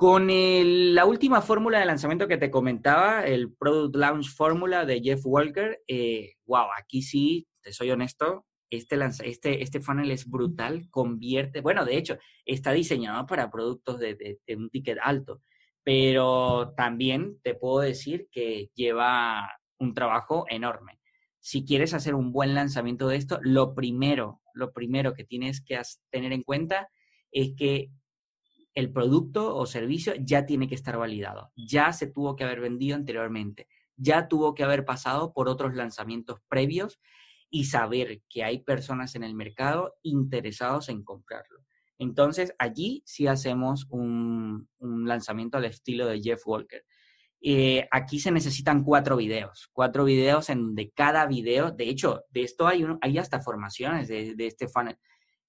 Con 0.00 0.28
la 0.28 1.04
última 1.04 1.42
fórmula 1.42 1.78
de 1.78 1.84
lanzamiento 1.84 2.26
que 2.26 2.38
te 2.38 2.50
comentaba, 2.50 3.26
el 3.26 3.52
Product 3.52 3.94
Launch 3.96 4.34
Fórmula 4.34 4.86
de 4.86 5.02
Jeff 5.02 5.20
Walker, 5.26 5.82
eh, 5.86 6.36
wow, 6.46 6.68
aquí 6.78 7.02
sí, 7.02 7.46
te 7.60 7.70
soy 7.74 7.90
honesto, 7.90 8.46
este, 8.70 8.96
este, 9.24 9.62
este 9.62 9.80
funnel 9.82 10.10
es 10.10 10.26
brutal, 10.26 10.88
convierte, 10.88 11.60
bueno, 11.60 11.84
de 11.84 11.98
hecho, 11.98 12.16
está 12.46 12.72
diseñado 12.72 13.26
para 13.26 13.50
productos 13.50 13.98
de, 13.98 14.38
un 14.56 14.70
ticket 14.70 14.96
alto, 15.02 15.42
pero 15.84 16.72
también 16.78 17.38
te 17.42 17.54
puedo 17.54 17.80
decir 17.80 18.26
que 18.32 18.70
lleva 18.74 19.50
un 19.78 19.92
trabajo 19.92 20.46
enorme. 20.48 20.98
Si 21.40 21.66
quieres 21.66 21.92
hacer 21.92 22.14
un 22.14 22.32
buen 22.32 22.54
lanzamiento 22.54 23.06
de 23.06 23.16
esto, 23.16 23.38
lo 23.42 23.74
primero, 23.74 24.40
lo 24.54 24.72
primero 24.72 25.12
que 25.12 25.24
tienes 25.24 25.62
que 25.62 25.78
tener 26.08 26.32
en 26.32 26.42
cuenta 26.42 26.88
es 27.32 27.50
que 27.54 27.90
el 28.80 28.92
producto 28.92 29.54
o 29.54 29.66
servicio 29.66 30.14
ya 30.18 30.46
tiene 30.46 30.68
que 30.68 30.74
estar 30.74 30.96
validado, 30.96 31.52
ya 31.56 31.92
se 31.92 32.06
tuvo 32.06 32.34
que 32.34 32.44
haber 32.44 32.60
vendido 32.60 32.96
anteriormente, 32.96 33.68
ya 33.96 34.28
tuvo 34.28 34.54
que 34.54 34.64
haber 34.64 34.84
pasado 34.84 35.32
por 35.32 35.48
otros 35.48 35.74
lanzamientos 35.74 36.40
previos 36.48 36.98
y 37.50 37.64
saber 37.64 38.22
que 38.28 38.44
hay 38.44 38.62
personas 38.62 39.14
en 39.14 39.24
el 39.24 39.34
mercado 39.34 39.96
interesados 40.02 40.88
en 40.88 41.02
comprarlo. 41.02 41.60
Entonces, 41.98 42.54
allí 42.58 43.02
sí 43.04 43.26
hacemos 43.26 43.86
un, 43.90 44.68
lanzamiento 44.78 45.58
al 45.58 45.66
estilo 45.66 46.06
de 46.06 46.22
Jeff 46.22 46.40
Walker. 46.46 46.82
Eh, 47.42 47.86
aquí 47.90 48.20
se 48.20 48.30
necesitan 48.30 48.84
cuatro 48.84 49.16
videos, 49.16 49.68
cuatro 49.72 50.04
videos 50.04 50.48
en 50.48 50.62
donde 50.62 50.90
cada 50.92 51.26
video, 51.26 51.70
de 51.70 51.88
hecho, 51.90 52.22
de 52.30 52.42
esto 52.42 52.66
hay, 52.66 52.86
hay 53.02 53.18
hasta 53.18 53.40
formaciones 53.40 54.08
de, 54.08 54.34
este 54.38 54.66
funnel. 54.66 54.96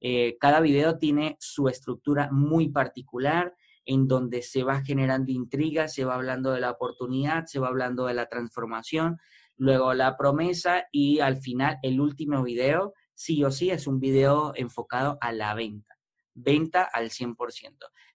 Eh, 0.02 0.36
cada 0.40 0.60
video 0.60 0.98
tiene 0.98 1.38
su 1.40 1.70
estructura 1.70 2.30
muy 2.32 2.70
particular 2.70 3.56
en 3.86 4.08
donde 4.08 4.42
se 4.42 4.64
va 4.64 4.82
generando 4.82 5.32
intriga, 5.32 5.88
se 5.88 6.06
va 6.06 6.16
hablando 6.16 6.52
de 6.52 6.60
la 6.60 6.72
oportunidad, 6.72 7.46
se 7.46 7.60
va 7.60 7.68
hablando 7.68 8.06
de 8.06 8.16
la 8.16 8.28
transformación, 8.28 9.20
luego 9.58 9.94
la 9.94 10.18
promesa 10.18 10.88
y 10.92 11.20
al 11.20 11.38
final 11.38 11.78
el 11.84 12.02
último 12.02 12.42
video, 12.44 12.94
sí 13.14 13.44
o 13.44 13.52
sí, 13.52 13.70
es 13.70 13.86
un 13.86 14.00
video 14.00 14.54
enfocado 14.56 15.18
a 15.22 15.32
la 15.32 15.54
venta, 15.54 15.98
venta 16.34 16.84
al 16.84 17.12
100%. 17.12 17.36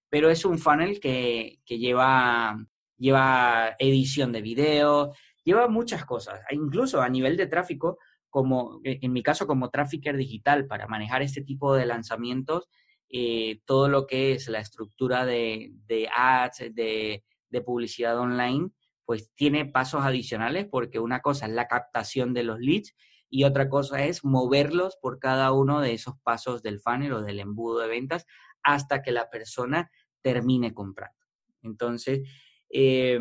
Pero 0.08 0.30
es 0.30 0.44
un 0.44 0.58
funnel 0.58 0.98
que, 0.98 1.60
que 1.64 1.78
lleva, 1.78 2.56
lleva 2.96 3.76
edición 3.78 4.32
de 4.32 4.42
video, 4.42 5.12
lleva 5.44 5.68
muchas 5.68 6.04
cosas, 6.04 6.40
incluso 6.50 7.00
a 7.00 7.08
nivel 7.08 7.36
de 7.36 7.46
tráfico, 7.46 7.98
como 8.36 8.82
en 8.84 9.14
mi 9.14 9.22
caso 9.22 9.46
como 9.46 9.70
trafficker 9.70 10.14
digital 10.14 10.66
para 10.66 10.86
manejar 10.86 11.22
este 11.22 11.40
tipo 11.40 11.72
de 11.72 11.86
lanzamientos, 11.86 12.68
eh, 13.08 13.62
todo 13.64 13.88
lo 13.88 14.06
que 14.06 14.32
es 14.32 14.46
la 14.48 14.58
estructura 14.58 15.24
de, 15.24 15.72
de 15.86 16.06
ads, 16.14 16.74
de, 16.74 17.24
de 17.48 17.60
publicidad 17.62 18.18
online, 18.18 18.68
pues 19.06 19.32
tiene 19.36 19.64
pasos 19.64 20.02
adicionales 20.04 20.66
porque 20.70 20.98
una 20.98 21.22
cosa 21.22 21.46
es 21.46 21.52
la 21.52 21.66
captación 21.66 22.34
de 22.34 22.42
los 22.42 22.60
leads 22.60 22.94
y 23.30 23.44
otra 23.44 23.70
cosa 23.70 24.04
es 24.04 24.22
moverlos 24.22 24.98
por 25.00 25.18
cada 25.18 25.50
uno 25.52 25.80
de 25.80 25.94
esos 25.94 26.16
pasos 26.22 26.62
del 26.62 26.78
funnel 26.78 27.14
o 27.14 27.22
del 27.22 27.40
embudo 27.40 27.78
de 27.78 27.88
ventas 27.88 28.26
hasta 28.62 29.00
que 29.00 29.12
la 29.12 29.30
persona 29.30 29.90
termine 30.20 30.74
comprando. 30.74 31.16
Entonces, 31.62 32.20
eh, 32.68 33.18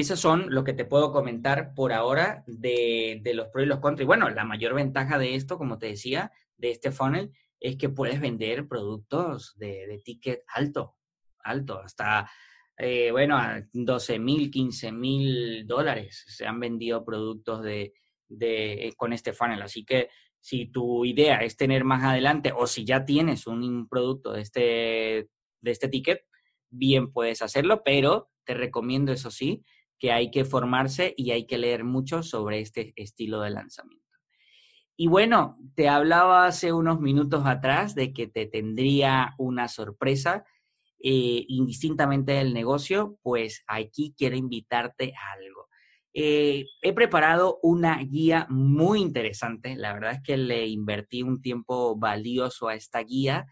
esos 0.00 0.20
son 0.20 0.46
lo 0.48 0.64
que 0.64 0.72
te 0.72 0.84
puedo 0.84 1.12
comentar 1.12 1.74
por 1.74 1.92
ahora 1.92 2.44
de, 2.46 3.20
los 3.34 3.48
pros 3.48 3.64
y 3.64 3.68
los 3.68 3.80
contras. 3.80 4.02
Y 4.02 4.06
bueno, 4.06 4.28
la 4.30 4.44
mayor 4.44 4.74
ventaja 4.74 5.18
de 5.18 5.34
esto, 5.34 5.58
como 5.58 5.78
te 5.78 5.86
decía, 5.86 6.32
de 6.56 6.70
este 6.70 6.90
funnel, 6.90 7.32
es 7.60 7.76
que 7.76 7.88
puedes 7.88 8.20
vender 8.20 8.68
productos 8.68 9.56
de, 9.56 10.00
ticket 10.04 10.42
alto, 10.48 10.96
alto, 11.38 11.80
hasta, 11.80 12.30
eh, 12.76 13.10
bueno, 13.10 13.36
a 13.36 13.62
12 13.72 14.18
mil, 14.18 14.50
15 14.50 14.92
mil 14.92 15.66
dólares 15.66 16.24
se 16.26 16.46
han 16.46 16.60
vendido 16.60 17.04
productos 17.04 17.62
de, 17.62 17.94
de, 18.28 18.92
con 18.96 19.12
este 19.12 19.32
funnel. 19.32 19.62
Así 19.62 19.84
que 19.84 20.08
si 20.40 20.66
tu 20.66 21.04
idea 21.04 21.38
es 21.38 21.56
tener 21.56 21.84
más 21.84 22.04
adelante 22.04 22.52
o 22.54 22.66
si 22.66 22.84
ya 22.84 23.04
tienes 23.04 23.46
un 23.46 23.88
producto 23.88 24.32
de 24.32 24.42
este, 24.42 25.28
de 25.60 25.70
este 25.70 25.88
ticket, 25.88 26.24
bien 26.70 27.12
puedes 27.12 27.42
hacerlo, 27.42 27.82
pero 27.84 28.30
te 28.44 28.54
recomiendo, 28.54 29.12
eso 29.12 29.30
sí, 29.30 29.64
que 29.98 30.12
hay 30.12 30.30
que 30.30 30.44
formarse 30.44 31.14
y 31.16 31.30
hay 31.30 31.46
que 31.46 31.58
leer 31.58 31.84
mucho 31.84 32.22
sobre 32.22 32.60
este 32.60 32.92
estilo 32.96 33.40
de 33.40 33.50
lanzamiento. 33.50 34.04
Y 34.96 35.08
bueno, 35.08 35.58
te 35.74 35.88
hablaba 35.88 36.46
hace 36.46 36.72
unos 36.72 37.00
minutos 37.00 37.44
atrás 37.44 37.94
de 37.94 38.12
que 38.12 38.26
te 38.26 38.46
tendría 38.46 39.34
una 39.38 39.68
sorpresa 39.68 40.44
eh, 40.98 41.44
indistintamente 41.48 42.32
del 42.32 42.54
negocio, 42.54 43.18
pues 43.22 43.62
aquí 43.66 44.14
quiero 44.16 44.36
invitarte 44.36 45.12
a 45.14 45.32
algo. 45.32 45.68
Eh, 46.14 46.64
he 46.80 46.94
preparado 46.94 47.58
una 47.62 47.98
guía 48.02 48.46
muy 48.48 49.02
interesante, 49.02 49.76
la 49.76 49.92
verdad 49.92 50.12
es 50.12 50.22
que 50.22 50.38
le 50.38 50.66
invertí 50.66 51.22
un 51.22 51.42
tiempo 51.42 51.94
valioso 51.96 52.68
a 52.68 52.74
esta 52.74 53.00
guía 53.00 53.46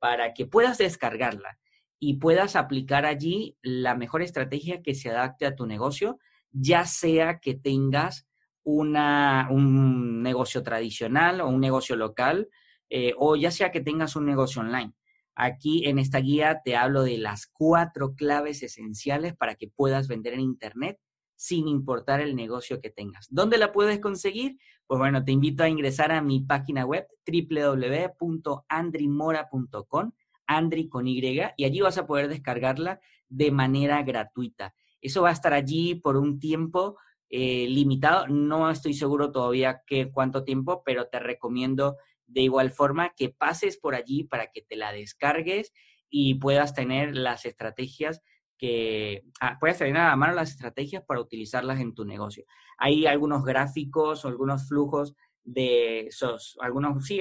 para 0.00 0.34
que 0.34 0.46
puedas 0.46 0.78
descargarla 0.78 1.58
y 2.00 2.14
puedas 2.14 2.56
aplicar 2.56 3.06
allí 3.06 3.56
la 3.62 3.94
mejor 3.94 4.22
estrategia 4.22 4.82
que 4.82 4.94
se 4.94 5.10
adapte 5.10 5.46
a 5.46 5.56
tu 5.56 5.66
negocio, 5.66 6.18
ya 6.52 6.84
sea 6.84 7.40
que 7.40 7.54
tengas 7.54 8.28
una, 8.62 9.48
un 9.50 10.22
negocio 10.22 10.62
tradicional 10.62 11.40
o 11.40 11.48
un 11.48 11.60
negocio 11.60 11.96
local, 11.96 12.48
eh, 12.90 13.14
o 13.18 13.36
ya 13.36 13.50
sea 13.50 13.70
que 13.70 13.80
tengas 13.80 14.16
un 14.16 14.26
negocio 14.26 14.62
online. 14.62 14.92
Aquí 15.34 15.86
en 15.86 15.98
esta 15.98 16.18
guía 16.18 16.60
te 16.64 16.76
hablo 16.76 17.02
de 17.02 17.18
las 17.18 17.46
cuatro 17.46 18.14
claves 18.14 18.62
esenciales 18.62 19.36
para 19.36 19.54
que 19.54 19.68
puedas 19.68 20.08
vender 20.08 20.32
en 20.34 20.40
Internet 20.40 20.98
sin 21.36 21.68
importar 21.68 22.20
el 22.20 22.34
negocio 22.34 22.80
que 22.80 22.90
tengas. 22.90 23.28
¿Dónde 23.30 23.58
la 23.58 23.72
puedes 23.72 24.00
conseguir? 24.00 24.58
Pues 24.88 24.98
bueno, 24.98 25.24
te 25.24 25.30
invito 25.30 25.62
a 25.62 25.68
ingresar 25.68 26.10
a 26.10 26.20
mi 26.20 26.40
página 26.40 26.84
web 26.84 27.06
www.andrimora.com 27.24 30.12
Andri 30.48 30.88
con 30.88 31.06
Y, 31.06 31.20
y 31.56 31.64
allí 31.64 31.80
vas 31.80 31.98
a 31.98 32.06
poder 32.06 32.26
descargarla 32.26 33.00
de 33.28 33.52
manera 33.52 34.02
gratuita. 34.02 34.74
Eso 35.00 35.22
va 35.22 35.28
a 35.28 35.32
estar 35.32 35.52
allí 35.52 35.94
por 35.94 36.16
un 36.16 36.40
tiempo 36.40 36.96
eh, 37.30 37.66
limitado. 37.68 38.26
No 38.26 38.70
estoy 38.70 38.94
seguro 38.94 39.30
todavía 39.30 39.82
qué 39.86 40.10
cuánto 40.10 40.42
tiempo, 40.42 40.82
pero 40.84 41.06
te 41.06 41.20
recomiendo 41.20 41.96
de 42.26 42.42
igual 42.42 42.70
forma 42.70 43.14
que 43.14 43.28
pases 43.28 43.78
por 43.78 43.94
allí 43.94 44.24
para 44.24 44.50
que 44.50 44.62
te 44.62 44.76
la 44.76 44.92
descargues 44.92 45.72
y 46.10 46.34
puedas 46.34 46.74
tener 46.74 47.16
las 47.16 47.44
estrategias 47.44 48.22
que 48.58 49.22
ah, 49.40 49.56
puedas 49.60 49.78
tener 49.78 49.96
a 49.98 50.08
la 50.08 50.16
mano 50.16 50.34
las 50.34 50.50
estrategias 50.50 51.04
para 51.04 51.20
utilizarlas 51.20 51.80
en 51.80 51.94
tu 51.94 52.04
negocio. 52.04 52.44
Hay 52.76 53.06
algunos 53.06 53.44
gráficos 53.44 54.24
algunos 54.24 54.66
flujos 54.66 55.14
de 55.44 56.08
esos, 56.08 56.58
algunos, 56.60 57.06
sí, 57.06 57.20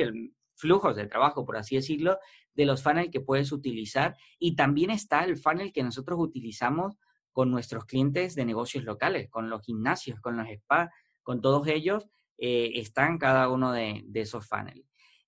flujos 0.56 0.96
de 0.96 1.08
trabajo, 1.08 1.46
por 1.46 1.58
así 1.58 1.76
decirlo, 1.76 2.18
de 2.58 2.66
los 2.66 2.84
funnels 2.84 3.12
que 3.12 3.22
puedes 3.22 3.54
utilizar. 3.54 4.18
Y 4.40 4.56
también 4.56 4.90
está 4.90 5.24
el 5.24 5.38
funnel 5.38 5.72
que 5.72 5.84
nosotros 5.84 6.20
utilizamos 6.20 6.98
con 7.32 7.52
nuestros 7.52 7.86
clientes 7.86 8.34
de 8.34 8.46
negocios 8.46 8.84
locales, 8.84 9.30
con 9.30 9.50
los 9.50 9.62
gimnasios, 9.62 10.20
con 10.20 10.36
los 10.36 10.48
spas, 10.48 10.90
con 11.22 11.40
todos 11.40 11.68
ellos, 11.68 12.10
eh, 12.40 12.72
están 12.76 13.20
cada 13.20 13.50
uno 13.50 13.72
de, 13.72 14.04
esos 14.16 14.48
funnels. 14.48 14.84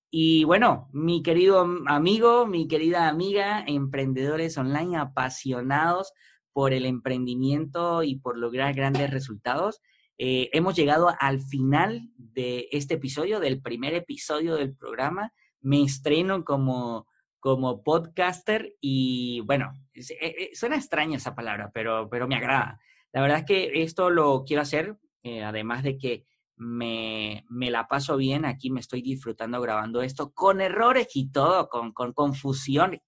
Y 0.09 0.43
bueno, 0.43 0.89
mi 0.91 1.21
querido 1.21 1.59
amigo, 1.85 2.47
mi 2.47 2.67
querida 2.67 3.07
amiga, 3.07 3.63
emprendedores 3.67 4.57
online 4.57 4.97
apasionados 4.97 6.13
por 6.51 6.73
el 6.73 6.87
emprendimiento 6.87 8.01
y 8.01 8.15
por 8.15 8.39
lograr 8.39 8.73
grandes 8.73 9.11
resultados, 9.11 9.81
eh, 10.17 10.49
hemos 10.51 10.75
llegado 10.75 11.13
al 11.19 11.39
final 11.39 12.09
de 12.17 12.69
este 12.71 12.95
episodio, 12.95 13.39
del 13.39 13.61
primer 13.61 13.93
episodio 13.93 14.55
del 14.55 14.75
programa. 14.75 15.31
Me 15.61 15.83
estreno 15.83 16.43
como 16.43 17.05
como 17.39 17.83
podcaster 17.83 18.75
y 18.81 19.41
bueno, 19.41 19.71
eh, 19.93 20.03
eh, 20.21 20.49
suena 20.53 20.75
extraña 20.75 21.17
esa 21.17 21.35
palabra, 21.35 21.71
pero, 21.73 22.09
pero 22.09 22.27
me 22.27 22.35
agrada. 22.35 22.79
La 23.11 23.21
verdad 23.21 23.39
es 23.39 23.45
que 23.45 23.83
esto 23.83 24.09
lo 24.09 24.43
quiero 24.45 24.61
hacer, 24.61 24.97
eh, 25.23 25.43
además 25.43 25.83
de 25.83 25.97
que 25.97 26.25
me, 26.55 27.45
me, 27.49 27.71
la 27.71 27.87
paso 27.87 28.17
bien, 28.17 28.45
aquí 28.45 28.69
me 28.69 28.81
estoy 28.81 29.01
disfrutando 29.01 29.61
grabando 29.61 30.01
esto 30.01 30.31
con 30.33 30.61
errores 30.61 31.07
y 31.15 31.31
todo, 31.31 31.69
con, 31.69 31.93
con 31.93 32.13
confusión, 32.13 32.99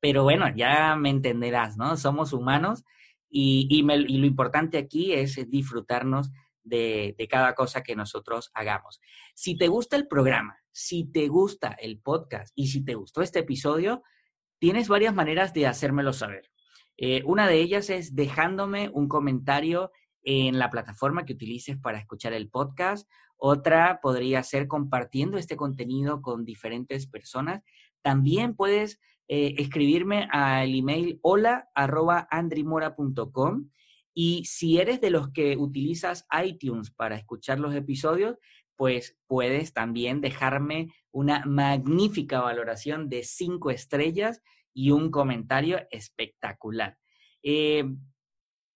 pero 0.00 0.22
bueno, 0.22 0.46
ya 0.54 0.96
me 0.96 1.10
entenderás, 1.10 1.76
¿no? 1.76 1.96
Somos 1.96 2.32
humanos 2.32 2.84
y, 3.28 3.66
y, 3.70 3.80
y 3.80 4.18
lo 4.18 4.26
importante 4.26 4.78
aquí 4.78 5.12
es 5.12 5.38
disfrutarnos 5.50 6.30
de, 6.64 7.14
de 7.16 7.28
cada 7.28 7.54
cosa 7.54 7.82
que 7.82 7.94
nosotros 7.94 8.50
hagamos. 8.54 9.00
Si 9.34 9.56
te 9.56 9.68
gusta 9.68 9.96
el 9.96 10.08
programa, 10.08 10.58
si 10.72 11.04
te 11.04 11.28
gusta 11.28 11.76
el 11.78 12.00
podcast 12.00 12.52
y 12.56 12.66
si 12.68 12.84
te 12.84 12.94
gustó 12.94 13.22
este 13.22 13.40
episodio, 13.40 14.02
tienes 14.58 14.88
varias 14.88 15.14
maneras 15.14 15.54
de 15.54 15.66
hacérmelo 15.66 16.12
saber. 16.12 16.50
Eh, 16.96 17.22
una 17.26 17.46
de 17.46 17.60
ellas 17.60 17.90
es 17.90 18.14
dejándome 18.14 18.88
un 18.92 19.08
comentario 19.08 19.90
en 20.22 20.58
la 20.58 20.70
plataforma 20.70 21.24
que 21.24 21.34
utilices 21.34 21.76
para 21.76 21.98
escuchar 21.98 22.32
el 22.32 22.48
podcast. 22.48 23.08
Otra 23.36 24.00
podría 24.00 24.42
ser 24.42 24.68
compartiendo 24.68 25.36
este 25.36 25.56
contenido 25.56 26.22
con 26.22 26.44
diferentes 26.44 27.06
personas. 27.06 27.62
También 28.02 28.54
puedes 28.54 29.00
eh, 29.28 29.54
escribirme 29.58 30.28
al 30.30 30.74
email 30.74 31.18
hola 31.22 31.68
arroba 31.74 32.26
andrimora.com 32.30 33.70
y 34.14 34.44
si 34.44 34.78
eres 34.78 35.00
de 35.00 35.10
los 35.10 35.30
que 35.30 35.56
utilizas 35.56 36.26
iTunes 36.44 36.90
para 36.92 37.16
escuchar 37.16 37.58
los 37.58 37.74
episodios, 37.74 38.36
pues 38.76 39.16
puedes 39.26 39.72
también 39.72 40.20
dejarme 40.20 40.92
una 41.10 41.44
magnífica 41.44 42.40
valoración 42.40 43.08
de 43.08 43.24
cinco 43.24 43.70
estrellas 43.70 44.40
y 44.72 44.90
un 44.90 45.10
comentario 45.10 45.80
espectacular. 45.90 46.98
Eh, 47.42 47.84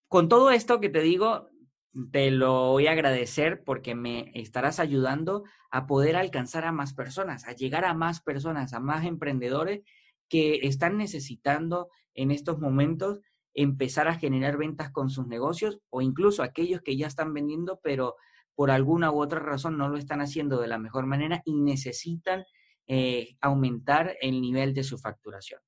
con 0.08 0.28
todo 0.28 0.50
esto 0.50 0.80
que 0.80 0.88
te 0.88 1.00
digo, 1.00 1.50
te 2.12 2.30
lo 2.30 2.70
voy 2.70 2.86
a 2.86 2.92
agradecer 2.92 3.64
porque 3.64 3.94
me 3.94 4.30
estarás 4.34 4.78
ayudando 4.78 5.44
a 5.70 5.86
poder 5.86 6.16
alcanzar 6.16 6.64
a 6.64 6.72
más 6.72 6.94
personas, 6.94 7.46
a 7.46 7.52
llegar 7.52 7.84
a 7.84 7.94
más 7.94 8.20
personas, 8.20 8.72
a 8.72 8.80
más 8.80 9.04
emprendedores 9.04 9.82
que 10.28 10.60
están 10.62 10.96
necesitando 10.96 11.88
en 12.14 12.30
estos 12.30 12.58
momentos 12.58 13.20
empezar 13.62 14.06
a 14.06 14.14
generar 14.14 14.56
ventas 14.56 14.90
con 14.92 15.10
sus 15.10 15.26
negocios 15.26 15.80
o 15.90 16.00
incluso 16.00 16.44
aquellos 16.44 16.80
que 16.80 16.96
ya 16.96 17.08
están 17.08 17.34
vendiendo, 17.34 17.80
pero 17.82 18.14
por 18.54 18.70
alguna 18.70 19.10
u 19.10 19.20
otra 19.20 19.40
razón 19.40 19.76
no 19.76 19.88
lo 19.88 19.98
están 19.98 20.20
haciendo 20.20 20.60
de 20.60 20.68
la 20.68 20.78
mejor 20.78 21.06
manera 21.06 21.42
y 21.44 21.54
necesitan 21.54 22.44
eh, 22.86 23.36
aumentar 23.40 24.16
el 24.20 24.40
nivel 24.40 24.74
de 24.74 24.84
su 24.84 24.96
facturación. 24.96 25.60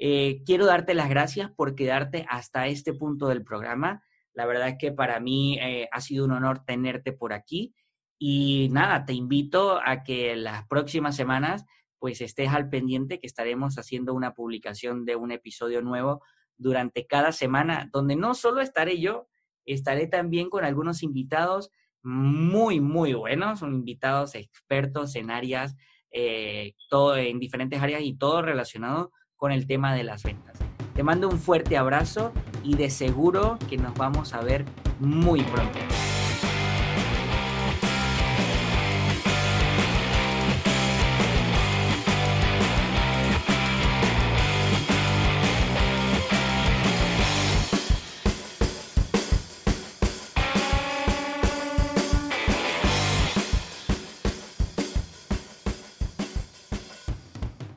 Eh, 0.00 0.42
quiero 0.44 0.66
darte 0.66 0.94
las 0.94 1.08
gracias 1.08 1.50
por 1.52 1.76
quedarte 1.76 2.26
hasta 2.28 2.66
este 2.66 2.92
punto 2.92 3.28
del 3.28 3.44
programa. 3.44 4.02
La 4.34 4.44
verdad 4.44 4.70
es 4.70 4.76
que 4.76 4.90
para 4.90 5.20
mí 5.20 5.58
eh, 5.60 5.88
ha 5.92 6.00
sido 6.00 6.24
un 6.24 6.32
honor 6.32 6.64
tenerte 6.64 7.12
por 7.12 7.32
aquí. 7.32 7.72
Y 8.18 8.68
nada, 8.72 9.04
te 9.04 9.12
invito 9.12 9.80
a 9.84 10.02
que 10.02 10.34
las 10.34 10.66
próximas 10.66 11.14
semanas 11.14 11.64
pues 12.00 12.20
estés 12.20 12.48
al 12.48 12.68
pendiente 12.68 13.20
que 13.20 13.28
estaremos 13.28 13.78
haciendo 13.78 14.12
una 14.12 14.34
publicación 14.34 15.04
de 15.04 15.14
un 15.14 15.30
episodio 15.30 15.82
nuevo 15.82 16.20
durante 16.58 17.06
cada 17.06 17.32
semana, 17.32 17.88
donde 17.92 18.16
no 18.16 18.34
solo 18.34 18.60
estaré 18.60 19.00
yo, 19.00 19.28
estaré 19.64 20.06
también 20.06 20.50
con 20.50 20.64
algunos 20.64 21.02
invitados 21.02 21.70
muy, 22.02 22.80
muy 22.80 23.14
buenos, 23.14 23.60
son 23.60 23.74
invitados 23.74 24.34
expertos 24.34 25.14
en 25.16 25.30
áreas, 25.30 25.76
eh, 26.10 26.74
todo 26.88 27.16
en 27.16 27.38
diferentes 27.38 27.80
áreas 27.80 28.02
y 28.02 28.14
todo 28.14 28.42
relacionado 28.42 29.12
con 29.36 29.52
el 29.52 29.66
tema 29.66 29.94
de 29.94 30.04
las 30.04 30.22
ventas. 30.22 30.58
Te 30.94 31.02
mando 31.02 31.28
un 31.28 31.38
fuerte 31.38 31.76
abrazo 31.76 32.32
y 32.64 32.76
de 32.76 32.90
seguro 32.90 33.58
que 33.68 33.76
nos 33.76 33.94
vamos 33.94 34.34
a 34.34 34.40
ver 34.40 34.64
muy 34.98 35.42
pronto. 35.42 35.78